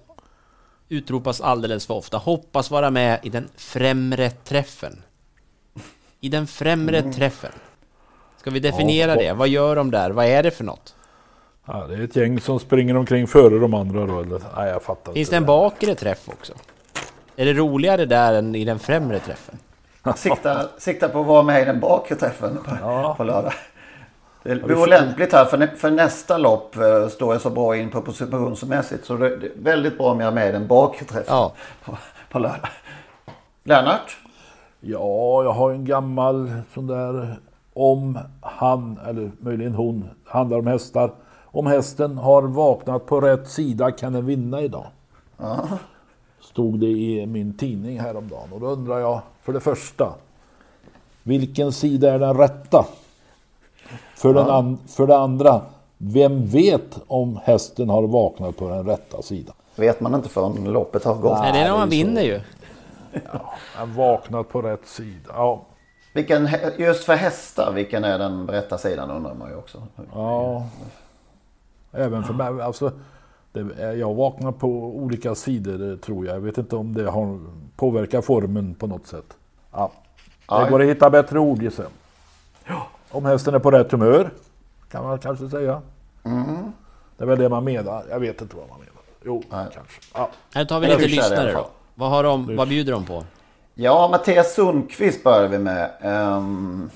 utropas 0.90 1.42
alldeles 1.42 1.88
för 1.88 1.94
ofta. 1.94 2.18
Hoppas 2.18 2.72
vara 2.72 2.90
med 2.90 3.20
i 3.24 3.30
den 3.30 3.50
främre 3.56 4.30
träffen. 4.30 5.04
I 6.20 6.30
den 6.30 6.48
främre 6.48 7.02
träffen. 7.02 7.52
Ska 8.38 8.52
vi 8.52 8.60
definiera 8.60 9.12
Ja, 9.12 9.22
det? 9.22 9.34
Vad 9.34 9.48
gör 9.48 9.76
de 9.76 9.92
där? 9.92 10.12
Vad 10.12 10.26
är 10.26 10.44
det 10.44 10.52
för 10.52 10.64
något? 10.64 10.96
Ja, 11.66 11.86
det 11.88 11.94
är 11.96 12.02
ett 12.04 12.16
gäng 12.16 12.40
som 12.40 12.60
springer 12.60 12.98
omkring 12.98 13.28
före 13.28 13.60
de 13.60 13.74
andra 13.74 14.06
då. 14.06 14.20
Eller? 14.20 14.42
Nej, 14.58 14.70
jag 14.70 14.84
fattar 14.84 15.14
Finns 15.14 15.28
inte. 15.28 15.32
det 15.36 15.38
en 15.38 15.46
bakre 15.46 15.96
träff 15.96 16.30
också? 16.30 16.54
Är 17.36 17.46
det 17.46 17.54
roligare 17.54 18.06
där 18.06 18.34
än 18.34 18.56
i 18.56 18.66
den 18.66 18.80
främre 18.80 19.20
träffen? 19.20 19.58
Sikta, 20.16 20.68
sikta 20.78 21.10
på 21.10 21.20
att 21.22 21.28
vara 21.28 21.44
med 21.44 21.62
i 21.62 21.66
den 21.66 21.80
bakre 21.80 22.16
träffen 22.16 22.58
på, 22.66 22.78
Ja. 22.82 23.14
på 23.18 23.24
lördag. 23.24 23.54
Det 24.44 24.56
vore 24.56 24.90
lämpligt 24.90 25.34
här 25.34 25.46
för, 25.46 25.68
för 25.78 25.92
nästa 25.92 26.38
lopp 26.38 26.76
eh, 26.78 27.08
står 27.08 27.34
jag 27.34 27.42
så 27.42 27.50
bra 27.50 27.78
in 27.78 27.90
på 27.90 28.02
positionsmässigt. 28.02 29.06
Så 29.06 29.18
det 29.18 29.38
det 29.38 29.46
är 29.48 29.52
väldigt 29.56 29.98
bra 29.98 30.12
om 30.12 30.20
jag 30.20 30.28
är 30.28 30.32
med 30.32 30.50
i 30.50 30.52
den 30.52 30.68
bakre 30.68 31.06
träffen 31.06 31.26
Ja. 31.36 31.54
på, 31.86 31.98
på 32.32 32.40
lördag. 32.40 32.70
Lennart? 33.64 34.18
Ja, 34.80 35.44
jag 35.44 35.52
har 35.52 35.72
en 35.72 35.86
gammal 35.86 36.52
sån 36.74 36.88
där 36.88 37.36
om 37.74 38.20
han, 38.42 39.00
eller 39.08 39.32
möjligen 39.40 39.74
hon, 39.76 40.10
handlar 40.26 40.58
om 40.58 40.68
hästar. 40.68 41.12
Om 41.52 41.68
hästen 41.68 42.18
har 42.18 42.42
vaknat 42.42 43.06
på 43.06 43.22
rätt 43.22 43.48
sida 43.48 43.92
kan 43.92 44.14
den 44.14 44.26
vinna 44.26 44.62
idag. 44.62 44.86
Stod 46.42 46.80
det 46.80 46.88
i 46.88 47.26
min 47.26 47.58
tidning 47.58 48.00
häromdagen. 48.00 48.54
Och 48.54 48.60
då 48.60 48.68
undrar 48.68 49.00
jag, 49.00 49.22
för 49.42 49.54
det 49.54 49.60
första, 49.60 50.14
vilken 51.24 51.72
sida 51.72 52.14
är 52.14 52.20
den 52.20 52.38
rätta? 52.38 52.86
För, 54.16 54.34
den 54.34 54.50
an, 54.50 54.78
för 54.88 55.08
det 55.08 55.18
andra, 55.18 55.62
vem 55.98 56.46
vet 56.46 57.00
om 57.08 57.40
hästen 57.44 57.90
har 57.90 58.08
vaknat 58.08 58.58
på 58.58 58.70
den 58.70 58.86
rätta 58.86 59.22
sidan? 59.22 59.56
Vet 59.76 60.00
man 60.00 60.16
inte 60.16 60.30
förrän 60.30 60.64
loppet 60.64 61.04
har 61.04 61.16
gått. 61.16 61.40
Nej, 61.40 61.54
det 61.54 61.60
är 61.60 61.64
när 61.64 61.78
man 61.78 61.90
vinner 61.90 62.22
ju. 62.22 62.42
Han 63.76 63.96
vaknat 63.96 64.50
på 64.50 64.62
rätt 64.62 64.88
sida. 64.88 65.30
Ja, 65.34 65.62
Vilken, 66.14 66.50
just 66.78 67.04
för 67.04 67.16
hästar, 67.16 67.72
vilken 67.72 68.04
är 68.04 68.20
den 68.20 68.48
rätta 68.48 68.78
sidan 68.78 69.12
undrar 69.12 69.34
man 69.34 69.50
ju 69.50 69.56
också. 69.56 69.84
Ja. 70.14 70.64
Även 71.92 72.24
för 72.24 72.34
mig. 72.34 72.62
Alltså, 72.62 72.92
det, 73.52 73.94
jag 73.94 74.14
vaknar 74.14 74.52
på 74.52 74.68
olika 74.98 75.36
sidor 75.36 75.78
det 75.78 75.98
tror 75.98 76.26
jag. 76.26 76.36
Jag 76.36 76.42
vet 76.42 76.58
inte 76.58 76.76
om 76.76 76.94
det 76.94 77.10
har 77.12 77.40
påverkat 77.76 78.26
formen 78.26 78.76
på 78.76 78.88
något 78.88 79.08
sätt. 79.08 79.38
Ja. 79.72 79.92
Det 80.50 80.56
Ja. 80.56 80.68
går 80.70 80.82
att 80.82 80.88
hitta 80.88 81.10
bättre 81.10 81.40
ord 81.40 81.62
gissar 81.62 81.84
jag. 82.68 82.82
Om 83.12 83.26
hästen 83.26 83.56
är 83.56 83.60
på 83.60 83.72
rätt 83.72 83.92
humör. 83.92 84.30
Kan 84.92 85.04
man 85.04 85.20
kanske 85.20 85.50
säga. 85.50 85.82
Det 87.18 87.24
är 87.24 87.28
väl 87.28 87.40
det 87.40 87.50
man 87.50 87.64
menar. 87.64 88.04
Jag 88.10 88.20
vet 88.20 88.42
inte 88.42 88.56
vad 88.56 88.70
man 88.70 88.80
menar. 88.80 88.92
Jo, 89.26 89.44
kanske. 89.52 89.80
Ja. 90.14 90.30
Här 90.54 90.66
tar 90.66 90.80
vi 90.80 90.88
lite 90.88 91.08
lyssnare 91.08 91.52
då. 91.54 91.68
Vad, 91.96 92.10
har 92.10 92.24
de, 92.24 92.56
vad 92.56 92.68
bjuder 92.70 92.92
de 92.94 93.06
på? 93.06 93.24
Ja, 93.74 94.08
Mattias 94.12 94.56
Sundqvist 94.56 95.24
börjar 95.24 95.48
vi 95.48 95.58
med. 95.60 95.92
Ehm, 96.02 96.90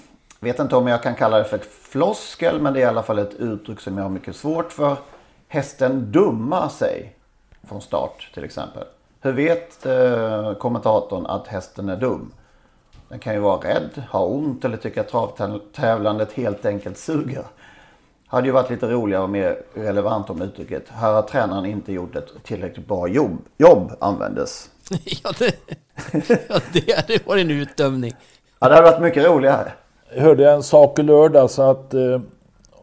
vet 0.45 0.59
inte 0.59 0.75
om 0.75 0.87
jag 0.87 1.03
kan 1.03 1.15
kalla 1.15 1.37
det 1.37 1.43
för 1.43 1.57
ett 1.57 1.65
floskel, 1.65 2.61
men 2.61 2.73
det 2.73 2.79
är 2.79 2.81
i 2.81 2.85
alla 2.85 3.03
fall 3.03 3.19
ett 3.19 3.33
uttryck 3.33 3.79
som 3.79 3.97
jag 3.97 4.03
har 4.03 4.09
mycket 4.09 4.35
svårt 4.35 4.71
för. 4.71 4.97
Hästen 5.47 6.11
dummar 6.11 6.69
sig 6.69 7.15
från 7.67 7.81
start 7.81 8.31
till 8.33 8.43
exempel. 8.43 8.83
Hur 9.21 9.31
vet 9.31 9.85
eh, 9.85 10.53
kommentatorn 10.53 11.25
att 11.25 11.47
hästen 11.47 11.89
är 11.89 11.95
dum? 11.95 12.31
Den 13.09 13.19
kan 13.19 13.33
ju 13.33 13.39
vara 13.39 13.67
rädd, 13.67 14.03
ha 14.11 14.25
ont 14.25 14.65
eller 14.65 14.77
tycka 14.77 15.01
att 15.01 15.07
travtävlandet 15.07 16.33
helt 16.33 16.65
enkelt 16.65 16.97
suger. 16.97 17.43
Hade 18.27 18.47
ju 18.47 18.53
varit 18.53 18.69
lite 18.69 18.87
roligare 18.87 19.23
och 19.23 19.29
mer 19.29 19.57
relevant 19.73 20.29
om 20.29 20.41
uttrycket 20.41 20.89
här 20.89 21.13
har 21.13 21.21
tränaren 21.21 21.65
inte 21.65 21.93
gjort 21.93 22.15
ett 22.15 22.43
tillräckligt 22.43 22.87
bra 22.87 23.07
jobb, 23.07 23.37
jobb 23.57 23.91
användes. 23.99 24.69
ja, 25.23 25.31
det, 25.39 25.55
ja, 26.49 26.59
det 26.73 26.95
hade 26.95 27.19
varit 27.25 27.45
en 27.45 27.51
utdömning. 27.51 28.15
Ja, 28.59 28.69
det 28.69 28.75
hade 28.75 28.91
varit 28.91 29.01
mycket 29.01 29.25
roligare. 29.25 29.71
Jag 30.15 30.21
hörde 30.23 30.51
en 30.51 30.63
sak 30.63 30.99
i 30.99 31.03
lördag 31.03 31.49
så 31.49 31.61
att 31.61 31.93
eh, 31.93 32.19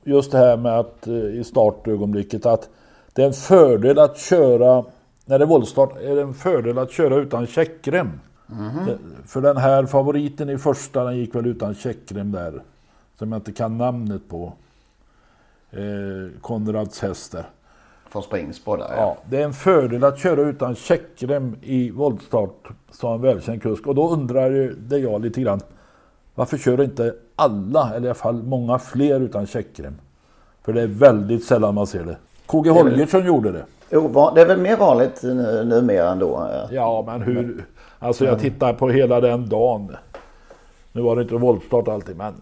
just 0.04 0.32
det 0.32 0.38
här 0.38 0.56
med 0.56 0.78
att 0.78 1.06
eh, 1.06 1.14
i 1.14 1.44
startögonblicket 1.44 2.46
att 2.46 2.68
det 3.12 3.22
är 3.22 3.26
en 3.26 3.32
fördel 3.32 3.98
att 3.98 4.18
köra 4.18 4.84
när 5.24 5.38
det 5.38 5.44
är 5.44 5.46
voltstart 5.46 5.96
är 6.02 6.16
det 6.16 6.22
en 6.22 6.34
fördel 6.34 6.78
att 6.78 6.90
köra 6.90 7.16
utan 7.16 7.46
checkrem. 7.46 8.10
Det- 8.86 8.98
För 9.26 9.40
den 9.40 9.56
här 9.56 9.86
favoriten 9.86 10.50
i 10.50 10.58
första 10.58 11.04
den 11.04 11.16
gick 11.16 11.34
väl 11.34 11.46
utan 11.46 11.74
checkrem 11.74 12.32
där. 12.32 12.62
Som 13.18 13.32
jag 13.32 13.38
inte 13.38 13.52
kan 13.52 13.78
namnet 13.78 14.22
på. 14.28 14.52
Eh, 15.70 16.40
Konrads 16.40 17.00
häst 17.02 17.32
där. 17.32 17.44
Från 18.10 18.22
springspår 18.22 18.76
där. 18.78 18.92
Ja, 18.96 19.16
det 19.30 19.36
är 19.40 19.44
en 19.44 19.52
fördel 19.52 20.04
att 20.04 20.18
köra 20.18 20.40
utan 20.40 20.74
checkrem 20.74 21.56
i 21.62 21.90
voltstart, 21.90 22.68
sa 22.90 23.14
en 23.14 23.20
välkänd 23.20 23.62
kusk. 23.62 23.86
Och 23.86 23.94
då 23.94 24.10
undrar 24.10 24.50
det 24.78 24.98
jag 24.98 25.20
lite 25.22 25.40
grann. 25.40 25.60
Varför 26.34 26.58
kör 26.58 26.82
inte 26.82 27.14
alla, 27.36 27.88
eller 27.94 28.06
i 28.06 28.08
alla 28.10 28.14
fall 28.14 28.42
många 28.42 28.78
fler 28.78 29.20
utan 29.20 29.46
checkrem? 29.46 29.94
För 30.62 30.72
det 30.72 30.82
är 30.82 30.86
väldigt 30.86 31.44
sällan 31.44 31.74
man 31.74 31.86
ser 31.86 32.04
det. 32.04 32.16
KG 32.46 32.70
Holgersson 32.70 33.24
gjorde 33.26 33.52
det. 33.52 33.64
Ovan- 33.96 34.34
Det 34.34 34.40
är 34.40 34.46
väl 34.46 34.60
mer 34.60 34.76
vanligt 34.76 35.22
nu- 35.22 35.64
numera 35.64 36.10
ändå. 36.10 36.48
eh. 36.52 36.74
Ja, 36.74 37.02
men 37.06 37.22
hur... 37.22 37.64
Alltså 37.98 38.24
jag 38.24 38.38
tittar 38.40 38.74
på 38.74 38.88
hela 38.90 39.20
den 39.20 39.48
dagen. 39.48 39.96
Nu 40.92 41.02
var 41.02 41.16
det 41.16 41.22
inte 41.22 41.34
voltstart 41.34 41.88
alltid, 41.88 42.16
men... 42.16 42.34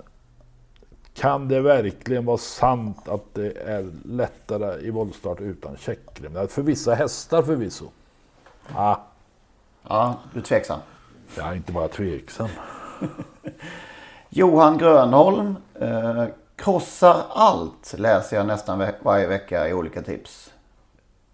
Kan 1.14 1.48
det 1.48 1.60
verkligen 1.60 2.24
vara 2.24 2.38
sant 2.38 3.08
att 3.08 3.24
det 3.34 3.52
är 3.66 3.90
lättare 4.04 4.80
i 4.86 4.90
voltstart 4.90 5.40
utan 5.40 5.76
checkrem? 5.76 6.48
För 6.48 6.62
vissa 6.62 6.94
hästar 6.94 7.42
förvisso. 7.42 7.84
Ah, 8.76 8.96
Ja, 9.88 10.14
du 10.34 10.40
är 10.40 10.44
tveksam. 10.44 10.78
jag 11.36 11.48
är 11.48 11.54
inte 11.54 11.72
bara 11.72 11.88
tveksam. 11.88 12.48
Johan 14.28 14.78
Grönholm. 14.78 15.56
Eh, 15.80 16.24
krossar 16.56 17.16
allt 17.28 17.94
läser 17.98 18.36
jag 18.36 18.46
nästan 18.46 18.78
ve- 18.78 18.94
varje 19.02 19.26
vecka 19.26 19.68
i 19.68 19.72
olika 19.74 20.02
tips. 20.02 20.50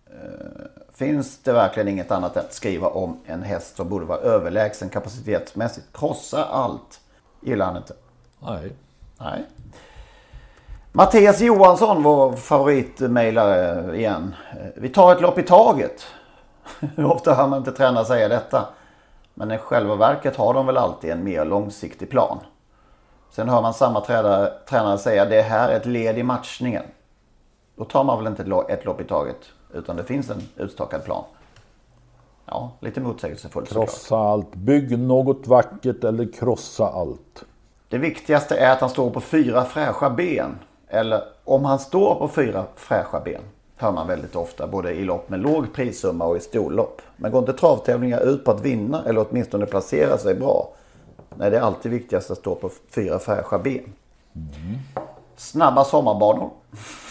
Eh, 0.07 0.67
finns 0.95 1.39
det 1.39 1.53
verkligen 1.53 1.89
inget 1.89 2.11
annat 2.11 2.37
att 2.37 2.55
skriva 2.55 2.89
om 2.89 3.21
en 3.27 3.43
häst 3.43 3.77
som 3.77 3.89
borde 3.89 4.05
vara 4.07 4.19
överlägsen 4.19 4.89
kapacitetsmässigt? 4.89 5.87
Krossar 5.93 6.47
allt. 6.51 7.01
Gillar 7.41 7.67
han 7.67 7.77
inte. 7.77 7.95
Nej. 8.41 8.73
Nej. 9.19 9.45
Mattias 10.93 11.41
Johansson, 11.41 12.03
vår 12.03 12.33
favoritmejlare 12.37 13.97
igen. 13.97 14.35
Eh, 14.53 14.67
Vi 14.77 14.89
tar 14.89 15.13
ett 15.13 15.21
lopp 15.21 15.39
i 15.39 15.43
taget. 15.43 16.07
Hur 16.81 17.05
ofta 17.13 17.35
hör 17.35 17.47
man 17.49 17.59
inte 17.59 17.73
tränare 17.73 18.05
säga 18.05 18.29
detta? 18.29 18.69
Men 19.39 19.51
i 19.51 19.59
själva 19.59 19.95
verket 19.97 20.37
har 20.37 20.55
de 20.55 20.67
väl 20.67 20.77
alltid 20.77 21.11
en 21.11 21.25
mer 21.25 21.45
långsiktig 21.45 22.11
plan. 22.11 22.39
Sen 23.31 23.49
hör 23.49 23.63
man 23.63 23.75
samma 23.75 24.01
tränare, 24.01 24.53
tränare 24.69 24.99
säga 24.99 25.25
det 25.25 25.43
här 25.43 25.69
är 25.69 25.77
ett 25.77 25.87
led 25.87 26.19
i 26.19 26.23
matchningen. 26.23 26.83
Då 27.77 27.85
tar 27.85 28.05
man 28.05 28.19
väl 28.19 28.27
inte 28.27 28.43
ett 28.43 28.49
lo- 28.49 28.69
ett 28.69 28.85
lopp 28.85 29.01
i 29.01 29.05
taget. 29.05 29.37
Utan 29.73 29.97
det 29.97 30.05
finns 30.05 30.31
en 30.31 30.43
utstakad 30.57 31.05
plan. 31.05 31.25
Ja, 32.47 32.71
lite 32.81 33.01
motsägelsefullt 33.01 33.69
såklart. 33.69 33.89
Krossa 33.89 34.17
allt. 34.17 34.55
Bygg 34.55 34.99
något 34.99 35.47
vackert 35.47 36.05
eller 36.05 36.33
krossa 36.33 36.89
allt. 36.89 37.45
Det 37.89 37.99
viktigaste 37.99 38.57
är 38.57 38.73
att 38.73 38.81
han 38.81 38.91
står 38.91 39.11
på 39.11 39.21
fyra 39.21 39.65
fräscha 39.65 40.11
ben. 40.11 40.59
Eller 40.89 41.23
om 41.45 41.65
han 41.65 41.79
står 41.79 42.15
på 42.15 42.29
fyra 42.29 42.65
fräscha 42.77 43.21
ben. 43.21 43.43
Hör 43.77 43.93
man 43.93 44.07
väldigt 44.07 44.37
ofta. 44.37 44.67
Både 44.67 44.93
i 44.93 45.05
lopp 45.05 45.29
med 45.29 45.41
låg 45.41 45.73
prissumma 45.75 46.25
och 46.25 46.37
i 46.37 46.41
storlopp. 46.41 47.03
Men 47.17 47.33
går 47.33 47.39
inte 47.39 47.53
travtävlingar 47.53 48.21
ut 48.21 48.45
på 48.45 48.51
att 48.51 48.61
vinna 48.61 49.03
eller 49.07 49.27
åtminstone 49.31 49.67
placera 49.67 50.19
sig 50.19 50.35
bra? 50.35 50.69
Nej, 51.35 51.51
det 51.51 51.57
är 51.57 51.61
alltid 51.61 51.93
viktigast 51.93 52.31
att 52.31 52.39
stå 52.39 52.55
på 52.55 52.71
fyra 52.91 53.19
fräscha 53.19 53.59
ben. 53.59 53.93
Snabba 55.37 55.85
sommarbanor. 55.85 56.51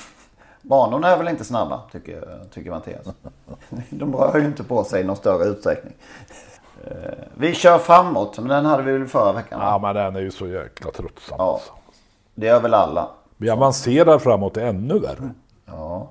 Banorna 0.62 1.08
är 1.10 1.18
väl 1.18 1.28
inte 1.28 1.44
snabba, 1.46 1.82
tycker, 1.92 2.40
tycker 2.54 2.72
Mattias. 2.72 3.06
De 3.90 4.16
rör 4.16 4.40
ju 4.40 4.46
inte 4.46 4.64
på 4.64 4.84
sig 4.84 5.02
i 5.02 5.04
någon 5.04 5.16
större 5.16 5.46
utsträckning. 5.46 5.94
Eh, 6.88 7.14
Vi 7.34 7.54
kör 7.54 7.78
framåt, 7.78 8.38
men 8.40 8.48
den 8.48 8.66
hade 8.66 8.84
vi 8.84 8.92
väl 8.92 9.08
förra 9.08 9.32
veckan? 9.34 9.60
va? 9.60 9.66
Ja, 9.66 9.78
men 9.78 9.96
den 9.96 10.16
är 10.16 10.20
ju 10.20 10.32
så 10.32 10.48
jäkla 10.48 10.92
tröttsam. 10.92 11.36
Ja, 11.38 11.60
det 12.36 12.46
gör 12.48 12.60
väl 12.60 12.74
alla. 12.74 13.10
Vi 13.38 13.50
avancerar 13.50 14.20
framåt 14.20 14.58
ännu 14.58 15.00
värre. 15.00 15.30
Ja. 15.66 16.10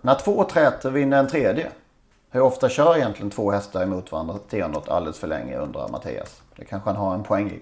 När 0.00 0.14
två 0.14 0.44
träter 0.44 0.90
vinner 0.90 1.18
en 1.18 1.28
tredje. 1.28 1.70
Hur 2.30 2.40
ofta 2.40 2.68
kör 2.68 2.96
egentligen 2.96 3.30
två 3.30 3.50
hästar 3.50 3.82
emot 3.82 4.12
varandra 4.12 4.38
stenhårt 4.46 4.88
alldeles 4.88 5.18
för 5.18 5.26
länge 5.26 5.56
undrar 5.56 5.88
Mattias. 5.88 6.42
Det 6.56 6.64
kanske 6.64 6.90
han 6.90 6.96
har 6.96 7.14
en 7.14 7.22
poäng 7.22 7.50
i. 7.50 7.58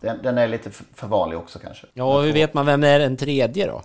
Den, 0.00 0.22
den 0.22 0.38
är 0.38 0.48
lite 0.48 0.70
för 0.70 1.06
vanlig 1.06 1.38
också 1.38 1.58
kanske. 1.58 1.86
Ja, 1.94 2.20
hur 2.20 2.32
vet 2.32 2.54
man 2.54 2.66
vem 2.66 2.84
är 2.84 2.98
den 2.98 3.16
tredje 3.16 3.66
då? 3.66 3.82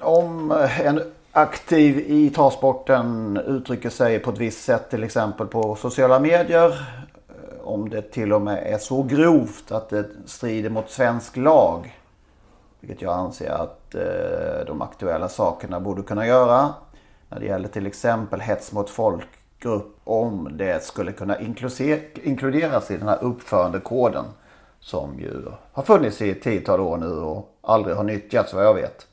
om 0.00 0.52
en 0.84 1.02
aktiv 1.32 1.98
i 1.98 2.30
transporten 2.30 3.36
uttrycker 3.36 3.90
sig 3.90 4.18
på 4.18 4.30
ett 4.30 4.38
visst 4.38 4.64
sätt 4.64 4.90
till 4.90 5.04
exempel 5.04 5.46
på 5.46 5.76
sociala 5.76 6.20
medier. 6.20 6.68
Eh, 7.28 7.60
om 7.60 7.88
det 7.88 8.02
till 8.02 8.32
och 8.32 8.42
med 8.42 8.72
är 8.74 8.78
så 8.78 9.02
grovt 9.02 9.72
att 9.72 9.88
det 9.88 10.06
strider 10.26 10.70
mot 10.70 10.90
svensk 10.90 11.36
lag. 11.36 11.98
Vilket 12.80 13.02
jag 13.02 13.14
anser 13.14 13.50
att 13.50 13.94
eh, 13.94 14.66
de 14.66 14.82
aktuella 14.82 15.28
sakerna 15.28 15.80
borde 15.80 16.02
kunna 16.02 16.26
göra. 16.26 16.74
När 17.28 17.40
det 17.40 17.46
gäller 17.46 17.68
till 17.68 17.86
exempel 17.86 18.40
hets 18.40 18.72
mot 18.72 18.90
folkgrupp. 18.90 19.96
Om 20.04 20.48
det 20.52 20.84
skulle 20.84 21.12
kunna 21.12 21.40
inkluderas 22.22 22.90
i 22.90 22.96
den 22.96 23.08
här 23.08 23.24
uppförandekoden. 23.24 24.24
Som 24.80 25.18
ju 25.18 25.44
har 25.72 25.82
funnits 25.82 26.22
i 26.22 26.30
ett 26.30 26.42
tiotal 26.42 26.80
år 26.80 26.96
nu 26.96 27.10
och 27.10 27.58
aldrig 27.60 27.96
har 27.96 28.04
nyttjats 28.04 28.54
vad 28.54 28.64
jag 28.64 28.74
vet. 28.74 29.06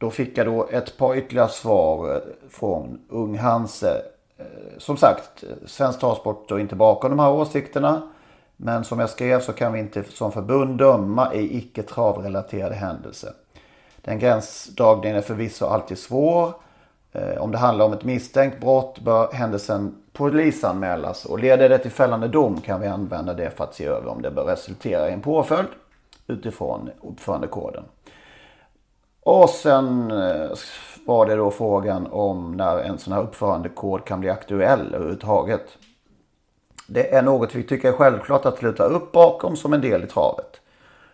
Då 0.00 0.10
fick 0.10 0.38
jag 0.38 0.46
då 0.46 0.68
ett 0.68 0.96
par 0.96 1.16
ytterligare 1.16 1.48
svar 1.48 2.14
eh, 2.14 2.20
från 2.50 3.00
Ung 3.08 3.38
Hanse. 3.38 4.02
Eh, 4.38 4.44
som 4.78 4.96
sagt, 4.96 5.42
eh, 5.42 5.48
Svensk 5.66 6.00
Travsport 6.00 6.44
står 6.44 6.60
inte 6.60 6.74
bakom 6.74 7.10
de 7.10 7.18
här 7.18 7.30
åsikterna. 7.30 8.02
Men 8.56 8.84
som 8.84 8.98
jag 8.98 9.10
skrev 9.10 9.40
så 9.40 9.52
kan 9.52 9.72
vi 9.72 9.78
inte 9.78 10.02
som 10.02 10.32
förbund 10.32 10.78
döma 10.78 11.34
i 11.34 11.56
icke 11.58 11.82
travrelaterade 11.82 12.74
händelser. 12.74 13.32
Den 13.96 14.18
gränsdragningen 14.18 15.16
är 15.16 15.22
förvisso 15.22 15.66
alltid 15.66 15.98
svår. 15.98 16.52
Om 17.38 17.50
det 17.50 17.58
handlar 17.58 17.84
om 17.84 17.92
ett 17.92 18.04
misstänkt 18.04 18.60
brott 18.60 19.00
bör 19.00 19.32
händelsen 19.32 19.94
polisanmälas 20.12 21.24
och 21.24 21.38
leder 21.38 21.68
det 21.68 21.78
till 21.78 21.90
fällande 21.90 22.28
dom 22.28 22.60
kan 22.60 22.80
vi 22.80 22.86
använda 22.86 23.34
det 23.34 23.50
för 23.50 23.64
att 23.64 23.74
se 23.74 23.84
över 23.84 24.08
om 24.08 24.22
det 24.22 24.30
bör 24.30 24.44
resultera 24.44 25.10
i 25.10 25.12
en 25.12 25.20
påföljd 25.20 25.68
utifrån 26.26 26.90
uppförandekoden. 27.00 27.84
Och 29.22 29.50
sen 29.50 30.10
eh, 30.10 30.50
var 31.06 31.26
det 31.26 31.36
då 31.36 31.50
frågan 31.50 32.06
om 32.10 32.56
när 32.56 32.78
en 32.78 32.98
sån 32.98 33.12
här 33.12 33.22
uppförandekod 33.22 34.04
kan 34.04 34.20
bli 34.20 34.30
aktuell 34.30 34.94
överhuvudtaget. 34.94 35.78
Det 36.86 37.14
är 37.14 37.22
något 37.22 37.54
vi 37.54 37.62
tycker 37.62 37.88
är 37.88 37.92
självklart 37.92 38.46
att 38.46 38.58
sluta 38.58 38.84
upp 38.84 39.12
bakom 39.12 39.56
som 39.56 39.72
en 39.72 39.80
del 39.80 40.04
i 40.04 40.06
travet. 40.06 40.60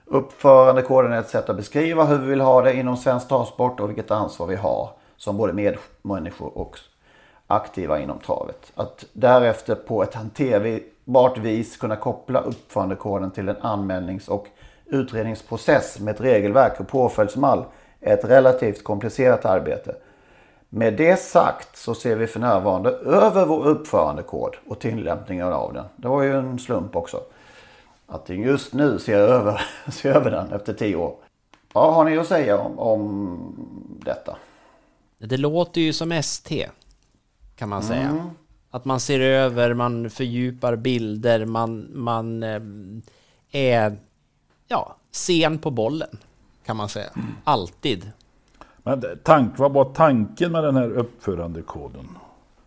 Uppförandekoden 0.04 1.12
är 1.12 1.20
ett 1.20 1.28
sätt 1.28 1.50
att 1.50 1.56
beskriva 1.56 2.04
hur 2.04 2.18
vi 2.18 2.26
vill 2.26 2.40
ha 2.40 2.62
det 2.62 2.74
inom 2.74 2.96
svensk 2.96 3.28
travsport 3.28 3.80
och 3.80 3.88
vilket 3.88 4.10
ansvar 4.10 4.46
vi 4.46 4.56
har 4.56 4.90
som 5.16 5.36
både 5.36 5.52
medmänniskor 5.52 6.58
och 6.58 6.78
aktiva 7.46 8.00
inom 8.00 8.18
travet. 8.18 8.72
Att 8.74 9.04
därefter 9.12 9.74
på 9.74 10.02
ett 10.02 10.14
hanterbart 10.14 11.38
vis 11.38 11.76
kunna 11.76 11.96
koppla 11.96 12.40
uppförandekoden 12.40 13.30
till 13.30 13.48
en 13.48 13.56
anmälnings 13.60 14.28
och 14.28 14.46
utredningsprocess 14.86 16.00
med 16.00 16.14
ett 16.14 16.20
regelverk 16.20 16.80
och 16.80 16.88
påföljdsmall 16.88 17.64
ett 18.00 18.24
relativt 18.24 18.84
komplicerat 18.84 19.44
arbete. 19.44 19.94
Med 20.68 20.94
det 20.94 21.20
sagt 21.20 21.76
så 21.76 21.94
ser 21.94 22.16
vi 22.16 22.26
för 22.26 22.40
närvarande 22.40 22.90
över 22.90 23.46
vår 23.46 23.66
uppförandekod 23.66 24.56
och 24.66 24.78
tillämpningen 24.78 25.52
av 25.52 25.72
den. 25.72 25.84
Det 25.96 26.08
var 26.08 26.22
ju 26.22 26.38
en 26.38 26.58
slump 26.58 26.96
också. 26.96 27.20
Att 28.06 28.26
den 28.26 28.42
just 28.42 28.72
nu 28.72 28.98
ser 28.98 29.18
över, 29.18 29.60
ser 29.92 30.14
över 30.14 30.30
den 30.30 30.52
efter 30.52 30.72
tio 30.72 30.96
år. 30.96 31.14
Vad 31.72 31.94
har 31.94 32.04
ni 32.04 32.18
att 32.18 32.26
säga 32.26 32.58
om, 32.58 32.78
om 32.78 34.00
detta? 34.04 34.36
Det 35.18 35.36
låter 35.36 35.80
ju 35.80 35.92
som 35.92 36.12
ST, 36.12 36.68
kan 37.56 37.68
man 37.68 37.82
säga. 37.82 38.08
Mm. 38.08 38.30
Att 38.70 38.84
man 38.84 39.00
ser 39.00 39.20
över, 39.20 39.74
man 39.74 40.10
fördjupar 40.10 40.76
bilder, 40.76 41.44
man, 41.44 41.90
man 41.94 42.42
eh, 42.42 42.60
är 43.50 43.96
ja, 44.68 44.96
sen 45.10 45.58
på 45.58 45.70
bollen, 45.70 46.18
kan 46.66 46.76
man 46.76 46.88
säga. 46.88 47.10
Alltid. 47.44 48.10
Men 48.78 49.02
tank, 49.22 49.58
vad 49.58 49.72
var 49.72 49.84
tanken 49.84 50.52
med 50.52 50.64
den 50.64 50.76
här 50.76 50.90
uppförandekoden? 50.90 52.08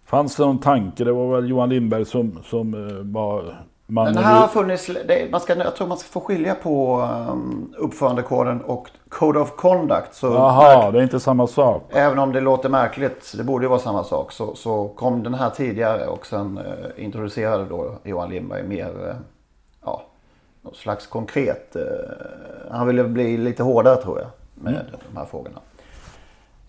Fanns 0.06 0.36
det 0.36 0.46
någon 0.46 0.60
tanke? 0.60 1.04
Det 1.04 1.12
var 1.12 1.36
väl 1.36 1.50
Johan 1.50 1.70
Lindberg 1.70 2.06
som, 2.06 2.40
som 2.44 2.74
eh, 2.74 2.96
var 3.04 3.56
mannen 3.90 4.14
Den 4.14 4.24
här 4.24 4.40
har 4.40 4.48
funnits, 4.48 4.88
det, 5.08 5.32
man 5.32 5.42
ska, 5.42 5.56
jag 5.56 5.76
tror 5.76 5.88
man 5.88 5.98
ska 5.98 6.08
få 6.08 6.20
skilja 6.20 6.56
på 6.56 7.02
um, 7.32 7.74
uppförandekoden 7.78 8.62
och 8.62 8.90
Code 9.10 9.40
of 9.40 9.56
Conduct. 9.56 10.14
Så 10.14 10.28
Jaha, 10.28 10.92
det 10.92 11.00
är 11.00 11.04
inte 11.04 11.20
samma 11.20 11.48
sak. 11.48 11.90
Även 11.90 12.20
om 12.20 12.32
det 12.34 12.42
låter 12.42 12.70
märkligt, 12.70 13.34
det 13.38 13.44
borde 13.44 13.66
ju 13.66 13.70
vara 13.70 13.80
samma 13.80 14.04
sak, 14.04 14.32
så, 14.32 14.56
så 14.56 14.88
kom 14.88 15.24
den 15.24 15.34
här 15.34 15.50
tidigare 15.50 16.08
och 16.08 16.26
sen 16.26 16.58
eh, 16.58 17.04
introducerade 17.06 17.66
då 17.66 17.96
Johan 18.04 18.30
Lindberg 18.30 18.64
mer, 18.64 19.10
eh, 19.10 19.16
något 20.62 20.76
slags 20.76 21.08
konkret. 21.08 21.76
Eh, 21.76 21.82
han 22.72 22.88
ville 22.88 23.04
bli 23.04 23.38
lite 23.38 23.64
hårdare 23.64 24.02
tror 24.02 24.20
jag 24.20 24.30
med 24.56 24.74
Mm. 24.74 24.86
de 25.12 25.18
här 25.18 25.26
frågorna. 25.26 25.60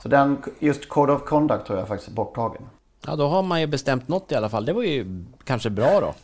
Så 0.03 0.09
den, 0.09 0.43
just 0.59 0.89
Code 0.89 1.13
of 1.13 1.25
Conduct 1.25 1.67
tror 1.67 1.79
jag 1.79 1.89
faktiskt 1.89 2.11
är 2.11 2.15
borttagen. 2.15 2.63
Ja, 3.07 3.17
då 3.17 3.27
har 3.29 3.43
man 3.43 3.61
ju 3.61 3.67
bestämt 3.67 4.09
något 4.09 4.33
i 4.33 4.35
alla 4.35 4.49
fall. 4.49 4.65
Det 4.65 4.73
var 4.73 4.83
ju 4.83 5.25
kanske 5.45 5.71
bra 5.71 6.01
då. 6.01 6.15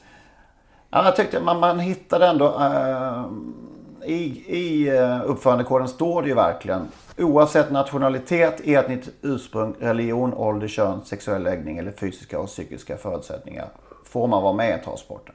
Ja, 0.91 1.05
jag 1.05 1.17
tyckte 1.17 1.41
man, 1.41 1.61
man 1.61 1.79
hittade 1.81 2.27
ändå... 2.27 2.47
Eh, 2.61 3.25
I 4.05 4.45
i 4.57 4.89
eh, 4.99 5.21
uppförandekoden 5.25 5.89
står 5.89 6.23
det 6.23 6.29
ju 6.29 6.35
verkligen. 6.35 6.89
Oavsett 7.19 7.71
nationalitet, 7.71 8.61
etniskt 8.65 9.11
ursprung, 9.23 9.75
religion, 9.81 10.35
ålder, 10.35 10.69
kön, 10.69 11.01
sexuell 11.05 11.43
läggning 11.43 11.79
eller 11.79 11.91
fysiska 11.93 12.39
och 12.41 12.47
psykiska 12.47 12.97
förutsättningar 12.97 13.69
får 14.05 14.27
man 14.27 14.43
vara 14.43 14.53
med 14.53 14.81
i 14.81 14.85
travsporten. 14.85 15.35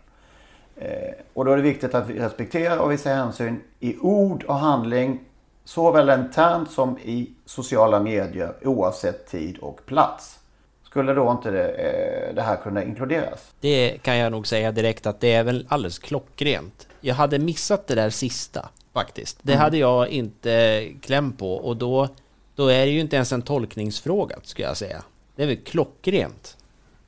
Eh, 0.81 1.13
och 1.33 1.45
då 1.45 1.51
är 1.51 1.57
det 1.57 1.63
viktigt 1.63 1.95
att 1.95 2.09
vi 2.09 2.19
respekterar 2.19 2.77
och 2.77 2.91
visar 2.91 3.15
hänsyn 3.15 3.61
i 3.79 3.97
ord 3.97 4.43
och 4.43 4.55
handling 4.55 5.19
såväl 5.63 6.09
internt 6.09 6.71
som 6.71 6.97
i 6.97 7.29
sociala 7.45 7.99
medier 7.99 8.53
oavsett 8.61 9.27
tid 9.27 9.57
och 9.57 9.85
plats. 9.85 10.39
Skulle 10.83 11.13
då 11.13 11.31
inte 11.31 11.51
det, 11.51 11.69
eh, 11.69 12.35
det 12.35 12.41
här 12.41 12.55
kunna 12.55 12.83
inkluderas? 12.83 13.51
Det 13.59 13.97
kan 14.01 14.17
jag 14.17 14.31
nog 14.31 14.47
säga 14.47 14.71
direkt 14.71 15.05
att 15.05 15.19
det 15.19 15.33
är 15.33 15.43
väl 15.43 15.65
alldeles 15.69 15.99
klockrent. 15.99 16.87
Jag 17.01 17.15
hade 17.15 17.39
missat 17.39 17.87
det 17.87 17.95
där 17.95 18.09
sista. 18.09 18.69
faktiskt. 18.93 19.37
Det 19.41 19.55
hade 19.55 19.77
jag 19.77 20.07
inte 20.07 20.87
kläm 21.01 21.31
på 21.31 21.53
och 21.55 21.77
då, 21.77 22.07
då 22.55 22.67
är 22.67 22.85
det 22.85 22.91
ju 22.91 22.99
inte 22.99 23.15
ens 23.15 23.31
en 23.31 23.41
tolkningsfråga, 23.41 24.35
skulle 24.43 24.67
jag 24.67 24.77
säga. 24.77 25.03
Det 25.35 25.43
är 25.43 25.47
väl 25.47 25.57
klockrent 25.57 26.57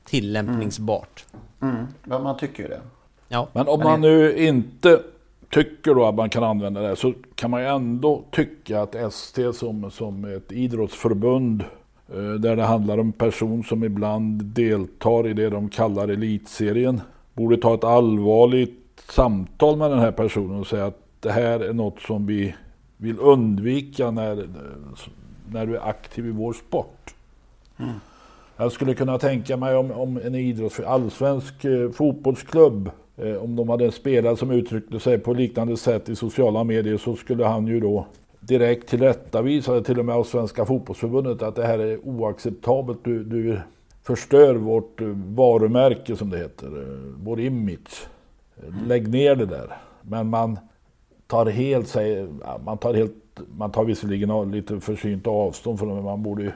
tillämpningsbart. 0.04 1.24
Mm. 1.62 1.86
Ja, 2.10 2.18
man 2.18 2.36
tycker 2.36 2.62
ju 2.62 2.68
det. 2.68 2.80
Ja. 3.34 3.48
Men 3.52 3.68
om 3.68 3.80
man 3.80 4.00
nu 4.00 4.46
inte 4.46 5.00
tycker 5.50 5.94
då 5.94 6.04
att 6.04 6.14
man 6.14 6.30
kan 6.30 6.44
använda 6.44 6.80
det 6.80 6.96
så 6.96 7.12
kan 7.34 7.50
man 7.50 7.60
ju 7.60 7.66
ändå 7.66 8.24
tycka 8.30 8.82
att 8.82 8.94
ST 8.94 9.52
som, 9.52 9.90
som 9.90 10.24
ett 10.24 10.52
idrottsförbund 10.52 11.64
eh, 12.14 12.32
där 12.32 12.56
det 12.56 12.62
handlar 12.62 12.98
om 12.98 13.12
person 13.12 13.64
som 13.64 13.84
ibland 13.84 14.44
deltar 14.44 15.26
i 15.26 15.32
det 15.32 15.50
de 15.50 15.68
kallar 15.68 16.08
elitserien 16.08 17.00
borde 17.34 17.56
ta 17.56 17.74
ett 17.74 17.84
allvarligt 17.84 19.02
samtal 19.08 19.76
med 19.76 19.90
den 19.90 19.98
här 19.98 20.12
personen 20.12 20.60
och 20.60 20.66
säga 20.66 20.86
att 20.86 21.00
det 21.20 21.32
här 21.32 21.60
är 21.60 21.72
något 21.72 22.00
som 22.00 22.26
vi 22.26 22.54
vill 22.96 23.18
undvika 23.18 24.10
när, 24.10 24.48
när 25.52 25.66
du 25.66 25.76
är 25.76 25.88
aktiv 25.88 26.26
i 26.26 26.30
vår 26.30 26.52
sport. 26.52 27.14
Mm. 27.78 27.92
Jag 28.56 28.72
skulle 28.72 28.94
kunna 28.94 29.18
tänka 29.18 29.56
mig 29.56 29.76
om, 29.76 29.90
om 29.90 30.20
en 30.24 30.34
idrotts, 30.34 30.80
allsvensk 30.80 31.64
eh, 31.64 31.90
fotbollsklubb, 31.90 32.90
Eh, 33.16 33.36
om 33.36 33.56
de 33.56 33.68
hade 33.68 33.84
en 33.84 33.92
spelare 33.92 34.36
som 34.36 34.50
uttryckte 34.50 35.00
sig 35.00 35.18
på 35.18 35.34
liknande 35.34 35.76
sätt 35.76 36.08
i 36.08 36.16
sociala 36.16 36.64
medier 36.64 36.96
så 36.96 37.16
skulle 37.16 37.44
han 37.44 37.66
ju 37.66 37.80
då 37.80 38.06
direkt 38.40 38.88
tillrättavisa 38.88 39.80
till 39.80 39.98
och 39.98 40.04
med 40.04 40.14
av 40.14 40.24
Svenska 40.24 40.64
fotbollsförbundet 40.64 41.42
att 41.42 41.56
det 41.56 41.66
här 41.66 41.78
är 41.78 42.08
oacceptabelt. 42.08 42.98
Du, 43.04 43.24
du 43.24 43.60
förstör 44.02 44.54
vårt 44.54 45.00
eh, 45.00 45.08
varumärke 45.26 46.16
som 46.16 46.30
det 46.30 46.38
heter, 46.38 46.66
eh, 46.66 46.98
vår 47.22 47.40
image. 47.40 48.06
Lägg 48.86 49.08
ner 49.08 49.36
det 49.36 49.46
där. 49.46 49.76
Men 50.02 50.28
man 50.28 50.58
tar 51.26 51.46
helt, 51.46 51.96
man 52.64 52.78
tar 52.78 52.94
helt, 52.94 53.14
man 53.56 53.70
tar 53.70 53.84
visserligen 53.84 54.50
lite 54.50 54.80
försynt 54.80 55.26
avstånd 55.26 55.78
från 55.78 55.88
det, 55.88 55.94
men 55.94 56.04
man 56.04 56.22
borde 56.22 56.42
ju 56.42 56.52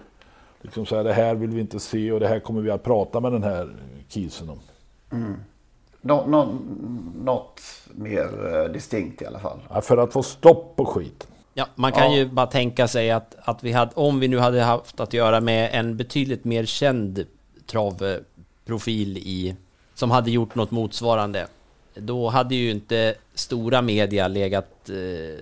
liksom 0.62 0.86
säga 0.86 1.02
det 1.02 1.12
här 1.12 1.34
vill 1.34 1.50
vi 1.50 1.60
inte 1.60 1.80
se 1.80 2.12
och 2.12 2.20
det 2.20 2.28
här 2.28 2.40
kommer 2.40 2.60
vi 2.60 2.70
att 2.70 2.82
prata 2.82 3.20
med 3.20 3.32
den 3.32 3.42
här 3.42 3.68
kisen 4.08 4.48
om. 4.50 4.58
Mm. 5.12 5.34
Nå, 6.08 6.26
nå, 6.26 6.48
något 7.24 7.60
mer 7.94 8.54
eh, 8.64 8.72
distinkt 8.72 9.22
i 9.22 9.26
alla 9.26 9.38
fall. 9.38 9.58
Ja, 9.70 9.80
för 9.80 9.96
att 9.96 10.12
få 10.12 10.22
stopp 10.22 10.76
på 10.76 10.84
skiten. 10.84 11.30
Ja, 11.54 11.66
man 11.74 11.92
kan 11.92 12.12
Ja. 12.12 12.16
ju 12.18 12.26
bara 12.26 12.46
tänka 12.46 12.88
sig 12.88 13.10
att, 13.10 13.34
att 13.38 13.64
vi 13.64 13.72
hade, 13.72 13.90
om 13.94 14.20
vi 14.20 14.28
nu 14.28 14.38
hade 14.38 14.62
haft 14.62 15.00
att 15.00 15.12
göra 15.12 15.40
med 15.40 15.70
en 15.72 15.96
betydligt 15.96 16.44
mer 16.44 16.64
känd 16.64 17.24
travprofil 17.66 19.18
i, 19.18 19.56
som 19.94 20.10
hade 20.10 20.30
gjort 20.30 20.54
något 20.54 20.70
motsvarande, 20.70 21.46
då 21.94 22.28
hade 22.28 22.54
ju 22.54 22.70
inte 22.70 23.14
stora 23.34 23.82
media 23.82 24.28
legat, 24.28 24.90
eh, 24.90 25.40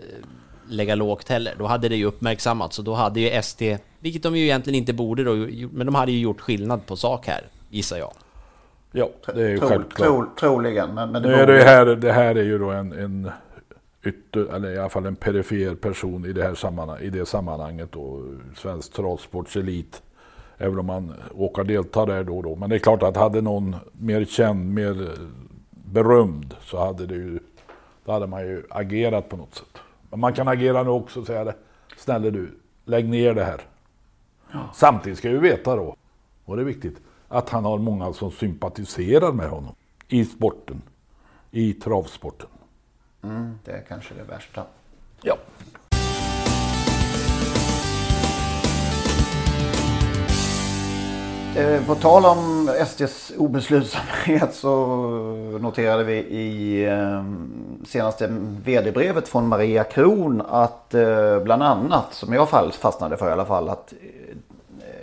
lägga 0.68 0.94
lågt 0.94 1.28
heller. 1.28 1.54
Då 1.58 1.66
hade 1.66 1.88
det 1.88 1.96
ju 1.96 2.04
uppmärksammats 2.04 2.78
och 2.78 2.84
då 2.84 2.94
hade 2.94 3.20
ju 3.20 3.28
ST, 3.28 3.78
vilket 4.00 4.22
de 4.22 4.36
ju 4.36 4.44
egentligen 4.44 4.78
inte 4.78 4.92
borde 4.92 5.24
då, 5.24 5.34
men 5.72 5.86
de 5.86 5.94
hade 5.94 6.12
ju 6.12 6.18
gjort 6.18 6.40
skillnad 6.40 6.86
på 6.86 6.96
sak 6.96 7.26
här, 7.26 7.40
gissar 7.70 7.98
jag. 7.98 8.12
Ja, 8.92 9.08
det 9.34 9.42
är 9.42 9.48
ju 9.48 9.58
Tro, 9.58 9.68
självklart. 9.68 10.08
tro, 10.08 10.24
troligen. 10.40 10.94
Men, 10.94 11.12
men 11.12 11.22
det 11.22 11.28
Nu 11.28 11.34
är 11.34 11.46
borde- 11.46 11.58
det, 11.58 11.64
här, 11.64 11.86
det 11.86 12.12
här 12.12 12.34
är 12.34 12.42
ju 12.44 12.58
då 12.58 12.70
en, 12.70 12.92
en 12.92 13.30
ytter, 14.04 14.54
eller 14.54 14.70
i 14.70 14.78
alla 14.78 14.88
fall 14.88 15.06
en 15.06 15.16
perifer 15.16 15.74
person 15.74 16.24
i 16.24 16.32
det 16.32 16.42
här 16.42 16.54
sammanhang, 16.54 16.98
i 17.00 17.10
det 17.10 17.26
sammanhanget 17.26 17.92
då, 17.92 18.22
svensk 18.56 18.92
travsports 18.92 19.56
elit. 19.56 20.02
Även 20.58 20.78
om 20.78 20.86
man 20.86 21.14
åker 21.34 21.62
och 21.62 21.66
deltar 21.68 22.06
där 22.06 22.24
då 22.24 22.36
och 22.36 22.42
då. 22.42 22.56
Men 22.56 22.70
det 22.70 22.76
är 22.76 22.78
klart 22.78 23.02
att 23.02 23.16
hade 23.16 23.40
någon 23.40 23.76
mer 23.92 24.24
känd, 24.24 24.74
mer 24.74 25.10
berömd 25.70 26.54
så 26.60 26.78
hade 26.86 27.06
det 27.06 27.14
ju, 27.14 27.38
då 28.04 28.12
hade 28.12 28.26
man 28.26 28.40
ju 28.46 28.62
agerat 28.70 29.28
på 29.28 29.36
något 29.36 29.54
sätt. 29.54 29.78
Men 30.10 30.20
man 30.20 30.32
kan 30.32 30.48
agera 30.48 30.82
nu 30.82 30.90
också 30.90 31.20
och 31.20 31.26
säga 31.26 31.44
det, 31.44 31.54
snälla 31.96 32.30
du, 32.30 32.50
lägg 32.84 33.08
ner 33.08 33.34
det 33.34 33.44
här. 33.44 33.60
Samtidigt 34.74 35.18
ska 35.18 35.28
vi 35.30 35.38
veta 35.38 35.76
då, 35.76 35.96
och 36.44 36.56
det 36.56 36.62
är 36.62 36.66
viktigt, 36.66 36.96
att 37.28 37.48
han 37.48 37.64
har 37.64 37.78
många 37.78 38.12
som 38.12 38.30
sympatiserar 38.30 39.32
med 39.32 39.48
honom 39.50 39.74
i 40.08 40.24
sporten, 40.24 40.82
i 41.50 41.72
travsporten. 41.72 42.48
Mm, 43.22 43.58
det 43.64 43.70
är 43.72 43.82
kanske 43.88 44.14
det 44.14 44.22
värsta. 44.32 44.62
Ja. 45.22 45.36
Eh, 51.56 51.86
På 51.86 51.94
tal 51.94 52.24
om 52.24 52.70
SDs 52.86 53.32
obeslutsamhet 53.38 54.54
så 54.54 54.86
noterade 55.60 56.04
vi 56.04 56.14
i 56.16 56.84
eh, 56.84 57.24
senaste 57.86 58.26
vd-brevet 58.64 59.28
från 59.28 59.48
Maria 59.48 59.84
Kron 59.84 60.42
att 60.48 60.94
eh, 60.94 61.38
bland 61.38 61.62
annat, 61.62 62.14
som 62.14 62.32
jag 62.32 62.48
fastnade 62.74 63.16
för 63.16 63.28
i 63.28 63.32
alla 63.32 63.44
fall, 63.44 63.68
att 63.68 63.92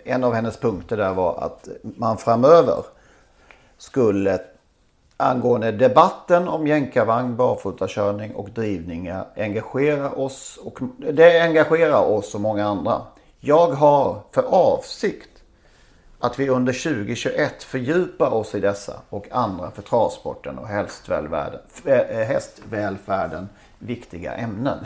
en 0.03 0.23
av 0.23 0.33
hennes 0.33 0.57
punkter 0.57 0.97
där 0.97 1.13
var 1.13 1.43
att 1.43 1.67
man 1.81 2.17
framöver 2.17 2.83
skulle 3.77 4.39
angående 5.17 5.71
debatten 5.71 6.47
om 6.47 6.67
jänkarvagn, 6.67 7.35
barfotakörning 7.35 8.35
och 8.35 8.49
drivningar 8.49 9.25
engagera 9.35 10.11
oss 10.11 10.59
och 10.63 10.79
det 10.97 11.41
engagerar 11.41 12.03
oss 12.03 12.35
och 12.35 12.41
många 12.41 12.65
andra. 12.65 13.01
Jag 13.39 13.67
har 13.67 14.21
för 14.31 14.43
avsikt 14.43 15.29
att 16.19 16.39
vi 16.39 16.49
under 16.49 16.73
2021 16.73 17.63
fördjupar 17.63 18.33
oss 18.33 18.55
i 18.55 18.59
dessa 18.59 19.01
och 19.09 19.27
andra 19.31 19.71
för 19.71 19.81
travsporten 19.81 20.57
och 20.57 20.67
hästvälfärden, 20.67 21.59
eh, 21.85 21.99
eh, 21.99 22.27
hästvälfärden 22.27 23.49
viktiga 23.79 24.33
ämnen. 24.33 24.77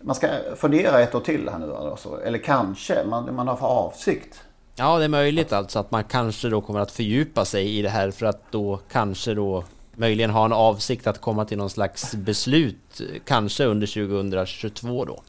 Man 0.00 0.14
ska 0.14 0.28
fundera 0.56 1.00
ett 1.00 1.14
år 1.14 1.20
till 1.20 1.48
här 1.48 1.58
nu 1.58 1.74
alltså, 1.74 2.20
eller 2.24 2.38
kanske 2.38 3.04
man, 3.04 3.34
man 3.34 3.48
har 3.48 3.56
för 3.56 3.66
avsikt. 3.66 4.40
Ja, 4.74 4.98
det 4.98 5.04
är 5.04 5.08
möjligt 5.08 5.52
alltså 5.52 5.78
att 5.78 5.90
man 5.90 6.04
kanske 6.04 6.48
då 6.48 6.60
kommer 6.60 6.80
att 6.80 6.90
fördjupa 6.90 7.44
sig 7.44 7.78
i 7.78 7.82
det 7.82 7.88
här 7.88 8.10
för 8.10 8.26
att 8.26 8.52
då 8.52 8.80
kanske 8.90 9.34
då 9.34 9.64
möjligen 9.96 10.30
ha 10.30 10.44
en 10.44 10.52
avsikt 10.52 11.06
att 11.06 11.20
komma 11.20 11.44
till 11.44 11.58
någon 11.58 11.70
slags 11.70 12.14
beslut, 12.14 13.00
kanske 13.24 13.64
under 13.64 13.86
2022 13.86 15.04
då. 15.04 15.22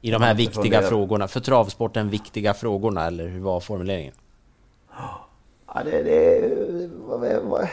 I 0.00 0.10
de 0.10 0.22
här 0.22 0.34
viktiga 0.34 0.62
funderar. 0.62 0.82
frågorna, 0.82 1.28
för 1.28 1.40
travsporten 1.40 2.10
viktiga 2.10 2.54
frågorna, 2.54 3.06
eller 3.06 3.26
hur 3.26 3.40
var 3.40 3.60
formuleringen? 3.60 4.14
Ja, 5.74 5.82
det, 5.84 6.02
det, 6.02 6.88
vad, 7.06 7.68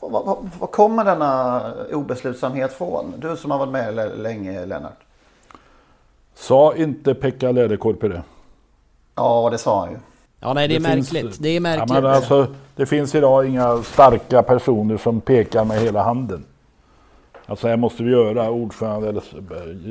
vad, 0.00 0.48
vad, 0.58 0.70
kommer 0.70 1.04
denna 1.04 1.62
obeslutsamhet 1.92 2.72
från? 2.72 3.14
Du 3.16 3.36
som 3.36 3.50
har 3.50 3.58
varit 3.58 3.72
med 3.72 4.18
länge 4.18 4.66
Lennart. 4.66 5.05
Sa 6.36 6.74
inte 6.76 7.14
Pekka 7.14 7.52
Läderkorpi 7.52 8.08
det? 8.08 8.22
Ja, 9.14 9.48
det 9.50 9.58
sa 9.58 9.80
han 9.80 9.90
ju. 9.90 9.96
Ja, 10.40 10.52
nej, 10.54 10.68
det 10.68 10.76
är 10.76 10.80
finns- 10.80 11.12
märkligt. 11.12 11.36
Det 11.40 11.48
är 11.48 11.54
Ja, 11.54 11.60
märkligt. 11.60 11.90
men 11.90 12.06
alltså, 12.06 12.46
det 12.76 12.86
finns 12.86 13.14
idag 13.14 13.46
inga 13.48 13.82
starka 13.82 14.42
personer 14.42 14.96
som 14.96 15.20
pekar 15.20 15.64
med 15.64 15.80
hela 15.80 16.02
handen. 16.02 16.44
Alltså 17.46 17.68
här 17.68 17.76
måste 17.76 18.02
vi 18.02 18.10
göra 18.10 18.50
ordförande 18.50 19.08
eller 19.08 19.22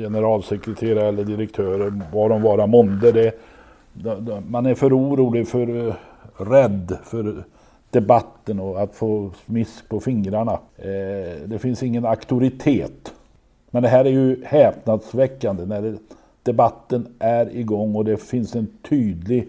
generalsekreterare 0.02 1.08
eller 1.08 1.24
direktörer, 1.24 2.00
vad 2.12 2.30
de 2.30 2.42
vara 2.42 2.66
månde. 2.66 3.12
Det, 3.12 3.32
de- 3.92 4.24
de- 4.24 4.44
man 4.52 4.66
är 4.66 4.74
för 4.74 4.98
orolig, 4.98 5.48
för 5.48 5.88
eh, 5.88 5.94
rädd 6.36 6.98
för 7.04 7.44
debatten 7.90 8.60
och 8.60 8.80
att 8.82 8.94
få 8.94 9.30
smisk 9.46 9.88
på 9.88 10.00
fingrarna. 10.00 10.52
Eh, 10.76 11.42
det 11.46 11.58
finns 11.58 11.82
ingen 11.82 12.06
auktoritet. 12.06 13.12
Men 13.70 13.82
det 13.82 13.88
här 13.88 14.04
är 14.04 14.10
ju 14.10 14.44
häpnadsväckande 14.44 15.64
när 15.66 15.82
det, 15.82 15.96
debatten 16.46 17.14
är 17.18 17.56
igång 17.56 17.94
och 17.94 18.04
det 18.04 18.16
finns 18.16 18.56
en 18.56 18.68
tydlig 18.88 19.48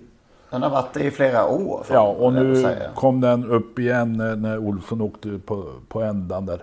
Den 0.49 0.63
har 0.63 0.69
varit 0.69 0.93
det 0.93 1.03
i 1.03 1.11
flera 1.11 1.47
år. 1.47 1.85
Ja, 1.91 2.07
och 2.07 2.33
nu 2.33 2.77
kom 2.95 3.21
den 3.21 3.45
upp 3.45 3.79
igen 3.79 4.13
när, 4.13 4.35
när 4.35 4.57
Olsson 4.57 5.01
åkte 5.01 5.39
på, 5.45 5.65
på 5.87 6.01
ändan 6.01 6.45
där. 6.45 6.61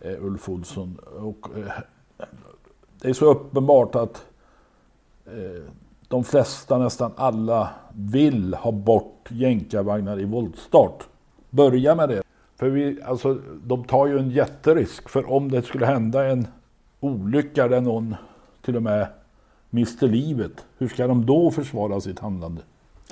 Eh, 0.00 0.24
Ulf 0.24 0.48
Olsson. 0.48 0.96
Och, 1.20 1.48
eh, 1.58 1.72
det 3.00 3.08
är 3.08 3.12
så 3.12 3.26
uppenbart 3.26 3.94
att 3.94 4.24
eh, 5.26 5.62
de 6.08 6.24
flesta, 6.24 6.78
nästan 6.78 7.12
alla, 7.16 7.70
vill 7.94 8.54
ha 8.54 8.72
bort 8.72 9.28
jänkarvagnar 9.28 10.20
i 10.20 10.24
voltstart. 10.24 11.08
Börja 11.50 11.94
med 11.94 12.08
det. 12.08 12.22
För 12.56 12.68
vi, 12.68 13.02
alltså, 13.02 13.38
de 13.64 13.84
tar 13.84 14.06
ju 14.06 14.18
en 14.18 14.30
jätterisk. 14.30 15.08
För 15.08 15.32
om 15.32 15.50
det 15.50 15.62
skulle 15.62 15.86
hända 15.86 16.26
en 16.26 16.46
olycka 17.00 17.68
där 17.68 17.80
någon 17.80 18.14
till 18.62 18.76
och 18.76 18.82
med 18.82 19.06
mister 19.70 20.08
livet. 20.08 20.52
Hur 20.78 20.88
ska 20.88 21.06
de 21.06 21.26
då 21.26 21.50
försvara 21.50 22.00
sitt 22.00 22.18
handlande? 22.18 22.62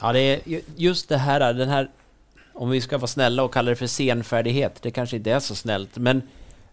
Ja, 0.01 0.13
det 0.13 0.21
är 0.21 0.61
just 0.77 1.09
det 1.09 1.17
här, 1.17 1.55
den 1.55 1.69
här, 1.69 1.91
om 2.53 2.71
vi 2.71 2.81
ska 2.81 2.99
vara 2.99 3.07
snälla 3.07 3.43
och 3.43 3.53
kalla 3.53 3.71
det 3.71 3.77
för 3.77 3.87
senfärdighet, 3.87 4.83
det 4.83 4.91
kanske 4.91 5.17
inte 5.17 5.33
är 5.33 5.41
så 5.41 5.55
snällt, 5.55 5.99
men 5.99 6.23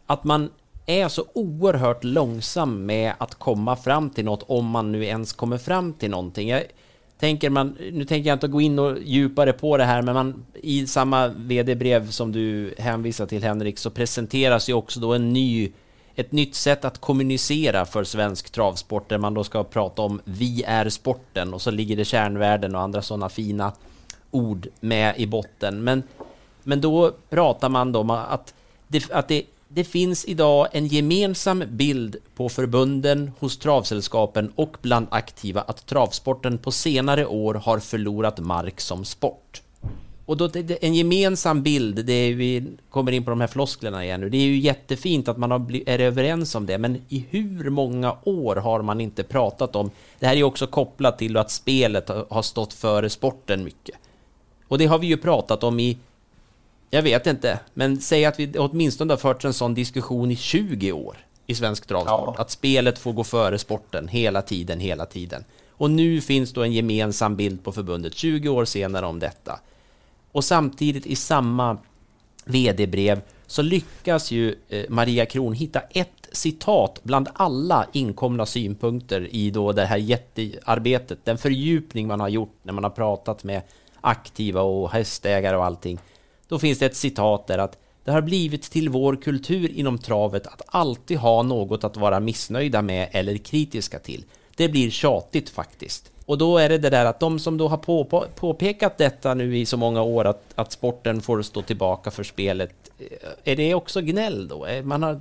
att 0.06 0.24
man 0.24 0.50
är 0.86 1.08
så 1.08 1.26
oerhört 1.34 2.04
långsam 2.04 2.86
med 2.86 3.14
att 3.18 3.36
komma 3.36 3.76
fram 3.76 4.10
till 4.10 4.26
något, 4.26 4.44
om 4.48 4.66
man 4.66 4.92
nu 4.92 5.06
ens 5.06 5.34
kommer 5.34 5.58
fram 5.58 5.94
till 5.94 6.10
någonting. 6.10 6.50
Jag 6.50 6.64
tänker 7.20 7.50
man, 7.50 7.78
nu 7.92 8.06
tänker 8.06 8.30
jag 8.30 8.36
inte 8.36 8.48
gå 8.48 8.62
in 8.62 8.80
och 8.80 8.98
djupare 9.04 9.54
på 9.54 9.78
det 9.78 9.86
här, 9.86 10.02
men 10.02 10.14
man, 10.14 10.46
i 10.54 10.88
samma 10.88 11.28
vd-brev 11.28 12.10
som 12.10 12.32
du 12.32 12.74
hänvisar 12.78 13.26
till 13.26 13.44
Henrik, 13.44 13.78
så 13.78 13.90
presenteras 13.90 14.70
ju 14.70 14.74
också 14.74 15.00
då 15.00 15.14
en 15.14 15.34
ny 15.34 15.72
ett 16.16 16.32
nytt 16.32 16.56
sätt 16.56 16.86
att 16.86 17.02
kommunicera 17.02 17.86
för 17.86 18.04
svensk 18.04 18.50
travsport 18.50 19.10
där 19.10 19.18
man 19.18 19.34
då 19.34 19.44
ska 19.44 19.64
prata 19.64 20.02
om 20.02 20.22
vi 20.24 20.64
är 20.64 20.90
sporten 20.90 21.54
och 21.54 21.62
så 21.62 21.72
ligger 21.72 21.96
det 21.96 22.06
kärnvärden 22.06 22.76
och 22.76 22.82
andra 22.82 23.02
sådana 23.02 23.30
fina 23.30 23.74
ord 24.32 24.68
med 24.80 25.14
i 25.18 25.28
botten. 25.28 25.84
Men, 25.84 26.04
men 26.64 26.82
då 26.82 27.12
pratar 27.30 27.70
man 27.70 27.92
då 27.92 28.00
om 28.00 28.10
att 28.10 28.54
det, 28.88 29.12
att 29.12 29.28
det, 29.28 29.44
det 29.68 29.84
finns 29.84 30.26
idag 30.26 30.68
en 30.72 30.88
gemensam 30.88 31.64
bild 31.68 32.16
på 32.36 32.50
förbunden, 32.50 33.32
hos 33.40 33.58
travsällskapen 33.58 34.52
och 34.56 34.78
bland 34.82 35.08
aktiva 35.12 35.62
att 35.62 35.86
travsporten 35.86 36.58
på 36.58 36.72
senare 36.72 37.26
år 37.26 37.54
har 37.54 37.80
förlorat 37.80 38.40
mark 38.40 38.82
som 38.82 39.06
sport. 39.06 39.62
Och 40.32 40.38
då, 40.38 40.50
en 40.82 40.96
gemensam 40.96 41.62
bild, 41.62 42.06
det 42.06 42.14
är, 42.14 42.34
vi 42.34 42.64
kommer 42.90 43.12
in 43.12 43.24
på 43.24 43.30
de 43.30 43.42
här 43.42 43.48
flosklerna 43.48 44.06
igen 44.06 44.22
nu, 44.22 44.30
det 44.30 44.38
är 44.38 44.46
ju 44.46 44.60
jättefint 44.60 45.28
att 45.28 45.38
man 45.38 45.52
har, 45.52 45.90
är 45.90 46.00
överens 46.00 46.56
om 46.56 46.66
det, 46.66 46.78
men 46.78 47.02
i 47.10 47.26
hur 47.30 47.70
många 47.70 48.18
år 48.24 48.56
har 48.56 48.82
man 48.82 49.02
inte 49.02 49.24
pratat 49.24 49.76
om, 49.76 49.92
det 50.20 50.26
här 50.26 50.34
är 50.34 50.38
ju 50.38 50.44
också 50.44 50.68
kopplat 50.68 51.18
till 51.18 51.38
att 51.38 51.52
spelet 51.52 52.10
har 52.30 52.42
stått 52.42 52.74
före 52.74 53.10
sporten 53.10 53.64
mycket. 53.64 53.96
Och 54.68 54.78
det 54.78 54.86
har 54.86 55.00
vi 55.00 55.08
ju 55.08 55.18
pratat 55.18 55.64
om 55.64 55.80
i, 55.80 55.98
jag 56.90 57.02
vet 57.02 57.28
inte, 57.28 57.60
men 57.74 58.02
säg 58.02 58.26
att 58.26 58.40
vi 58.40 58.58
åtminstone 58.58 59.14
har 59.14 59.18
fört 59.18 59.44
en 59.44 59.54
sån 59.54 59.74
diskussion 59.74 60.32
i 60.32 60.36
20 60.36 60.92
år 60.92 61.18
i 61.48 61.56
svensk 61.56 61.86
travsport, 61.86 62.34
ja. 62.38 62.42
att 62.42 62.52
spelet 62.52 63.00
får 63.00 63.14
gå 63.14 63.24
före 63.24 63.58
sporten 63.58 64.08
hela 64.08 64.42
tiden, 64.42 64.80
hela 64.80 65.06
tiden. 65.06 65.44
Och 65.70 65.92
nu 65.92 66.22
finns 66.22 66.54
då 66.54 66.64
en 66.64 66.74
gemensam 66.74 67.36
bild 67.36 67.64
på 67.64 67.72
förbundet 67.72 68.16
20 68.16 68.50
år 68.50 68.66
senare 68.66 69.06
om 69.06 69.20
detta. 69.20 69.60
Och 70.32 70.44
samtidigt 70.44 71.06
i 71.06 71.16
samma 71.16 71.78
vd-brev 72.46 73.22
så 73.48 73.62
lyckas 73.62 74.32
ju 74.32 74.56
eh, 74.70 74.86
Maria 74.90 75.26
Kron 75.26 75.54
hitta 75.54 75.80
ett 75.80 76.30
citat 76.32 77.00
bland 77.04 77.30
alla 77.34 77.88
inkomna 77.94 78.46
synpunkter 78.46 79.36
i 79.36 79.52
då 79.52 79.72
det 79.72 79.86
här 79.86 79.98
jättearbetet, 79.98 81.20
den 81.24 81.38
fördjupning 81.38 82.08
man 82.08 82.20
har 82.20 82.30
gjort 82.30 82.56
när 82.64 82.74
man 82.74 82.84
har 82.84 82.92
pratat 82.92 83.44
med 83.44 83.62
aktiva 84.02 84.62
och 84.62 84.92
hästägare 84.92 85.58
och 85.58 85.66
allting. 85.66 86.00
Då 86.48 86.60
finns 86.60 86.80
det 86.80 86.86
ett 86.86 86.96
citat 86.96 87.48
där 87.48 87.58
att 87.58 87.78
det 88.04 88.12
har 88.12 88.22
blivit 88.22 88.64
till 88.64 88.90
vår 88.90 89.16
kultur 89.16 89.72
inom 89.72 89.98
travet 89.98 90.48
att 90.48 90.62
alltid 90.66 91.18
ha 91.18 91.44
något 91.44 91.84
att 91.84 91.98
vara 91.98 92.20
missnöjda 92.20 92.82
med 92.82 93.10
eller 93.12 93.38
kritiska 93.38 94.00
till. 94.00 94.26
Det 94.56 94.70
blir 94.70 94.90
tjatigt 94.90 95.50
faktiskt. 95.50 96.11
Och 96.26 96.38
då 96.38 96.58
är 96.58 96.70
det 96.70 96.78
det 96.78 96.90
där 96.90 97.06
att 97.06 97.20
de 97.20 97.40
som 97.40 97.58
då 97.58 97.68
har 97.68 97.78
på, 97.78 98.06
på, 98.06 98.26
påpekat 98.36 98.98
detta 98.98 99.34
nu 99.34 99.58
i 99.58 99.66
så 99.66 99.78
många 99.78 100.02
år 100.02 100.26
att, 100.26 100.44
att 100.56 100.72
sporten 100.72 101.22
får 101.22 101.42
stå 101.42 101.62
tillbaka 101.62 102.12
för 102.12 102.24
spelet, 102.24 102.92
eh, 103.00 103.30
är 103.44 103.56
det 103.56 103.74
också 103.74 104.02
gnäll 104.02 104.48
då? 104.48 104.66
Eh, 104.66 104.84
man 104.84 105.04
har... 105.04 105.20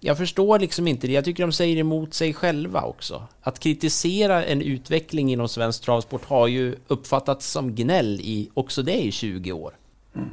Jag 0.00 0.18
förstår 0.18 0.58
liksom 0.58 0.88
inte 0.88 1.06
det. 1.06 1.12
Jag 1.12 1.24
tycker 1.24 1.42
de 1.42 1.52
säger 1.52 1.76
emot 1.76 2.14
sig 2.14 2.34
själva 2.34 2.82
också. 2.82 3.22
Att 3.40 3.58
kritisera 3.58 4.44
en 4.44 4.62
utveckling 4.62 5.32
inom 5.32 5.48
svensk 5.48 5.82
travsport 5.82 6.24
har 6.24 6.46
ju 6.46 6.76
uppfattats 6.88 7.50
som 7.50 7.74
gnäll 7.74 8.20
i 8.20 8.50
också 8.54 8.82
det 8.82 9.00
i 9.04 9.12
20 9.12 9.52
år. 9.52 9.72
Mm. 10.14 10.28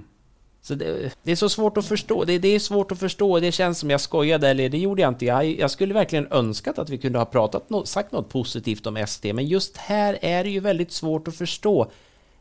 Så 0.65 0.75
det, 0.75 1.15
det, 1.23 1.31
är 1.31 1.35
så 1.35 1.49
svårt 1.49 1.77
att 1.77 1.85
förstå. 1.85 2.23
Det, 2.23 2.39
det, 2.39 2.47
är 2.47 2.59
svårt 2.59 2.91
att 2.91 2.99
förstå. 2.99 3.39
Det 3.39 3.51
känns 3.51 3.79
som 3.79 3.89
jag 3.89 4.01
skojade, 4.01 4.49
eller 4.49 4.69
det 4.69 4.77
gjorde 4.77 5.01
jag 5.01 5.11
inte. 5.11 5.25
Jag, 5.25 5.45
jag 5.45 5.71
skulle 5.71 5.93
verkligen 5.93 6.27
önskat 6.31 6.79
att 6.79 6.89
vi 6.89 6.97
kunde 6.97 7.19
ha 7.19 7.25
pratat 7.25 7.69
no, 7.69 7.85
sagt 7.85 8.11
något 8.11 8.29
positivt 8.29 8.87
om 8.87 8.97
ST, 8.97 9.33
men 9.33 9.47
just 9.47 9.77
här 9.77 10.17
är 10.21 10.43
det 10.43 10.49
ju 10.49 10.59
väldigt 10.59 10.91
svårt 10.91 11.27
att 11.27 11.35
förstå. 11.35 11.91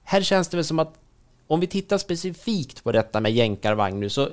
Här 0.04 0.22
känns 0.22 0.48
det 0.48 0.56
väl 0.56 0.64
som 0.64 0.78
att 0.78 0.94
om 1.46 1.60
vi 1.60 1.66
tittar 1.66 1.98
specifikt 1.98 2.84
på 2.84 2.92
detta 2.92 3.20
med 3.20 3.32
jänkarvagn 3.32 4.00
nu, 4.00 4.08
så 4.08 4.28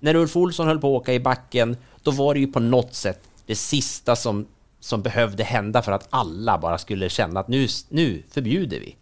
när 0.00 0.16
Ulf 0.16 0.36
Olsson 0.36 0.66
höll 0.66 0.80
på 0.80 0.96
att 0.96 1.02
åka 1.02 1.14
i 1.14 1.20
backen, 1.20 1.76
då 2.02 2.10
var 2.10 2.34
det 2.34 2.40
ju 2.40 2.46
på 2.46 2.60
något 2.60 2.94
sätt 2.94 3.20
det 3.46 3.56
sista 3.56 4.16
som, 4.16 4.46
som 4.80 5.02
behövde 5.02 5.44
hända 5.44 5.82
för 5.82 5.92
att 5.92 6.06
alla 6.10 6.58
bara 6.58 6.78
skulle 6.78 7.08
känna 7.08 7.40
att 7.40 7.48
nu, 7.48 7.68
nu 7.88 8.22
förbjuder 8.30 8.80
vi. 8.80 8.96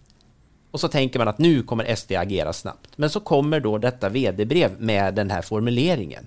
Och 0.75 0.81
så 0.81 0.89
tänker 0.89 1.19
man 1.19 1.29
att 1.29 1.39
nu 1.39 1.63
kommer 1.63 1.95
SD 1.95 2.13
agera 2.13 2.53
snabbt. 2.53 2.91
Men 2.97 3.11
så 3.11 3.21
kommer 3.21 3.61
då 3.61 3.79
detta 3.79 4.09
vd-brev 4.09 4.81
med 4.81 5.15
den 5.15 5.31
här 5.31 5.43
formuleringen. 5.43 6.27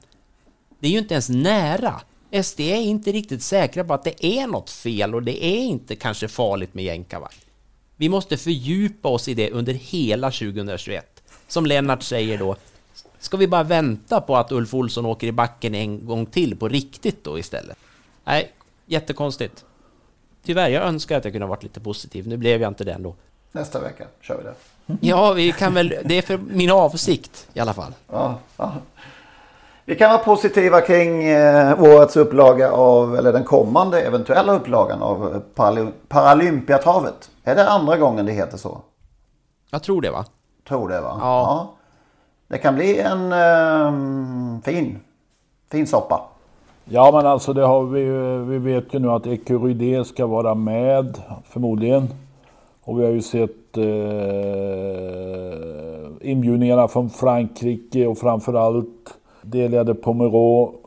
Det 0.79 0.87
är 0.87 0.91
ju 0.91 0.97
inte 0.97 1.13
ens 1.13 1.29
nära. 1.29 2.01
SD 2.43 2.59
är 2.59 2.75
inte 2.75 3.11
riktigt 3.11 3.43
säkra 3.43 3.83
på 3.83 3.93
att 3.93 4.03
det 4.03 4.25
är 4.25 4.47
något 4.47 4.69
fel 4.69 5.15
och 5.15 5.23
det 5.23 5.45
är 5.45 5.57
inte 5.57 5.95
kanske 5.95 6.27
farligt 6.27 6.73
med 6.73 6.85
jänkarvagn. 6.85 7.35
Vi 7.97 8.09
måste 8.09 8.37
fördjupa 8.37 9.09
oss 9.09 9.27
i 9.27 9.33
det 9.33 9.51
under 9.51 9.73
hela 9.73 10.31
2021. 10.31 11.23
Som 11.47 11.65
Lennart 11.65 12.03
säger 12.03 12.37
då, 12.37 12.55
ska 13.19 13.37
vi 13.37 13.47
bara 13.47 13.63
vänta 13.63 14.21
på 14.21 14.37
att 14.37 14.51
Ulf 14.51 14.73
Olsson 14.73 15.05
åker 15.05 15.27
i 15.27 15.31
backen 15.31 15.75
en 15.75 16.05
gång 16.05 16.25
till 16.25 16.57
på 16.57 16.67
riktigt 16.67 17.23
då 17.23 17.39
istället? 17.39 17.77
Nej, 18.23 18.51
jättekonstigt. 18.85 19.65
Tyvärr, 20.43 20.69
jag 20.69 20.83
önskar 20.83 21.17
att 21.17 21.25
jag 21.25 21.33
kunde 21.33 21.45
ha 21.45 21.49
varit 21.49 21.63
lite 21.63 21.79
positiv. 21.79 22.27
Nu 22.27 22.37
blev 22.37 22.61
jag 22.61 22.71
inte 22.71 22.83
det 22.83 22.93
ändå. 22.93 23.15
Nästa 23.51 23.81
vecka 23.81 24.05
kör 24.21 24.37
vi 24.37 24.43
det. 24.43 24.53
Ja, 25.01 25.33
vi 25.33 25.51
kan 25.51 25.73
väl, 25.73 25.95
det 26.05 26.17
är 26.17 26.21
för 26.21 26.37
min 26.37 26.71
avsikt 26.71 27.47
i 27.53 27.59
alla 27.59 27.73
fall. 27.73 27.93
Ja, 28.11 28.35
ja. 28.57 28.71
Vi 29.85 29.95
kan 29.95 30.09
vara 30.09 30.23
positiva 30.23 30.81
kring 30.81 31.23
eh, 31.23 31.83
årets 31.83 32.17
upplaga 32.17 32.71
av, 32.71 33.15
eller 33.15 33.33
den 33.33 33.43
kommande 33.43 34.01
eventuella 34.01 34.53
upplagan 34.53 35.01
av 35.01 35.43
Paraly 35.55 35.85
Paralympiatravet. 36.07 37.31
Är 37.43 37.55
det 37.55 37.69
andra 37.69 37.97
gången 37.97 38.25
det 38.25 38.31
heter 38.31 38.57
så? 38.57 38.81
Jag 39.71 39.83
tror 39.83 40.01
det 40.01 40.11
va? 40.11 40.25
Tror 40.67 40.89
det 40.89 41.01
va? 41.01 41.17
Ja. 41.21 41.41
ja. 41.41 41.73
Det 42.47 42.57
kan 42.57 42.75
bli 42.75 42.99
en 42.99 43.31
eh, 43.31 44.61
fin, 44.63 44.99
fin 45.71 45.87
soppa. 45.87 46.21
Ja 46.85 47.11
men 47.13 47.25
alltså 47.25 47.53
det 47.53 47.65
har 47.65 47.83
vi 47.83 48.03
Vi 48.51 48.57
vet 48.57 48.93
ju 48.93 48.99
nu 48.99 49.11
att 49.11 49.27
Ecurydé 49.27 50.05
ska 50.05 50.25
vara 50.25 50.55
med 50.55 51.21
förmodligen. 51.49 52.09
Och 52.87 52.99
vi 52.99 53.05
har 53.05 53.11
ju 53.11 53.21
sett 53.21 53.77
eh, 53.77 53.83
inbjudningarna 56.31 56.87
från 56.87 57.09
Frankrike 57.09 58.07
och 58.07 58.17
framförallt 58.17 59.13
Delia 59.41 59.83
de 59.83 59.93
Pomeraux. 59.93 60.77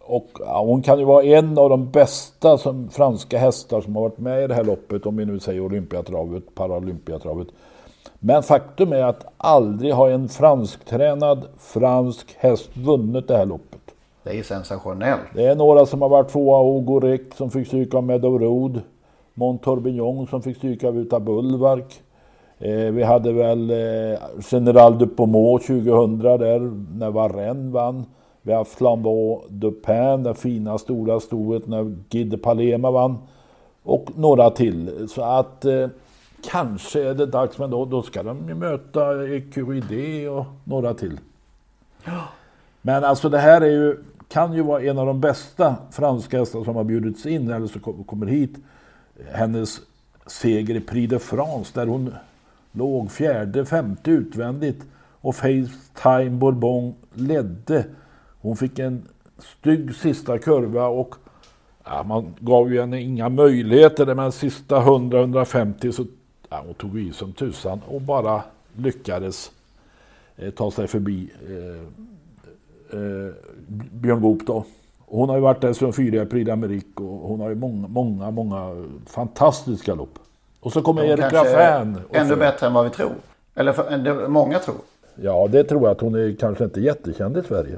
Och 0.00 0.28
ja, 0.38 0.64
hon 0.64 0.82
kan 0.82 0.98
ju 0.98 1.04
vara 1.04 1.24
en 1.24 1.58
av 1.58 1.70
de 1.70 1.90
bästa 1.90 2.58
som, 2.58 2.88
franska 2.88 3.38
hästar 3.38 3.80
som 3.80 3.96
har 3.96 4.02
varit 4.02 4.18
med 4.18 4.44
i 4.44 4.46
det 4.46 4.54
här 4.54 4.64
loppet, 4.64 5.06
om 5.06 5.16
vi 5.16 5.24
nu 5.24 5.40
säger 5.40 5.60
Olympiatravet, 5.60 6.54
Paralympiatravet. 6.54 7.48
Men 8.18 8.42
faktum 8.42 8.92
är 8.92 9.02
att 9.02 9.26
aldrig 9.36 9.94
har 9.94 10.10
en 10.10 10.28
fransktränad 10.28 11.44
fransk 11.58 12.36
häst 12.38 12.76
vunnit 12.76 13.28
det 13.28 13.36
här 13.36 13.46
loppet. 13.46 13.80
Det 14.22 14.30
är 14.30 14.34
ju 14.34 14.44
sensationellt. 14.44 15.20
Det 15.34 15.46
är 15.46 15.54
några 15.54 15.86
som 15.86 16.02
har 16.02 16.08
varit 16.08 16.28
tvåa, 16.28 16.60
Ogorek 16.60 17.22
som 17.34 17.50
fick 17.50 17.66
stryka 17.66 17.96
av 17.96 18.04
Meadow 18.04 18.40
Montorbignon 19.34 20.26
som 20.26 20.42
fick 20.42 20.56
stryka 20.56 20.88
av 20.88 20.98
Uta 20.98 21.20
Bulvark. 21.20 22.02
Eh, 22.58 22.92
vi 22.92 23.02
hade 23.02 23.32
väl 23.32 23.70
eh, 23.70 24.18
General 24.50 24.98
de 24.98 25.06
2000 25.06 26.18
där 26.18 26.60
när 26.98 27.10
Varenne 27.10 27.72
vann. 27.72 28.04
Vi 28.42 28.52
har 28.52 28.64
Flambeau 28.64 29.40
Dupin, 29.48 30.22
det 30.22 30.34
fina 30.34 30.78
stora 30.78 31.20
stoet 31.20 31.66
när 31.66 31.96
Gide 32.10 32.38
Palema 32.38 32.90
vann. 32.90 33.18
Och 33.82 34.08
några 34.16 34.50
till. 34.50 35.08
Så 35.08 35.22
att 35.22 35.64
eh, 35.64 35.88
kanske 36.50 37.08
är 37.08 37.14
det 37.14 37.26
dags, 37.26 37.58
men 37.58 37.70
då, 37.70 37.84
då 37.84 38.02
ska 38.02 38.22
de 38.22 38.48
ju 38.48 38.54
möta 38.54 39.28
EQID 39.28 40.28
och 40.28 40.44
några 40.64 40.94
till. 40.94 41.18
Men 42.82 43.04
alltså 43.04 43.28
det 43.28 43.38
här 43.38 43.60
är 43.60 43.70
ju, 43.70 43.96
kan 44.28 44.52
ju 44.52 44.62
vara 44.62 44.82
en 44.82 44.98
av 44.98 45.06
de 45.06 45.20
bästa 45.20 45.76
franska 45.90 46.38
hästar 46.38 46.64
som 46.64 46.76
har 46.76 46.84
bjudits 46.84 47.26
in 47.26 47.50
eller 47.50 47.66
som 47.66 48.04
kommer 48.04 48.26
hit 48.26 48.56
hennes 49.32 49.80
seger 50.26 50.74
i 50.74 50.80
Prix 50.80 51.10
de 51.10 51.18
France 51.18 51.70
där 51.74 51.86
hon 51.86 52.14
låg 52.72 53.10
fjärde, 53.10 53.66
femte 53.66 54.10
utvändigt 54.10 54.86
och 55.20 55.36
Facetime 55.36 56.30
Bourbon 56.30 56.94
ledde. 57.14 57.84
Hon 58.40 58.56
fick 58.56 58.78
en 58.78 59.08
stygg 59.38 59.94
sista 59.94 60.38
kurva 60.38 60.86
och 60.86 61.14
ja, 61.84 62.02
man 62.02 62.34
gav 62.40 62.72
ju 62.72 62.80
henne 62.80 63.00
inga 63.00 63.28
möjligheter. 63.28 64.14
Men 64.14 64.32
sista 64.32 64.76
100-150 64.76 65.92
så 65.92 66.04
ja, 66.48 66.62
hon 66.66 66.74
tog 66.74 66.98
i 66.98 67.12
som 67.12 67.32
tusan 67.32 67.80
och 67.88 68.00
bara 68.00 68.42
lyckades 68.76 69.50
eh, 70.36 70.50
ta 70.50 70.70
sig 70.70 70.86
förbi 70.86 71.30
eh, 71.48 71.82
eh, 73.00 73.32
Björn 73.92 74.20
Goop 74.20 74.46
då. 74.46 74.64
Hon 75.10 75.28
har 75.28 75.36
ju 75.36 75.42
varit 75.42 75.60
där 75.60 75.72
som 75.72 75.92
fyra 75.92 76.22
i 76.22 76.26
Prix 76.26 76.50
d'Amérique 76.50 76.96
och 76.96 77.28
hon 77.28 77.40
har 77.40 77.48
ju 77.48 77.54
många, 77.54 77.88
många, 77.88 78.30
många 78.30 78.84
fantastiska 79.06 79.94
lopp. 79.94 80.18
Och 80.60 80.72
så 80.72 80.82
kommer 80.82 81.04
Erik 81.04 81.32
Raffin. 81.32 81.96
Ännu 82.12 82.36
bättre 82.36 82.66
än 82.66 82.74
vad 82.74 82.84
vi 82.84 82.90
tror. 82.90 83.12
Eller 83.54 83.72
för, 83.72 84.28
många 84.28 84.58
tror. 84.58 84.76
Ja, 85.22 85.48
det 85.48 85.64
tror 85.64 85.82
jag 85.82 85.90
att 85.90 86.00
hon 86.00 86.14
är 86.14 86.36
kanske 86.40 86.64
inte 86.64 86.80
jättekänd 86.80 87.36
i 87.36 87.42
Sverige. 87.42 87.76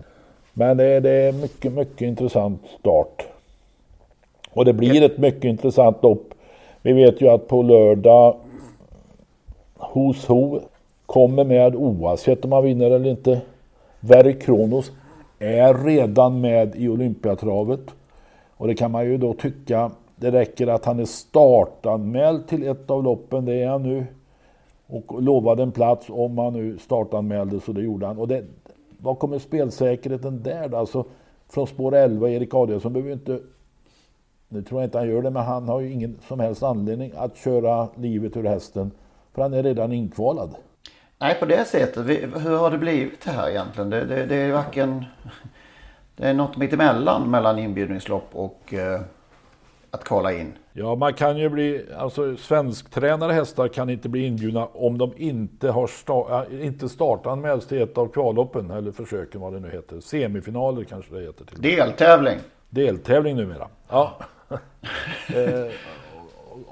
Men 0.52 0.76
det 0.76 0.84
är, 0.84 1.00
det 1.00 1.10
är 1.10 1.32
mycket, 1.32 1.72
mycket 1.72 2.00
intressant 2.00 2.62
start. 2.80 3.26
Och 4.50 4.64
det 4.64 4.72
blir 4.72 5.02
ett 5.02 5.18
mycket 5.18 5.44
intressant 5.44 6.02
lopp. 6.02 6.34
Vi 6.82 6.92
vet 6.92 7.20
ju 7.20 7.28
att 7.28 7.48
på 7.48 7.62
lördag 7.62 8.36
hos 9.78 10.26
Ho 10.26 10.60
kommer 11.06 11.44
med 11.44 11.76
oavsett 11.76 12.44
om 12.44 12.50
man 12.50 12.64
vinner 12.64 12.90
eller 12.90 13.10
inte. 13.10 13.40
Verk 14.00 14.42
Kronos 14.42 14.90
är 15.42 15.84
redan 15.84 16.40
med 16.40 16.76
i 16.76 16.88
Olympiatravet. 16.88 17.80
Och 18.56 18.66
det 18.66 18.74
kan 18.74 18.90
man 18.90 19.06
ju 19.06 19.18
då 19.18 19.34
tycka, 19.34 19.90
det 20.16 20.30
räcker 20.30 20.66
att 20.66 20.84
han 20.84 21.00
är 21.00 21.04
startanmäld 21.04 22.48
till 22.48 22.68
ett 22.68 22.90
av 22.90 23.04
loppen, 23.04 23.44
det 23.44 23.62
är 23.62 23.68
han 23.68 23.82
nu. 23.82 24.06
Och 24.86 25.22
lovade 25.22 25.62
en 25.62 25.72
plats 25.72 26.06
om 26.10 26.38
han 26.38 26.52
nu 26.52 26.78
startanmälde, 26.78 27.60
så 27.60 27.72
det 27.72 27.82
gjorde 27.82 28.06
han. 28.06 28.18
Och 28.18 28.28
det, 28.28 28.44
vad 28.98 29.18
kommer 29.18 29.38
spelsäkerheten 29.38 30.42
där 30.42 30.68
då? 30.68 30.76
Alltså, 30.76 31.04
från 31.48 31.66
spår 31.66 31.94
11, 31.94 32.30
Erik 32.30 32.54
Adielsson 32.54 32.92
behöver 32.92 33.08
ju 33.08 33.14
inte 33.14 33.40
nu 34.52 34.62
tror 34.62 34.80
jag 34.80 34.86
inte 34.86 34.98
han 34.98 35.08
gör 35.08 35.22
det, 35.22 35.30
men 35.30 35.42
han 35.42 35.68
har 35.68 35.80
ju 35.80 35.92
ingen 35.92 36.18
som 36.28 36.40
helst 36.40 36.62
anledning 36.62 37.12
att 37.16 37.36
köra 37.36 37.88
livet 37.96 38.36
ur 38.36 38.44
hästen. 38.44 38.90
För 39.32 39.42
han 39.42 39.54
är 39.54 39.62
redan 39.62 39.92
inkvalad. 39.92 40.54
Nej, 41.22 41.34
på 41.34 41.46
det 41.46 41.64
sättet. 41.64 42.06
hur 42.44 42.56
har 42.56 42.70
det 42.70 42.78
blivit 42.78 43.24
här 43.24 43.50
egentligen? 43.50 43.90
Det, 43.90 44.04
det, 44.04 44.26
det 44.26 44.36
är 44.36 44.52
varken... 44.52 45.04
Det 46.16 46.26
är 46.26 46.34
något 46.34 46.56
mittemellan 46.56 47.30
mellan 47.30 47.58
inbjudningslopp 47.58 48.28
och 48.32 48.74
eh, 48.74 49.00
att 49.90 50.04
kvala 50.04 50.32
in. 50.32 50.52
Ja, 50.72 50.94
man 50.94 51.14
kan 51.14 51.38
ju 51.38 51.48
bli... 51.48 51.86
Alltså 51.98 52.36
svensktränade 52.36 53.32
hästar 53.32 53.68
kan 53.68 53.90
inte 53.90 54.08
bli 54.08 54.26
inbjudna 54.26 54.66
om 54.66 54.98
de 54.98 55.12
inte 55.16 55.70
har 55.70 55.86
sta, 55.86 56.46
äh, 56.50 56.66
inte 56.66 56.88
till 57.68 57.82
ett 57.82 57.98
av 57.98 58.08
kvalloppen, 58.08 58.70
eller 58.70 58.92
försöken 58.92 59.40
vad 59.40 59.52
det 59.52 59.60
nu 59.60 59.70
heter. 59.70 60.00
Semifinaler 60.00 60.84
kanske 60.84 61.14
det 61.14 61.20
heter. 61.20 61.44
Till. 61.44 61.62
Deltävling. 61.62 62.38
Deltävling 62.70 63.36
numera. 63.36 63.68
Ja. 63.88 64.16
eh, 65.34 65.72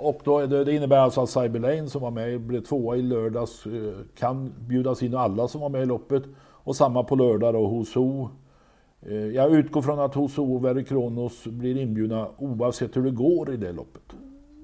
och 0.00 0.20
då, 0.24 0.46
det 0.46 0.74
innebär 0.74 0.96
alltså 0.96 1.20
att 1.20 1.30
Cyber 1.30 1.60
Lane 1.60 1.88
som 1.88 2.02
var 2.02 2.10
med, 2.10 2.40
blev 2.40 2.60
tvåa 2.60 2.96
i 2.96 3.02
lördags, 3.02 3.66
eh, 3.66 3.72
kan 4.18 4.52
bjudas 4.68 5.02
in 5.02 5.14
alla 5.14 5.48
som 5.48 5.60
var 5.60 5.68
med 5.68 5.82
i 5.82 5.86
loppet. 5.86 6.22
Och 6.38 6.76
samma 6.76 7.04
på 7.04 7.16
lördag 7.16 7.54
då 7.54 7.66
hos 7.66 7.94
Ho. 7.94 8.28
Eh, 9.02 9.14
jag 9.14 9.52
utgår 9.52 9.82
från 9.82 10.00
att 10.00 10.14
Hoso 10.14 10.54
och 10.54 10.64
Verry 10.64 10.84
Kronos 10.84 11.44
blir 11.44 11.76
inbjudna 11.76 12.28
oavsett 12.38 12.96
hur 12.96 13.02
det 13.02 13.10
går 13.10 13.54
i 13.54 13.56
det 13.56 13.72
loppet. 13.72 14.16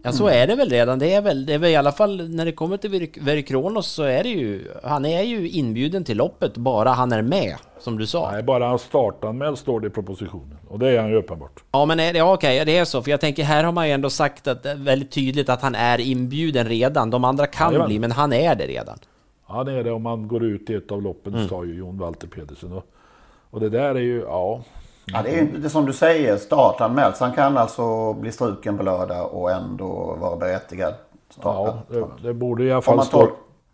Ja 0.07 0.13
så 0.13 0.27
är 0.27 0.47
det 0.47 0.55
väl 0.55 0.71
redan. 0.71 0.99
Det 0.99 1.15
är 1.15 1.23
väl, 1.23 1.47
det 1.47 1.55
är 1.55 1.59
väl 1.59 1.71
i 1.71 1.77
alla 1.77 1.93
fall 1.93 2.29
när 2.29 2.45
det 2.45 2.53
kommer 2.53 2.77
till 2.77 3.09
Verry 3.21 3.43
Kronos 3.43 3.87
så 3.87 4.03
är 4.03 4.23
det 4.23 4.29
ju... 4.29 4.69
Han 4.83 5.05
är 5.05 5.23
ju 5.23 5.49
inbjuden 5.49 6.05
till 6.05 6.17
loppet 6.17 6.57
bara 6.57 6.91
han 6.91 7.13
är 7.13 7.23
med, 7.23 7.57
som 7.79 7.99
du 7.99 8.07
sa. 8.07 8.31
Nej, 8.33 8.43
bara 8.43 8.69
han 8.69 8.79
startanmäld 8.79 9.59
står 9.59 9.81
det 9.81 9.87
i 9.87 9.91
propositionen. 9.91 10.59
Och 10.69 10.79
det 10.79 10.89
är 10.89 11.01
han 11.01 11.11
ju 11.11 11.17
uppenbart. 11.17 11.65
Ja 11.73 11.85
men 11.85 12.01
är 12.01 12.13
det, 12.13 12.19
ja, 12.19 12.35
okej, 12.35 12.65
det 12.65 12.79
är 12.79 12.85
så. 12.85 13.03
För 13.03 13.11
jag 13.11 13.21
tänker 13.21 13.45
här 13.45 13.65
har 13.65 13.73
man 13.73 13.87
ju 13.87 13.93
ändå 13.93 14.11
sagt 14.11 14.47
att, 14.47 14.67
väldigt 14.67 15.11
tydligt 15.11 15.49
att 15.49 15.63
han 15.63 15.75
är 15.75 16.01
inbjuden 16.01 16.69
redan. 16.69 17.11
De 17.11 17.25
andra 17.25 17.47
kan 17.47 17.67
Jajamän. 17.67 17.89
bli, 17.89 17.99
men 17.99 18.13
han 18.13 18.33
är 18.33 18.55
det 18.55 18.67
redan. 18.67 18.99
Ja 19.49 19.65
det 19.65 19.73
är 19.73 19.85
det 19.85 19.91
om 19.91 20.03
man 20.03 20.29
går 20.29 20.45
ut 20.45 20.71
i 20.71 20.75
ett 20.75 20.93
av 20.93 21.03
loppen, 21.03 21.35
mm. 21.35 21.49
sa 21.49 21.65
ju 21.65 21.75
Jon 21.75 21.99
Walter 21.99 22.29
Pedersen. 22.29 22.73
Och, 22.73 22.87
och 23.51 23.61
det 23.61 23.69
där 23.69 23.95
är 23.95 24.01
ju, 24.01 24.21
ja... 24.21 24.61
Ja, 25.13 25.23
det 25.23 25.39
är 25.39 25.41
inte 25.41 25.71
som 25.71 25.87
du 25.87 25.93
säger 25.93 26.37
startanmält. 26.37 27.17
Så 27.17 27.25
han 27.25 27.35
kan 27.35 27.59
alltså 27.59 28.13
bli 28.13 28.33
struken 28.33 28.77
på 28.77 28.83
lördag 28.83 29.35
och 29.35 29.51
ändå 29.51 30.17
vara 30.21 30.37
berättigad. 30.37 30.95
Starta. 31.31 31.79
Ja, 31.91 32.09
det, 32.19 32.29
det, 32.29 32.35
borde 32.35 32.65
i 32.65 32.73
alla 32.73 32.83
fall 32.83 33.05
stå... 33.05 33.29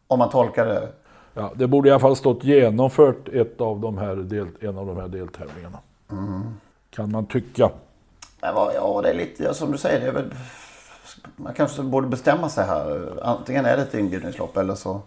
Om 0.07 0.19
man 0.19 0.31
tolkar 0.31 0.67
det. 0.67 0.89
Ja, 1.35 1.53
det 1.55 1.67
borde 1.67 1.89
i 1.89 1.93
alla 1.93 2.01
fall 2.01 2.17
stått 2.17 2.45
genomfört 2.45 3.29
ett 3.29 3.61
av 3.61 3.81
de 3.81 3.99
här 3.99 4.17
del, 4.17 4.47
en 4.61 4.79
av 4.79 4.87
de 4.87 4.97
här 4.97 5.09
deltävlingarna. 5.09 5.79
Mm. 6.11 6.43
Kan 6.91 7.11
man 7.11 7.27
tycka. 7.27 7.71
Men 8.41 8.55
ja, 8.55 9.01
det 9.03 9.11
är 9.11 9.15
lite 9.15 9.55
som 9.55 9.73
du 9.73 9.79
säger. 9.79 10.01
Det 10.01 10.07
är 10.07 10.13
väl, 10.13 10.35
man 11.37 11.55
kanske 11.55 11.83
borde 11.83 12.07
bestämma 12.07 12.49
sig 12.49 12.65
här. 12.65 13.19
Antingen 13.23 13.65
är 13.65 13.77
det 13.77 13.83
ett 13.83 13.95
inbjudningslopp 13.95 14.57
eller 14.57 14.75
så 14.75 15.01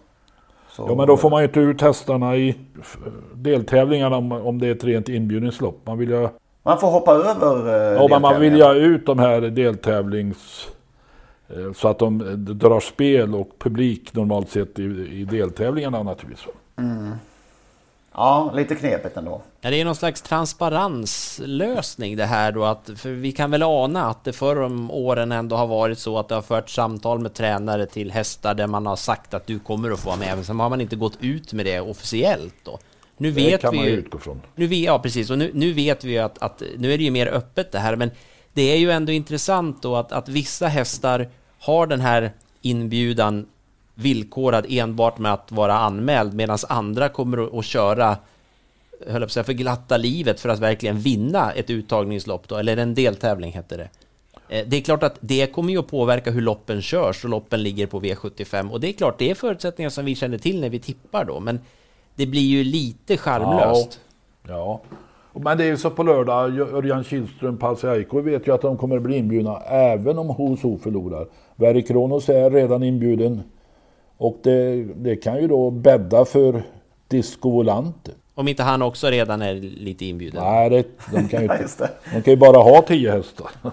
så... 0.76 0.86
Ja 0.89 0.95
men 0.95 1.07
då 1.07 1.17
får 1.17 1.30
man 1.30 1.41
ju 1.41 1.47
inte 1.47 1.59
ut 1.59 1.82
hästarna 1.82 2.36
i 2.36 2.55
deltävlingarna 3.34 4.17
om, 4.17 4.32
om 4.32 4.59
det 4.59 4.67
är 4.67 4.71
ett 4.71 4.84
rent 4.84 5.09
inbjudningslopp. 5.09 5.82
Man 5.84 5.97
vill 5.97 6.09
ju... 6.09 6.28
Man 6.63 6.80
får 6.80 6.88
hoppa 6.88 7.11
över 7.11 7.93
eh, 7.93 8.01
Ja 8.01 8.07
men 8.09 8.21
man 8.21 8.39
vill 8.39 8.55
ju 8.55 8.73
ut 8.73 9.05
de 9.05 9.19
här 9.19 9.41
deltävlings... 9.41 10.67
Eh, 11.47 11.73
så 11.73 11.88
att 11.88 11.99
de 11.99 12.17
drar 12.38 12.80
spel 12.80 13.36
och 13.36 13.49
publik 13.59 14.13
normalt 14.13 14.49
sett 14.49 14.80
i, 14.80 14.84
i 15.11 15.28
deltävlingarna 15.32 16.03
naturligtvis. 16.03 16.47
Mm. 16.78 17.11
Ja, 18.18 18.51
lite 18.55 18.76
knepigt 18.76 19.18
ändå. 19.18 19.41
Ja, 19.61 19.70
det 19.70 19.82
är 19.82 19.86
någon 19.86 19.95
slags 19.95 20.22
transparenslösning 20.22 22.18
det 22.18 22.26
här 22.26 22.51
då 22.51 22.63
att, 22.63 22.89
för 22.95 23.09
vi 23.09 23.32
kan 23.32 23.51
väl 23.51 23.63
ana 23.63 24.09
att 24.09 24.24
det 24.24 24.34
förr 24.34 24.61
om 24.61 24.91
åren 24.91 25.32
ändå 25.32 25.55
har 25.55 25.68
varit 25.68 25.99
så 25.99 26.20
att 26.20 26.28
det 26.28 26.36
har 26.36 26.41
fört 26.41 26.70
samtal 26.70 27.20
med 27.20 27.34
tränare 27.34 27.86
till 27.86 28.11
hästar 28.11 28.53
där 28.53 28.68
man 28.68 28.86
har 28.86 28.95
sagt 28.95 29.34
att 29.34 29.47
du 29.47 29.59
kommer 29.59 29.91
att 29.91 29.99
få 29.99 30.09
vara 30.09 30.20
med, 30.20 30.36
men 30.36 30.45
sen 30.45 30.59
har 30.59 30.70
man 30.70 30.82
inte 30.82 30.95
gått 30.95 31.18
ut 31.22 31.53
med 31.53 31.66
det 31.66 31.80
officiellt 31.80 32.55
då. 32.63 32.80
Nu 33.18 33.32
det 33.32 33.41
vet 33.41 33.61
kan 33.61 33.72
vi 33.72 33.78
man 33.78 33.86
ju 33.86 33.91
utgå 33.91 34.18
från. 34.18 34.41
Nu, 34.55 34.66
ja, 34.66 34.99
precis, 34.99 35.30
och 35.30 35.38
nu, 35.38 35.51
nu 35.53 35.74
vet 35.74 36.03
vi 36.03 36.11
ju 36.11 36.20
att, 36.20 36.38
att, 36.38 36.63
nu 36.78 36.93
är 36.93 36.97
det 36.97 37.03
ju 37.03 37.11
mer 37.11 37.28
öppet 37.28 37.72
det 37.72 37.80
här, 37.80 37.95
men 37.95 38.11
det 38.53 38.61
är 38.61 38.78
ju 38.78 38.91
ändå 38.91 39.11
intressant 39.11 39.82
då 39.82 39.95
att, 39.95 40.11
att 40.11 40.30
vissa 40.30 40.68
hästar 40.68 41.30
har 41.59 41.88
den 41.88 42.01
här 42.01 42.32
inbjudan 42.61 43.45
villkorad 43.95 44.65
enbart 44.69 45.17
med 45.17 45.33
att 45.33 45.51
vara 45.51 45.77
anmäld 45.77 46.33
medan 46.33 46.57
andra 46.69 47.09
kommer 47.09 47.59
att 47.59 47.65
köra 47.65 48.17
höll 49.07 49.21
jag 49.21 49.29
på 49.29 49.29
säga, 49.29 49.43
för 49.43 49.53
glatta 49.53 49.97
livet 49.97 50.39
för 50.39 50.49
att 50.49 50.59
verkligen 50.59 50.99
vinna 50.99 51.51
ett 51.51 51.69
uttagningslopp 51.69 52.47
då, 52.47 52.55
eller 52.55 52.77
en 52.77 52.93
deltävling 52.93 53.51
heter 53.51 53.77
det. 53.77 53.89
Eh, 54.49 54.67
det 54.67 54.77
är 54.77 54.81
klart 54.81 55.03
att 55.03 55.17
det 55.19 55.47
kommer 55.47 55.71
ju 55.71 55.79
att 55.79 55.87
påverka 55.87 56.31
hur 56.31 56.41
loppen 56.41 56.81
körs 56.81 57.23
och 57.23 57.29
loppen 57.29 57.63
ligger 57.63 57.87
på 57.87 58.01
V75 58.01 58.71
och 58.71 58.79
det 58.79 58.89
är 58.89 58.93
klart, 58.93 59.15
det 59.17 59.31
är 59.31 59.35
förutsättningar 59.35 59.89
som 59.89 60.05
vi 60.05 60.15
känner 60.15 60.37
till 60.37 60.61
när 60.61 60.69
vi 60.69 60.79
tippar 60.79 61.25
då, 61.25 61.39
men 61.39 61.59
det 62.15 62.25
blir 62.25 62.41
ju 62.41 62.63
lite 62.63 63.17
charmlöst. 63.17 63.99
Ja, 64.47 64.81
ja. 65.33 65.39
men 65.39 65.57
det 65.57 65.63
är 65.63 65.67
ju 65.67 65.77
så 65.77 65.89
på 65.89 66.03
lördag, 66.03 66.59
Örjan 66.59 67.03
Kihlström, 67.03 67.57
Pasi 67.57 67.87
Aiko 67.87 68.21
vet 68.21 68.47
ju 68.47 68.53
att 68.53 68.61
de 68.61 68.77
kommer 68.77 68.95
att 68.95 69.01
bli 69.01 69.17
inbjudna 69.17 69.61
även 69.61 70.17
om 70.17 70.29
Hoso 70.29 70.77
förlorar. 70.77 71.27
Verikronos 71.55 72.29
är 72.29 72.49
redan 72.49 72.83
inbjuden 72.83 73.43
och 74.18 74.39
det, 74.43 74.84
det 74.84 75.16
kan 75.16 75.41
ju 75.41 75.47
då 75.47 75.70
bädda 75.70 76.26
för 76.26 76.63
Disco 77.07 77.49
Volante. 77.49 78.11
Om 78.36 78.47
inte 78.47 78.63
han 78.63 78.82
också 78.82 79.07
redan 79.07 79.41
är 79.41 79.53
lite 79.55 80.05
inbjuden? 80.05 80.43
Nej, 80.43 80.70
det, 80.70 80.86
de, 81.11 81.28
kan 81.28 81.43
ju 81.43 81.45
inte, 81.61 81.89
de 82.13 82.22
kan 82.22 82.34
ju 82.34 82.38
bara 82.38 82.57
ha 82.57 82.82
tio 82.82 83.11
hästar. 83.11 83.49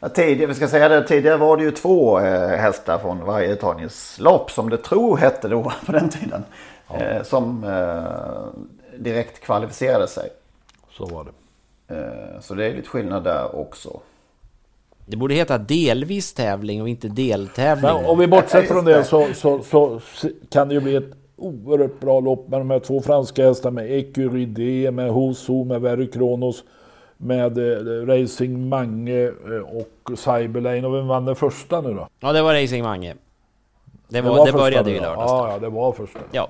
Ja, 0.00 0.08
tidigare, 0.08 0.46
vi 0.46 0.54
ska 0.54 0.68
säga 0.68 0.88
det, 0.88 1.08
tidigare 1.08 1.36
var 1.36 1.56
det 1.56 1.62
ju 1.62 1.70
två 1.70 2.20
eh, 2.20 2.48
hästar 2.48 2.98
från 2.98 3.24
varje 3.24 3.52
uttagningslopp 3.52 4.50
som 4.50 4.70
det 4.70 4.76
tror 4.76 5.16
hette 5.16 5.48
då 5.48 5.62
på 5.86 5.92
den 5.92 6.08
tiden. 6.08 6.44
Ja. 6.88 7.00
Eh, 7.00 7.22
som 7.22 7.64
eh, 7.64 8.98
direkt 8.98 9.40
kvalificerade 9.40 10.08
sig. 10.08 10.28
Så 10.90 11.06
var 11.06 11.24
det. 11.24 11.30
Eh, 11.94 12.40
så 12.40 12.54
det 12.54 12.66
är 12.66 12.74
lite 12.74 12.88
skillnad 12.88 13.24
där 13.24 13.56
också. 13.56 14.00
Det 15.06 15.16
borde 15.16 15.34
heta 15.34 15.58
delvis 15.58 16.34
tävling 16.34 16.82
och 16.82 16.88
inte 16.88 17.08
deltävling. 17.08 17.94
Men 17.94 18.04
om 18.04 18.18
vi 18.18 18.26
bortser 18.26 18.62
från 18.62 18.84
det 18.84 19.04
så, 19.04 19.26
så, 19.34 19.62
så, 19.62 20.00
kan 20.50 20.68
det 20.68 20.74
ju 20.74 20.80
bli 20.80 20.96
ett 20.96 21.10
oerhört 21.36 22.00
bra 22.00 22.20
lopp 22.20 22.48
med 22.48 22.60
de 22.60 22.70
här 22.70 22.78
två 22.78 23.00
franska 23.00 23.46
hästarna 23.46 23.74
med 23.74 23.98
Ecuride, 23.98 24.90
med 24.90 25.10
Hoso, 25.10 25.64
med 25.64 25.80
Verry 25.80 26.10
Kronos, 26.10 26.64
med 27.16 27.58
eh, 27.58 28.06
Racing 28.06 28.68
Mange 28.68 29.24
eh, 29.24 29.78
och 29.78 30.18
Cyberlane. 30.18 30.86
Och 30.86 30.94
vem 30.94 31.06
vann 31.06 31.24
den 31.24 31.36
första 31.36 31.80
nu 31.80 31.94
då? 31.94 32.08
Ja, 32.20 32.32
det 32.32 32.42
var 32.42 32.62
Racing 32.62 32.84
Mange. 32.84 33.14
Det, 34.08 34.20
var, 34.20 34.30
det, 34.30 34.38
var 34.38 34.46
det 34.46 34.52
började 34.52 34.90
ju 34.90 34.96
i 34.96 35.00
lördags. 35.00 35.30
Ja, 35.30 35.50
ja, 35.52 35.58
det 35.58 35.68
var 35.68 35.92
första. 35.92 36.20
Ja. 36.32 36.48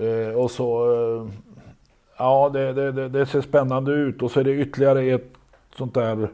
Eh, 0.00 0.34
och 0.36 0.50
så... 0.50 0.92
Eh, 0.92 1.26
ja, 2.18 2.50
det, 2.52 2.72
det, 2.72 3.08
det, 3.08 3.26
ser 3.26 3.40
spännande 3.40 3.92
ut. 3.92 4.22
Och 4.22 4.30
så 4.30 4.40
är 4.40 4.44
det 4.44 4.52
ytterligare 4.52 5.02
ett 5.02 5.32
sånt 5.76 5.94
där 5.94 6.28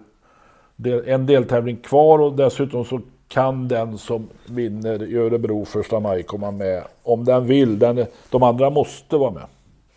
en 0.86 1.26
deltävling 1.26 1.76
kvar 1.76 2.18
och 2.18 2.32
dessutom 2.32 2.84
så 2.84 3.00
kan 3.28 3.68
den 3.68 3.98
som 3.98 4.28
vinner 4.46 5.02
i 5.02 5.16
Örebro 5.16 5.64
första 5.64 6.00
maj 6.00 6.22
komma 6.22 6.50
med 6.50 6.82
om 7.02 7.24
den 7.24 7.46
vill. 7.46 7.78
Den, 7.78 8.06
de 8.30 8.42
andra 8.42 8.70
måste 8.70 9.16
vara 9.16 9.30
med. 9.30 9.42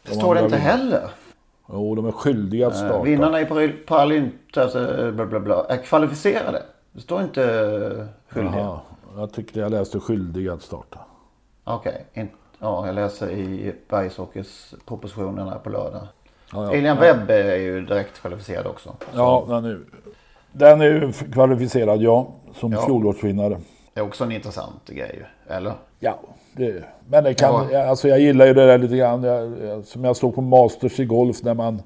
De 0.04 0.10
det 0.10 0.16
står 0.16 0.36
det 0.36 0.44
inte 0.44 0.58
heller. 0.58 1.10
Jo, 1.70 1.96
de 1.96 2.06
är 2.06 2.12
skyldiga 2.12 2.68
att 2.68 2.74
eh, 2.74 2.80
starta. 2.80 3.04
Vinnarna 3.04 3.42
i 3.42 3.46
Paralymp 3.86 4.34
alltså, 4.58 5.12
bla, 5.40 5.66
är 5.66 5.78
kvalificerade. 5.78 6.64
Det 6.92 7.02
står 7.02 7.22
inte 7.22 7.44
eh, 7.44 8.34
skyldiga. 8.34 8.60
Jaha, 8.60 8.80
jag 9.18 9.34
tyckte 9.34 9.60
jag 9.60 9.72
läste 9.72 10.00
skyldiga 10.00 10.54
att 10.54 10.62
starta. 10.62 11.00
Okej, 11.64 12.06
okay. 12.12 12.28
ja, 12.60 12.86
jag 12.86 12.96
läser 12.96 13.32
i 13.32 13.76
Bergsåkers 13.90 14.74
propositionerna 14.86 15.56
på 15.56 15.70
lördag. 15.70 16.08
Ja, 16.54 16.64
ja. 16.64 16.74
Elian 16.74 16.98
Webb 16.98 17.30
är 17.30 17.56
ju 17.56 17.86
direkt 17.86 18.22
kvalificerad 18.22 18.68
också. 18.68 18.90
Så. 18.90 19.18
Ja, 19.50 19.58
är, 19.58 19.80
den 20.58 20.82
är 20.82 20.86
ju 20.86 21.14
kvalificerad, 21.34 22.02
ja, 22.02 22.28
som 22.56 22.72
ja. 22.72 22.86
fjolårsvinnare. 22.86 23.58
Det 23.94 24.00
är 24.00 24.04
också 24.04 24.24
en 24.24 24.32
intressant 24.32 24.90
grej, 24.90 25.22
eller? 25.48 25.74
Ja, 26.00 26.20
det, 26.54 26.84
men 27.10 27.24
det 27.24 27.34
kan, 27.34 27.70
ja. 27.72 27.86
alltså 27.86 28.08
jag 28.08 28.20
gillar 28.20 28.46
ju 28.46 28.54
det 28.54 28.66
där 28.66 28.78
lite 28.78 28.98
grann. 28.98 29.24
Jag, 29.24 29.86
som 29.86 30.04
jag 30.04 30.16
såg 30.16 30.36
på 30.36 30.42
Masters 30.42 31.00
i 31.00 31.06
golf 31.06 31.44
när 31.44 31.54
man 31.54 31.82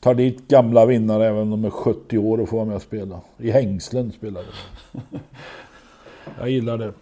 tar 0.00 0.14
dit 0.14 0.48
gamla 0.48 0.86
vinnare 0.86 1.26
även 1.26 1.40
om 1.40 1.50
de 1.50 1.64
är 1.64 1.70
70 1.70 2.18
år 2.18 2.40
och 2.40 2.48
får 2.48 2.56
vara 2.56 2.66
med 2.66 2.76
och 2.76 2.82
spela. 2.82 3.20
I 3.38 3.50
hängslen 3.50 4.12
spelar 4.12 4.42
de. 4.42 5.00
jag 6.38 6.50
gillar 6.50 6.78
det. 6.78 6.92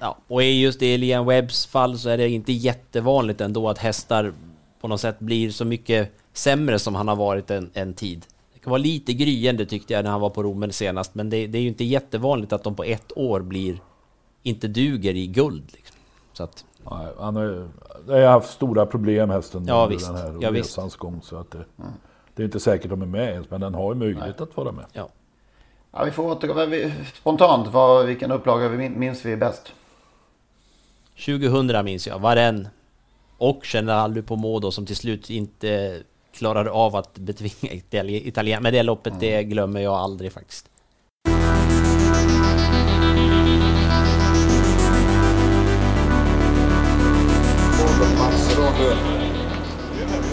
Ja, 0.00 0.16
och 0.28 0.42
i 0.42 0.62
just 0.62 0.82
i 0.82 0.94
Elian 0.94 1.26
Webbs 1.26 1.66
fall 1.66 1.98
så 1.98 2.08
är 2.08 2.18
det 2.18 2.28
inte 2.28 2.52
jättevanligt 2.52 3.40
ändå 3.40 3.68
att 3.68 3.78
hästar 3.78 4.32
på 4.80 4.88
något 4.88 5.00
sätt 5.00 5.18
blir 5.18 5.50
så 5.50 5.64
mycket 5.64 6.10
sämre 6.32 6.78
som 6.78 6.94
han 6.94 7.08
har 7.08 7.16
varit 7.16 7.50
en, 7.50 7.70
en 7.74 7.94
tid. 7.94 8.26
Det 8.64 8.70
vara 8.70 8.78
lite 8.78 9.12
gryende 9.12 9.66
tyckte 9.66 9.92
jag 9.92 10.04
när 10.04 10.10
han 10.10 10.20
var 10.20 10.30
på 10.30 10.42
Romen 10.42 10.72
senast, 10.72 11.14
men 11.14 11.30
det, 11.30 11.46
det 11.46 11.58
är 11.58 11.62
ju 11.62 11.68
inte 11.68 11.84
jättevanligt 11.84 12.52
att 12.52 12.62
de 12.64 12.74
på 12.76 12.84
ett 12.84 13.12
år 13.16 13.40
blir 13.40 13.78
inte 14.42 14.68
duger 14.68 15.14
i 15.14 15.26
guld. 15.26 15.64
Liksom. 15.72 15.96
Så 16.32 16.42
att, 16.44 16.64
Nej, 16.90 17.06
han 17.18 17.36
har, 17.36 17.68
har 18.08 18.26
haft 18.26 18.50
stora 18.52 18.86
problem 18.86 19.30
hästen 19.30 19.64
Ja, 19.66 19.74
under 19.84 19.96
visst. 19.96 20.06
den 20.06 20.16
här 20.16 20.38
Ja, 20.40 20.50
visst. 20.50 20.70
resans 20.70 20.96
gång. 20.96 21.20
Så 21.22 21.36
att 21.36 21.50
det, 21.50 21.64
det 22.34 22.42
är 22.42 22.44
inte 22.44 22.60
säkert 22.60 22.90
de 22.90 23.02
är 23.02 23.06
med 23.06 23.28
ens, 23.32 23.50
men 23.50 23.60
den 23.60 23.74
har 23.74 23.92
ju 23.94 23.98
möjlighet 23.98 24.40
att 24.40 24.56
vara 24.56 24.72
med. 24.72 24.84
ja. 24.92 25.08
Ja, 25.96 26.04
vi 26.04 26.10
får 26.10 26.24
återgå. 26.24 26.66
vi- 26.66 26.92
Spontant, 27.14 27.68
vad, 27.72 28.06
vilken 28.06 28.30
upplaga 28.32 28.68
vi 28.68 28.88
minns 28.88 29.24
vi 29.24 29.36
bäst? 29.36 29.72
2000 31.26 31.84
minns 31.84 32.06
jag, 32.06 32.18
Varen 32.18 32.68
och 33.38 33.60
General 33.74 34.22
Pomodo 34.22 34.70
som 34.70 34.86
till 34.86 34.96
slut 34.96 35.30
inte 35.30 36.02
klarade 36.34 36.70
av 36.70 36.96
att 36.96 37.18
betvinga 37.18 37.72
Itali- 37.74 38.28
Italien. 38.28 38.62
Men 38.62 38.72
det 38.72 38.82
loppet, 38.82 39.20
det 39.20 39.42
glömmer 39.42 39.80
jag 39.80 39.94
aldrig 39.94 40.32
faktiskt. 40.32 40.66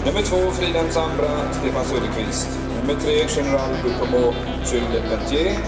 Nummer 0.06 0.22
två, 0.22 0.50
Fridhem 0.50 0.90
Sandra, 0.90 1.30
Stefan 1.52 1.84
Söderqvist. 1.84 2.48
Nummer 2.80 3.00
tre, 3.00 3.14
General 3.36 3.70
Dupomo, 3.82 4.34
Jules 4.72 4.92
Lepentier. 4.94 5.58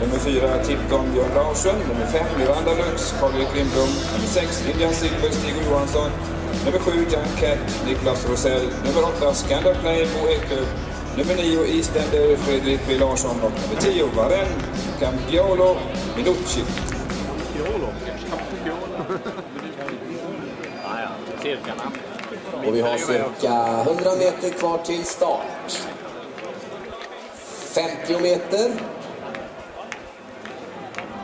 Nummer 0.00 0.18
fyra, 0.18 0.64
Tipton 0.64 1.12
Björn 1.12 1.34
Larsson. 1.34 1.74
Nummer 1.88 2.06
fem, 2.06 2.26
Miranda 2.38 2.70
Lux, 2.80 3.14
Karl-Erik 3.20 3.54
Lindblom. 3.56 3.88
Nummer 4.12 4.26
sex, 4.38 4.48
Indian 4.72 4.94
Silver, 4.94 5.30
Stig 5.30 5.54
Johansson. 5.70 6.10
Nummer 6.64 6.78
sju, 6.78 7.06
Jan 7.10 7.24
Cat, 7.40 7.58
Niklas 7.86 8.28
Rosell. 8.28 8.62
Nummer 8.84 9.08
åtta, 9.08 9.34
Scandal 9.34 9.74
Play, 9.74 10.06
Bo 10.06 10.28
Eklöf. 10.28 10.68
Nummer 11.16 11.34
nio, 11.36 11.66
Eastender, 11.66 12.36
Fredrik 12.36 12.80
B 12.88 12.98
Larsson. 12.98 13.36
Och 13.42 13.50
nummer 13.50 13.80
tio, 13.80 14.06
Varen, 14.16 14.46
Campiolo, 15.00 15.76
Minucci. 16.16 16.64
Och 22.66 22.74
vi 22.74 22.80
har 22.80 22.96
cirka 22.96 23.82
100 23.82 24.10
meter 24.18 24.50
kvar 24.50 24.78
till 24.78 25.04
start. 25.04 25.82
50 27.74 28.20
meter. 28.22 28.70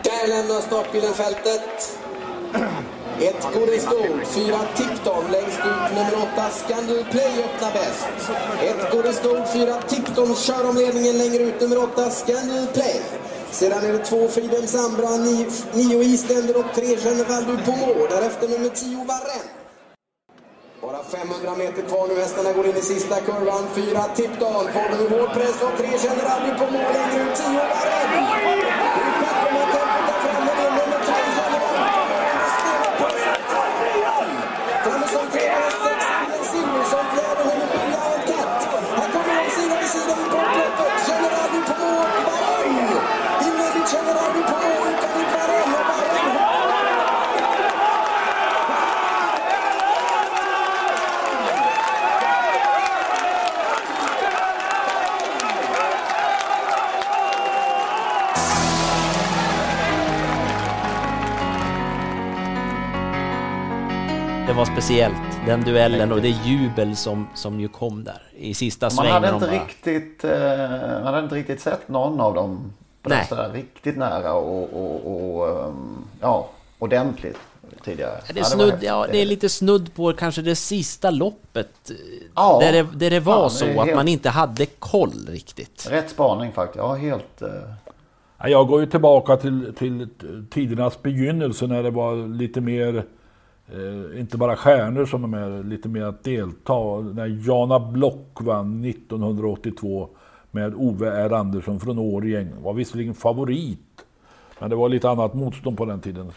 Där 0.03 0.29
lämnar 0.29 0.61
startbilen 0.61 1.15
fältet. 1.15 1.99
Ett 3.21 3.55
går 3.55 3.69
i 3.75 3.81
fyra 4.25 4.61
Tipton 4.77 5.25
längst 5.33 5.59
ut, 5.59 5.97
nummer 5.97 6.15
åtta 6.15 6.51
Scandal 6.51 7.05
Play 7.11 7.45
öppnar 7.45 7.73
bäst. 7.73 8.09
Ett 8.63 8.93
går 8.93 9.07
i 9.07 9.13
fyra 9.53 9.75
Tipton 9.89 10.35
kör 10.35 10.69
om 10.69 10.77
ledningen 10.77 11.19
längre 11.19 11.43
ut, 11.43 11.61
nummer 11.61 11.79
åtta 11.79 12.11
Scandal 12.11 12.67
Play. 12.75 13.01
Sedan 13.51 13.85
är 13.85 13.93
det 13.93 13.99
två 13.99 14.29
Freedom 14.29 14.67
Sambra, 14.67 15.11
nio, 15.17 15.47
nio 15.73 16.03
Eastender 16.03 16.57
och 16.57 16.75
tre 16.75 16.97
General 17.05 17.45
Dupomo. 17.45 18.07
Därefter 18.11 18.49
nummer 18.49 18.69
tio 18.69 19.05
Varenne. 19.05 19.51
Bara 20.83 21.03
500 21.03 21.55
meter 21.59 21.83
kvar 21.83 22.09
nu, 22.09 22.15
hästarna 22.15 22.53
går 22.53 22.67
in 22.67 22.77
i 22.77 22.81
sista 22.83 23.21
kurvan. 23.21 23.65
Fyra 23.75 24.03
Tipton, 24.17 24.65
får 24.75 24.89
nu 24.99 25.19
hård 25.19 25.33
press 25.33 25.63
och 25.63 25.79
tre 25.79 25.91
känner 25.99 26.25
aldrig 26.35 26.55
på 26.59 26.65
mål 26.73 26.93
längre 26.99 27.23
ut. 27.25 27.37
Tio 27.37 27.61
speciellt, 64.89 65.47
den 65.47 65.61
duellen 65.65 66.13
och 66.13 66.23
det 66.23 66.29
jubel 66.29 66.97
som, 66.97 67.27
som 67.35 67.61
ju 67.61 67.69
kom 67.69 68.05
där 68.05 68.23
i 68.37 68.55
sista 68.55 68.87
Man 68.87 68.91
svängen. 68.91 69.13
hade, 69.13 69.27
de 69.27 69.35
inte 69.35 69.47
bara- 69.47 69.65
riktigt, 69.65 70.25
eh, 70.25 71.03
man 71.05 71.15
hade 71.15 71.19
inte 71.21 71.35
riktigt 71.35 71.61
sett 71.61 71.89
någon 71.89 72.21
av 72.21 72.35
dem 72.35 72.73
Nej. 73.03 73.19
det 73.23 73.29
sådär 73.29 73.51
riktigt 73.55 73.97
nära 73.97 74.33
och, 74.35 74.63
och, 74.73 75.41
och 75.41 75.49
ehm, 75.49 75.97
ja, 76.21 76.49
ordentligt 76.79 77.37
tidigare. 77.85 78.13
Ja, 78.27 78.33
Det 78.35 78.41
är, 78.41 78.43
Ja, 78.43 78.45
snudd, 78.45 78.79
ja, 78.81 79.07
det 79.13 79.23
är 79.23 79.27
lite 79.27 79.49
snudd 79.49 79.95
på 79.95 80.13
kanske 80.13 80.43
det 80.43 80.57
sista 80.57 81.11
loppet. 81.11 81.91
eh, 81.91 81.97
Ja. 82.35 82.59
där, 82.63 82.73
det, 82.73 82.87
där 82.95 83.11
det 83.11 83.21
var 83.21 83.45
det 83.45 83.51
så 83.51 83.65
är 83.65 83.71
att 83.79 83.85
helt- 83.85 83.97
man 83.97 84.09
inte 84.09 84.29
hade 84.31 84.67
koll 84.67 85.27
riktigt. 85.29 85.89
Rätt 85.91 86.11
spaning 86.11 86.53
faktiskt. 86.53 86.79
Ja, 86.79 86.95
helt... 86.95 87.43
eh, 87.43 87.49
Ja, 88.39 88.49
Jag 88.49 88.67
går 88.69 88.81
ju 88.81 88.87
tillbaka 88.87 89.37
till, 89.37 89.75
till 89.79 90.09
tidernas 90.51 91.03
begynnelse 91.03 91.67
när 91.67 91.83
det 91.83 91.91
var 91.91 92.29
lite 92.37 92.61
mer, 92.61 93.05
eh, 93.73 94.21
inte 94.21 94.37
bara 94.39 94.57
stjärnor 94.57 95.07
som 95.07 95.25
är 95.25 95.29
med, 95.29 95.67
lite 95.69 95.89
mer 95.89 96.05
att 96.05 96.25
delta. 96.25 97.01
När 97.01 97.49
Jana 97.49 97.81
Block 97.81 98.39
vann 98.41 98.85
1982 98.85 100.09
med 100.51 100.75
Ove 100.75 101.11
R 101.11 101.33
Andersson 101.33 101.81
från 101.81 101.99
Årjäng. 101.99 102.49
Var 102.63 102.73
visserligen 102.73 103.15
favorit. 103.15 103.79
Men 104.61 104.71
det 104.71 104.77
var 104.77 104.89
lite 104.89 105.11
annat 105.11 105.35
motstånd 105.35 105.77
på 105.77 105.85
den 105.85 106.01
tiden. 106.01 106.33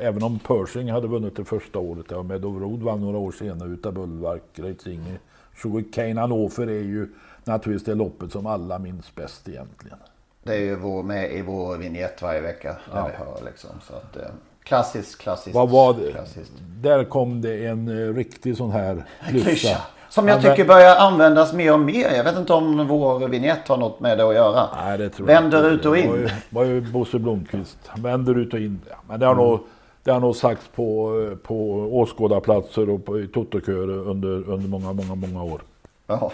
Även 0.00 0.22
om 0.22 0.38
Pershing 0.38 0.90
hade 0.92 1.06
vunnit 1.08 1.36
det 1.36 1.44
första 1.44 1.78
året. 1.78 2.06
Ja, 2.10 2.22
Meadowroad 2.22 2.82
vann 2.82 3.00
några 3.00 3.18
år 3.18 3.32
senare 3.32 3.68
utav 3.68 3.92
Bulwark, 3.94 4.42
Great 4.54 4.80
Singer. 4.80 5.18
Sugarcane 5.62 6.20
Hannover 6.20 6.66
är 6.66 6.82
ju 6.82 7.08
naturligtvis 7.44 7.84
det 7.86 7.94
loppet 7.94 8.32
som 8.32 8.46
alla 8.46 8.78
minns 8.78 9.14
bäst 9.14 9.48
egentligen. 9.48 9.98
Det 10.42 10.54
är 10.54 10.60
ju 10.60 10.76
vår, 10.76 11.02
med 11.02 11.32
i 11.32 11.42
vår 11.42 11.76
vignett 11.76 12.22
varje 12.22 12.40
vecka. 12.40 12.76
Där 12.92 12.98
Ja. 12.98 13.06
vi 13.06 13.24
hör 13.24 13.44
liksom. 13.44 13.70
Så 13.82 13.94
att, 13.94 14.16
eh, 14.16 14.22
klassiskt, 14.66 15.18
klassiskt. 15.18 15.54
Vad 15.56 15.70
var 15.70 15.94
det? 15.94 16.12
Klassiskt. 16.12 16.52
Där 16.80 17.04
kom 17.04 17.40
det 17.40 17.66
en 17.66 18.08
eh, 18.08 18.14
riktig 18.14 18.56
sån 18.56 18.70
här 18.70 19.04
klyscha. 19.28 19.76
Som 20.08 20.28
jag 20.28 20.38
Ja, 20.38 20.42
tycker 20.50 20.64
börjar 20.64 20.96
användas 20.96 21.52
mer 21.52 21.72
och 21.72 21.80
mer. 21.80 22.10
Jag 22.16 22.24
vet 22.24 22.36
inte 22.36 22.52
om 22.52 22.86
vår 22.88 23.28
vignett 23.28 23.68
har 23.68 23.76
något 23.76 24.00
med 24.00 24.18
det 24.18 24.28
att 24.28 24.34
göra. 24.34 24.68
Nej, 24.84 24.98
det 24.98 25.08
tror 25.10 25.26
Vänder 25.26 25.62
jag 25.64 25.72
ut 25.72 25.86
och 25.86 25.94
Det 25.94 26.08
var 26.08 26.16
ju, 26.16 26.22
in. 26.22 26.30
var 26.50 26.64
ju 26.64 26.80
Bosse 26.80 27.18
Blomqvist. 27.18 27.78
Vänder 27.96 28.38
ut 28.38 28.54
och 28.54 28.60
in. 28.60 28.80
Men 29.08 29.20
det 29.20 29.26
har, 29.26 29.34
nog, 29.34 29.60
det 30.04 30.10
har 30.10 30.20
nog 30.20 30.36
sagts 30.36 30.68
på, 30.74 31.20
eh, 31.32 31.36
på 31.36 31.70
åskådarplatser 31.92 32.90
och 32.90 33.04
på, 33.04 33.20
i 33.20 33.26
totokörer 33.28 33.98
under, 34.08 34.28
under 34.50 34.68
många, 34.68 34.92
många, 34.92 35.14
många 35.14 35.42
år. 35.42 35.60
Jaha. 36.06 36.30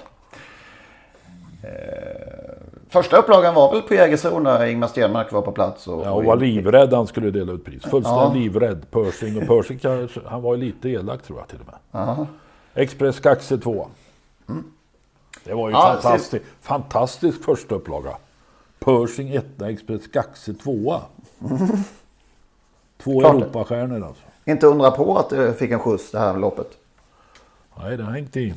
Eh, 1.62 1.68
första 2.88 3.16
upplagan 3.16 3.54
var 3.54 3.72
väl 3.72 3.82
på 3.82 3.94
Jägersro 3.94 4.38
när 4.38 4.64
Ingmar 4.66 4.88
Stenmark 4.88 5.32
var 5.32 5.42
på 5.42 5.52
plats. 5.52 5.88
Och, 5.88 6.02
Ja, 6.06 6.10
och 6.10 6.24
var 6.24 6.36
livrädd 6.36 6.92
han 6.92 7.06
skulle 7.06 7.30
dela 7.30 7.52
ut 7.52 7.64
pris. 7.64 7.82
Fullständigt 7.82 8.22
Ja. 8.22 8.32
livrädd. 8.34 8.90
Pershing. 8.90 9.36
Och 9.36 9.48
Pershing 9.48 10.08
han 10.26 10.42
var 10.42 10.54
ju 10.54 10.60
lite 10.60 10.88
elak 10.88 11.22
tror 11.22 11.38
jag 11.38 11.48
till 11.48 11.58
och 11.60 11.66
med. 11.66 11.76
Ja. 11.90 12.26
Express 12.74 13.20
Kaxe 13.20 13.58
2. 13.58 13.86
Det 15.44 15.54
var 15.54 15.68
ju 15.68 15.74
Ja, 15.74 15.98
fantastiskt. 16.02 16.44
Fantastisk 16.60 17.44
första 17.44 17.74
upplaga. 17.74 18.10
Pershing 18.78 19.34
1, 19.34 19.62
Express 19.62 20.06
Kaxe 20.12 20.54
2. 20.54 21.00
Två 23.02 23.20
Klart. 23.20 23.34
Europastjärnor 23.34 24.06
alltså. 24.06 24.22
Inte 24.44 24.66
undra 24.66 24.90
på 24.90 25.18
att 25.18 25.30
det 25.30 25.54
fick 25.54 25.70
en 25.70 25.78
skjuts 25.78 26.10
det 26.10 26.18
här 26.18 26.36
loppet. 26.38 26.70
Nej, 27.82 27.96
det 27.96 28.02
har 28.04 28.12
hängt 28.12 28.36
i. 28.36 28.54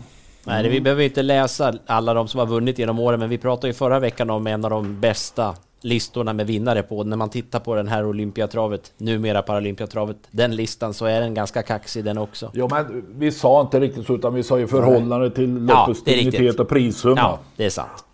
Nej, 0.47 0.63
det, 0.63 0.69
vi 0.69 0.81
behöver 0.81 1.03
inte 1.03 1.21
läsa 1.23 1.73
alla 1.85 2.13
de 2.13 2.27
som 2.27 2.39
har 2.39 2.47
vunnit 2.47 2.79
genom 2.79 2.99
åren, 2.99 3.19
men 3.19 3.29
vi 3.29 3.37
pratade 3.37 3.67
ju 3.67 3.73
förra 3.73 3.99
veckan 3.99 4.29
om 4.29 4.47
en 4.47 4.65
av 4.65 4.69
de 4.71 4.99
bästa 4.99 5.55
listorna 5.81 6.33
med 6.33 6.47
vinnare 6.47 6.83
på. 6.83 7.03
När 7.03 7.17
man 7.17 7.29
tittar 7.29 7.59
på 7.59 7.75
den 7.75 7.87
här 7.87 8.05
Olympiatravet, 8.05 8.93
numera 8.97 9.41
Paralympiatravet, 9.41 10.17
den 10.31 10.55
listan 10.55 10.93
så 10.93 11.05
är 11.05 11.21
den 11.21 11.33
ganska 11.33 11.63
kaxig 11.63 12.05
den 12.05 12.17
också. 12.17 12.51
Ja, 12.53 12.67
men 12.71 13.05
vi 13.17 13.31
sa 13.31 13.61
inte 13.61 13.79
riktigt 13.79 14.07
så, 14.07 14.15
utan 14.15 14.33
vi 14.33 14.43
sa 14.43 14.59
ju 14.59 14.67
förhållande 14.67 15.29
till 15.29 15.67
Ja, 15.69 15.79
loppets 15.85 16.07
riktigt. 16.07 16.31
dignitet 16.31 16.59
och 16.59 16.69
prissumma. 16.69 17.21
Ja, 17.21 17.39
det 17.55 17.65
är 17.65 17.69
sant. 17.69 18.05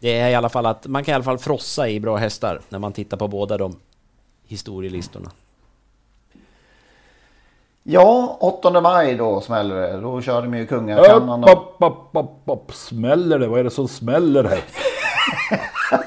Det 0.00 0.18
är 0.18 0.30
i 0.30 0.34
alla 0.34 0.48
fall 0.48 0.66
att 0.66 0.86
man 0.86 1.04
kan 1.04 1.12
i 1.12 1.14
alla 1.14 1.24
fall 1.24 1.38
frossa 1.38 1.88
i 1.88 2.00
bra 2.00 2.16
hästar 2.16 2.60
när 2.68 2.78
man 2.78 2.92
tittar 2.92 3.16
på 3.16 3.28
båda 3.28 3.58
de 3.58 3.76
historielistorna. 4.46 5.30
Ja, 7.86 8.36
8 8.40 8.80
maj 8.80 9.14
då 9.14 9.40
smäller 9.40 9.74
det. 9.76 10.00
Då 10.00 10.20
körde 10.20 10.46
de 10.46 10.54
ju 10.54 10.66
kungakannan. 10.66 11.44
upp, 11.44 11.76
upp, 11.78 12.08
upp, 12.12 12.30
upp. 12.46 12.74
Smäller 12.74 13.38
det? 13.38 13.46
Vad 13.46 13.60
är 13.60 13.64
det 13.64 13.70
som 13.70 13.88
smäller 13.88 14.44
här? 14.44 14.60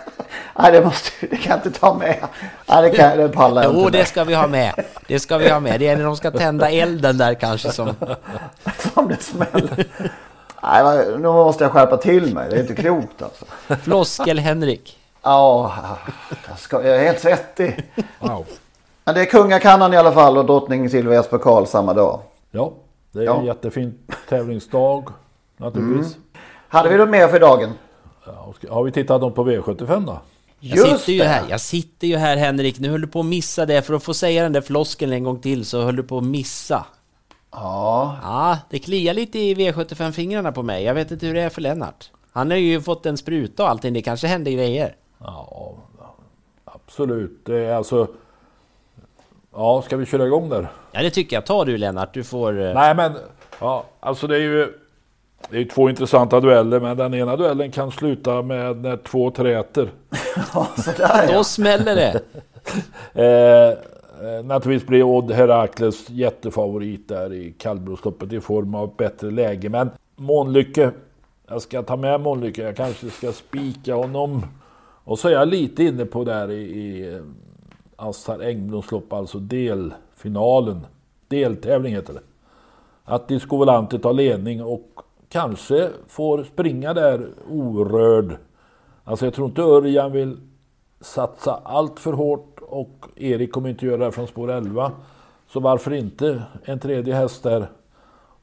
Nej, 0.59 0.71
det, 0.71 0.81
måste, 0.81 1.11
det 1.19 1.37
kan 1.37 1.49
jag 1.49 1.57
inte 1.57 1.79
ta 1.79 1.93
med. 1.93 2.17
Nej, 2.65 2.89
det, 2.89 2.97
kan, 2.97 3.17
det 3.17 3.29
pallar 3.29 3.63
jag 3.63 3.73
Jo, 3.73 3.79
inte 3.79 3.97
det 3.97 4.05
ska 4.05 4.23
vi 4.23 4.33
ha 4.35 4.47
med. 4.47 4.73
Det 5.07 5.19
ska 5.19 5.37
vi 5.37 5.49
ha 5.49 5.59
med. 5.59 5.79
Det 5.79 5.87
är 5.87 5.97
när 5.97 6.03
de 6.03 6.17
ska 6.17 6.31
tända 6.31 6.69
elden 6.69 7.17
där 7.17 7.33
kanske 7.33 7.71
som... 7.71 7.93
Som 8.93 9.07
det 9.07 9.23
smäller. 9.23 9.85
Nej, 10.63 11.05
nu 11.17 11.27
måste 11.27 11.63
jag 11.63 11.71
skärpa 11.71 11.97
till 11.97 12.33
mig. 12.33 12.49
Det 12.49 12.55
är 12.55 12.61
inte 12.61 12.75
klokt 12.75 13.21
alltså. 13.21 13.45
Floskel-Henrik. 13.83 14.97
Ja, 15.23 15.73
jag, 16.49 16.59
ska, 16.59 16.83
jag 16.83 16.95
är 16.97 17.03
helt 17.03 17.19
svettig. 17.19 17.83
Wow. 18.19 18.45
Men 19.07 19.15
det 19.15 19.21
är 19.21 19.25
kungakannan 19.25 19.93
i 19.93 19.97
alla 19.97 20.11
fall 20.11 20.37
och 20.37 20.45
drottning 20.45 20.89
Silvias 20.89 21.27
pokal 21.27 21.67
samma 21.67 21.93
dag. 21.93 22.19
Ja, 22.51 22.73
det 23.11 23.19
är 23.19 23.23
Ja. 23.23 23.39
en 23.39 23.45
jättefin 23.45 23.99
tävlingsdag 24.29 25.03
naturligtvis. 25.57 26.15
Mm. 26.15 26.27
Hade 26.67 26.89
vi 26.89 26.97
något 26.97 27.09
mer 27.09 27.27
för 27.27 27.39
dagen? 27.39 27.69
Ja, 28.25 28.53
har 28.69 28.83
vi 28.83 28.91
tittat 28.91 29.21
något 29.21 29.35
på 29.35 29.45
V75 29.49 30.05
då? 30.05 30.19
Jag 30.59 30.99
sitter 30.99 31.13
ju 31.13 31.23
här, 31.23 31.43
jag 31.49 31.61
sitter 31.61 32.07
ju 32.07 32.17
här 32.17 32.37
Henrik, 32.37 32.79
nu 32.79 32.89
höll 32.89 33.01
du 33.01 33.07
på 33.07 33.19
att 33.19 33.25
missa 33.25 33.65
det. 33.65 33.81
För 33.81 33.93
att 33.93 34.03
få 34.03 34.13
säga 34.13 34.43
den 34.43 34.53
där 34.53 34.61
floskeln 34.61 35.13
en 35.13 35.23
gång 35.23 35.39
till 35.39 35.65
så 35.65 35.81
höll 35.81 35.95
du 35.95 36.03
på 36.03 36.17
att 36.17 36.23
missa. 36.23 36.85
Ja. 37.51 38.17
Ja, 38.23 38.57
det 38.69 38.79
kliar 38.79 39.13
lite 39.13 39.39
i 39.39 39.55
V75-fingrarna 39.55 40.51
på 40.51 40.63
mig. 40.63 40.83
Jag 40.83 40.93
vet 40.93 41.11
inte 41.11 41.25
hur 41.27 41.33
det 41.33 41.41
är 41.41 41.49
för 41.49 41.61
Lennart. 41.61 42.11
Han 42.31 42.51
har 42.51 42.57
ju 42.57 42.81
fått 42.81 43.05
en 43.05 43.17
spruta 43.17 43.63
och 43.63 43.69
allting, 43.69 43.93
det 43.93 44.01
kanske 44.01 44.27
händer 44.27 44.51
grejer. 44.51 44.95
Ja, 45.19 45.75
absolut. 46.65 47.45
Det 47.45 47.57
är 47.65 47.73
alltså... 47.75 48.07
Ja, 49.57 49.81
ska 49.85 49.97
vi 49.97 50.05
köra 50.05 50.25
igång 50.25 50.49
där? 50.49 50.67
Ja, 50.91 51.01
det 51.01 51.09
tycker 51.09 51.35
jag. 51.35 51.45
Ta 51.45 51.65
du 51.65 51.77
Lennart, 51.77 52.13
du 52.13 52.23
får... 52.23 52.61
eh, 52.61 52.73
Nej, 52.73 52.95
men 52.95 53.13
ja, 53.59 53.85
alltså 53.99 54.27
det 54.27 54.35
är 54.35 54.39
ju... 54.39 54.73
Det 55.49 55.57
är 55.57 55.65
två 55.65 55.89
intressanta 55.89 56.39
dueller, 56.39 56.79
men 56.79 56.97
den 56.97 57.13
ena 57.13 57.35
duellen 57.35 57.71
kan 57.71 57.91
sluta 57.91 58.41
med 58.41 58.77
när 58.77 58.97
två 58.97 59.31
träter. 59.31 59.89
Sådär 60.77 61.33
Då 61.33 61.43
smäller 61.43 61.95
det. 61.95 62.21
Eh, 63.13 63.69
eh, 64.27 64.43
naturligtvis 64.45 64.87
blir 64.87 65.03
Odd 65.03 65.31
Herakles 65.31 66.09
jättefavorit 66.09 67.07
där 67.07 67.33
i 67.33 67.53
kallblodsloppet 67.57 68.33
i 68.33 68.39
form 68.41 68.75
av 68.75 68.95
bättre 68.95 69.31
läge. 69.31 69.69
Men 69.69 69.89
Månlycke, 70.15 70.91
jag 71.47 71.61
ska 71.61 71.81
ta 71.83 71.95
med 71.95 72.21
Månlycke, 72.21 72.61
jag 72.61 72.75
kanske 72.75 73.09
ska 73.09 73.31
spika 73.31 73.93
honom. 73.95 74.45
Och 75.03 75.19
så 75.19 75.27
är 75.27 75.31
jag 75.31 75.47
lite 75.47 75.83
inne 75.83 76.05
på 76.05 76.23
där 76.23 76.51
i, 76.51 76.61
i 76.61 77.21
Assar 77.99 78.39
Engbloms 78.39 78.91
lopp, 78.91 79.13
alltså 79.13 79.39
delfinalen. 79.39 80.87
Deltävling 81.27 81.93
heter 81.93 82.13
det. 82.13 82.21
Att 83.05 83.27
Disco 83.27 83.57
Volante 83.57 83.99
tar 83.99 84.13
ledning 84.13 84.63
och 84.63 84.89
kanske 85.29 85.89
får 86.07 86.43
springa 86.43 86.93
där 86.93 87.29
orörd. 87.49 88.37
Alltså 89.03 89.25
jag 89.25 89.33
tror 89.33 89.47
inte 89.47 89.61
Örjan 89.61 90.11
vill 90.11 90.37
satsa 91.01 91.61
allt 91.63 91.99
för 91.99 92.13
hårt 92.13 92.59
och 92.61 93.07
Erik 93.15 93.51
kommer 93.51 93.69
inte 93.69 93.85
göra 93.85 93.97
det 93.97 94.03
här 94.03 94.11
från 94.11 94.27
spår 94.27 94.51
11. 94.51 94.91
Så 95.47 95.59
varför 95.59 95.93
inte 95.93 96.43
en 96.63 96.79
tredje 96.79 97.15
häst 97.15 97.43
där? 97.43 97.67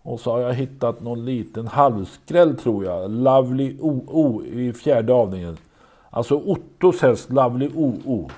Och 0.02 0.20
så 0.20 0.30
har 0.30 0.40
jag 0.40 0.54
hittat 0.54 1.00
någon 1.00 1.24
liten 1.24 1.66
halvskräll 1.66 2.56
tror 2.56 2.84
jag. 2.84 3.10
Lovely 3.10 3.76
OO 3.80 4.44
i 4.44 4.72
fjärde 4.72 5.12
avdelningen. 5.12 5.56
Alltså 6.10 6.34
Ottos 6.34 7.02
häst 7.02 7.30
Lovely 7.30 7.70
OO. 7.74 8.30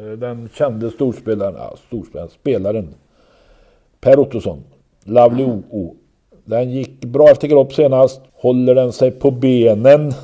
Eh, 0.00 0.06
Den 0.18 0.48
kände 0.54 0.90
storspelaren, 0.90 1.54
ja, 1.54 1.74
storspelaren, 1.86 2.30
spelaren 2.30 2.94
Per 4.00 4.18
Ottosson. 4.18 4.64
Lovely 5.04 5.44
OO. 5.44 5.96
Den 6.44 6.70
gick 6.70 7.04
bra 7.04 7.30
efter 7.30 7.48
galopp 7.48 7.72
senast. 7.72 8.20
Håller 8.32 8.74
den 8.74 8.92
sig 8.92 9.10
på 9.10 9.30
benen? 9.30 10.12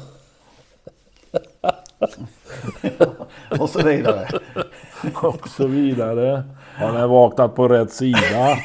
Och 3.60 3.70
så 3.70 3.82
vidare. 3.82 4.28
och 5.22 5.48
så 5.48 5.66
vidare. 5.66 6.42
Har 6.76 6.92
den 6.92 7.10
vaknat 7.10 7.54
på 7.54 7.68
rätt 7.68 7.92
sida? 7.92 8.18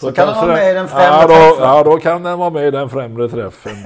Så 0.00 0.12
kan 0.12 0.26
den 0.26 0.36
vara 0.36 0.46
med 0.46 0.70
i 0.70 0.74
den 0.74 0.88
främre 0.88 1.04
ja, 1.04 1.22
då, 1.22 1.28
träffen. 1.34 1.62
ja, 1.64 1.82
då 1.84 1.96
kan 1.96 2.22
den 2.22 2.38
vara 2.38 2.50
med 2.50 2.68
i 2.68 2.70
den 2.70 2.90
främre 2.90 3.28
träffen. 3.28 3.76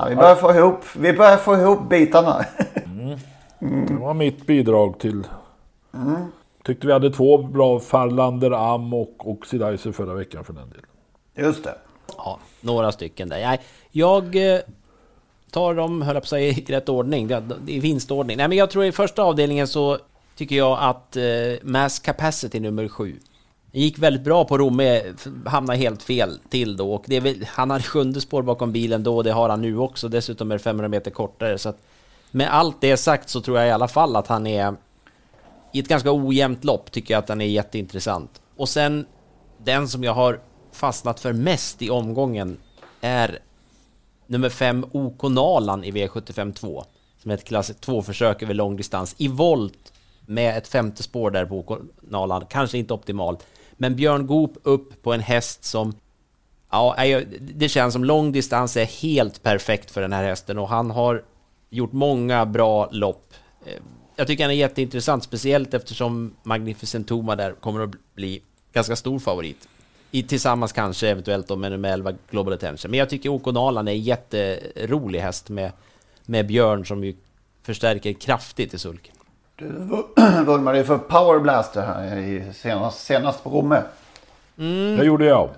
Ja, 0.00 0.06
vi, 0.08 0.16
börjar 0.16 0.34
få 0.34 0.54
ihop, 0.54 0.84
vi 0.96 1.12
börjar 1.12 1.36
få 1.36 1.54
ihop 1.54 1.88
bitarna. 1.88 2.44
Det 3.88 3.94
var 3.94 4.14
mitt 4.14 4.46
bidrag 4.46 4.98
till... 5.00 5.22
Mm. 5.94 6.16
Tyckte 6.64 6.86
vi 6.86 6.92
hade 6.92 7.10
två 7.10 7.38
bra 7.38 7.80
Farlander, 7.80 8.74
Am 8.74 8.94
och 8.94 9.30
Oxidizer 9.30 9.92
förra 9.92 10.14
veckan 10.14 10.44
för 10.44 10.52
den 10.52 10.68
delen. 10.70 10.84
Just 11.48 11.64
det. 11.64 11.74
Ja, 12.16 12.38
några 12.60 12.92
stycken 12.92 13.28
där. 13.28 13.40
Nej, 13.40 13.60
jag 13.90 14.52
eh, 14.54 14.60
tar 15.50 15.74
dem, 15.74 16.02
höll 16.02 16.14
jag 16.14 16.22
på 16.22 16.24
att 16.24 16.28
säga, 16.28 16.48
i 16.52 16.64
rätt 16.68 16.88
ordning. 16.88 17.28
Det- 17.28 17.42
I 17.66 17.80
vinstordning. 17.80 18.36
Nej, 18.36 18.48
men 18.48 18.58
jag 18.58 18.70
tror 18.70 18.84
i 18.84 18.92
första 18.92 19.22
avdelningen 19.22 19.68
så 19.68 19.98
tycker 20.36 20.56
jag 20.56 20.78
att 20.80 21.16
eh, 21.16 21.22
Mass 21.62 21.98
Capacity 21.98 22.60
nummer 22.60 22.88
sju. 22.88 23.16
Det 23.72 23.80
gick 23.80 23.98
väldigt 23.98 24.22
bra 24.22 24.44
på 24.44 24.58
Romme, 24.58 25.02
hamnade 25.46 25.78
helt 25.78 26.02
fel 26.02 26.38
till 26.48 26.76
då. 26.76 26.92
Och 26.92 27.04
det 27.06 27.16
är 27.16 27.20
väl, 27.20 27.46
han 27.48 27.70
hade 27.70 27.82
sjunde 27.82 28.20
spår 28.20 28.42
bakom 28.42 28.72
bilen 28.72 29.02
då, 29.02 29.16
och 29.16 29.24
det 29.24 29.32
har 29.32 29.48
han 29.48 29.62
nu 29.62 29.78
också. 29.78 30.08
Dessutom 30.08 30.50
är 30.50 30.54
det 30.54 30.62
500 30.62 30.88
meter 30.88 31.10
kortare. 31.10 31.58
Så 31.58 31.68
att, 31.68 31.78
med 32.30 32.54
allt 32.54 32.80
det 32.80 32.96
sagt 32.96 33.28
så 33.28 33.40
tror 33.40 33.58
jag 33.58 33.68
i 33.68 33.70
alla 33.70 33.88
fall 33.88 34.16
att 34.16 34.26
han 34.26 34.46
är... 34.46 34.76
I 35.72 35.78
ett 35.78 35.88
ganska 35.88 36.12
ojämnt 36.12 36.64
lopp 36.64 36.92
tycker 36.92 37.14
jag 37.14 37.18
att 37.18 37.28
han 37.28 37.40
är 37.40 37.46
jätteintressant. 37.46 38.40
Och 38.56 38.68
sen 38.68 39.06
den 39.58 39.88
som 39.88 40.04
jag 40.04 40.14
har 40.14 40.40
fastnat 40.72 41.20
för 41.20 41.32
mest 41.32 41.82
i 41.82 41.90
omgången 41.90 42.56
är 43.00 43.38
nummer 44.26 44.48
5 44.48 44.86
OK 44.92 45.22
Nalan 45.22 45.84
i 45.84 45.90
V75 45.90 46.52
2. 46.52 46.84
Som 47.22 47.30
är 47.30 47.34
ett 47.34 47.44
klass 47.44 47.72
2-försök 47.72 48.42
över 48.42 48.54
långdistans 48.54 49.14
i 49.18 49.28
volt 49.28 49.92
med 50.26 50.58
ett 50.58 50.68
femte 50.68 51.02
spår 51.02 51.30
där 51.30 51.46
på 51.46 51.58
OK 51.58 51.78
Nalan. 52.00 52.44
Kanske 52.48 52.78
inte 52.78 52.94
optimalt. 52.94 53.46
Men 53.78 53.96
Björn 53.96 54.26
Goop 54.26 54.58
upp 54.62 55.02
på 55.02 55.12
en 55.12 55.20
häst 55.20 55.64
som 55.64 55.92
Ja, 56.70 56.96
det 57.40 57.68
känns 57.68 57.92
som 57.92 58.04
långdistans 58.04 58.76
är 58.76 58.84
helt 58.84 59.42
perfekt 59.42 59.90
för 59.90 60.00
den 60.00 60.12
här 60.12 60.24
hästen 60.24 60.58
och 60.58 60.68
han 60.68 60.90
har 60.90 61.24
gjort 61.70 61.92
många 61.92 62.46
bra 62.46 62.88
lopp. 62.92 63.34
Eh, 63.66 63.72
jag 64.16 64.26
tycker 64.26 64.44
han 64.44 64.50
är 64.50 64.56
jätteintressant, 64.56 65.24
speciellt 65.24 65.74
eftersom 65.74 66.34
Magnificent 66.42 67.08
Toma 67.08 67.36
där 67.36 67.52
kommer 67.52 67.80
att 67.80 68.14
bli 68.14 68.42
ganska 68.72 68.96
stor 68.96 69.18
favorit. 69.18 69.68
I, 70.10 70.22
tillsammans 70.22 70.72
kanske 70.72 71.08
eventuellt 71.08 71.48
då 71.48 71.56
med 71.56 71.72
nummer 71.72 71.92
11 71.92 72.12
Global 72.30 72.52
Attention. 72.52 72.90
Men 72.90 72.98
jag 72.98 73.10
tycker 73.10 73.28
OK 73.28 73.46
Nalan 73.46 73.88
är 73.88 73.92
en 73.92 74.00
jätterolig 74.00 75.20
häst 75.20 75.48
med, 75.48 75.72
med 76.24 76.46
Björn 76.46 76.86
som 76.86 77.04
ju 77.04 77.16
förstärker 77.62 78.12
kraftigt 78.12 78.74
i 78.74 78.78
sulken. 78.78 79.14
Du 79.58 79.64
vurmade 80.44 80.78
ju 80.78 80.84
för 80.84 80.98
Power 80.98 81.38
Blaster 81.40 81.82
här 81.82 82.16
i 82.16 82.52
senast, 82.52 82.98
senast 83.06 83.44
på 83.44 83.50
Romme. 83.50 83.82
Det 84.98 85.04
gjorde 85.04 85.24
jag. 85.24 85.48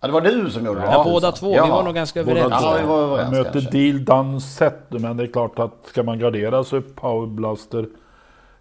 Ja, 0.00 0.06
det 0.06 0.12
var 0.12 0.20
du 0.20 0.50
som 0.50 0.66
gjorde 0.66 0.80
det. 0.80 0.86
Ja, 0.86 1.04
båda 1.04 1.32
två. 1.32 1.52
Vi 1.52 1.58
var 1.70 1.82
nog 1.82 1.94
ganska 1.94 2.20
överens. 2.20 2.48
Ja, 2.50 2.76
vi 2.80 2.86
var 2.86 2.98
överens 3.02 3.36
Jag 3.36 3.44
möter. 3.44 3.60
Deal 3.70 4.04
Done 4.04 4.40
Set, 4.40 4.82
men 4.88 5.16
det 5.16 5.22
är 5.22 5.26
klart 5.26 5.58
att 5.58 5.72
ska 5.86 6.02
man 6.02 6.18
gardera 6.18 6.64
så 6.64 6.76
är 6.76 6.80
Power 6.80 7.26
Blaster... 7.26 7.86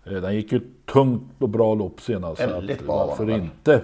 eh, 0.05 0.11
Den 0.13 0.35
gick 0.35 0.51
ju 0.51 0.61
tungt 0.85 1.31
och 1.39 1.49
bra 1.49 1.73
lopp 1.75 2.01
senast. 2.01 2.41
Väldigt 2.41 2.85
bra 2.85 2.95
var 2.97 3.07
Varför 3.07 3.29
inte? 3.29 3.81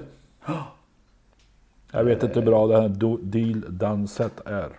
Jag 1.91 2.03
vet 2.03 2.24
inte 2.24 2.39
hur 2.39 2.45
bra 2.47 2.68
det 2.68 2.82
här 2.82 2.89
Deal 3.22 3.64
Done 3.70 4.07
Set 4.07 4.47
är. 4.47 4.70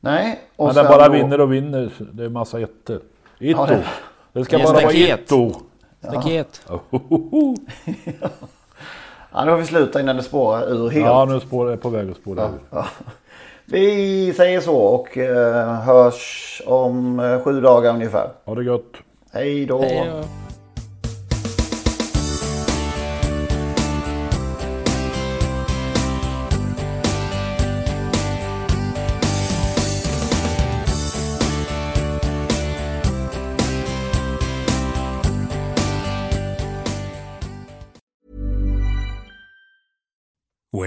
Nej, 0.00 0.40
och 0.56 0.66
Men 0.66 0.74
den 0.74 0.86
bara 0.86 1.06
då- 1.08 1.12
vinner 1.12 1.40
och 1.40 1.52
vinner. 1.52 1.90
Det 2.12 2.24
är 2.24 2.28
massa 2.28 2.60
ettor. 2.60 2.96
Etto. 2.96 3.02
Ja, 3.38 3.66
det- 3.66 3.84
det... 4.38 4.44
ska 4.44 4.58
Det 4.58 4.64
bara 4.64 4.72
vara 4.72 4.82
staket. 4.82 5.20
etto. 5.20 5.52
Staket. 6.02 6.62
Ja, 9.32 9.44
nu 9.44 9.50
har 9.50 9.58
vi 9.58 9.66
slutat 9.66 10.02
innan 10.02 10.16
det 10.16 10.22
spårar 10.22 10.68
ur 10.72 10.88
helt. 10.88 11.06
Ja, 11.06 11.24
nu 11.24 11.40
spår, 11.40 11.70
är 11.72 11.76
på 11.76 11.88
väg 11.88 12.10
att 12.10 12.16
spåra 12.16 12.42
ur. 12.42 12.58
Ja. 12.70 12.86
Vi 13.64 14.32
säger 14.36 14.60
så 14.60 14.76
och 14.76 15.18
eh, 15.18 15.74
hörs 15.74 16.62
om 16.66 17.20
eh, 17.20 17.42
sju 17.42 17.60
dagar 17.60 17.94
ungefär. 17.94 18.30
Ha 18.44 18.54
det 18.54 18.64
gött. 18.64 18.92
Hej 19.32 19.66
då. 19.66 19.82
Hej 19.82 20.10
då. 20.10 20.24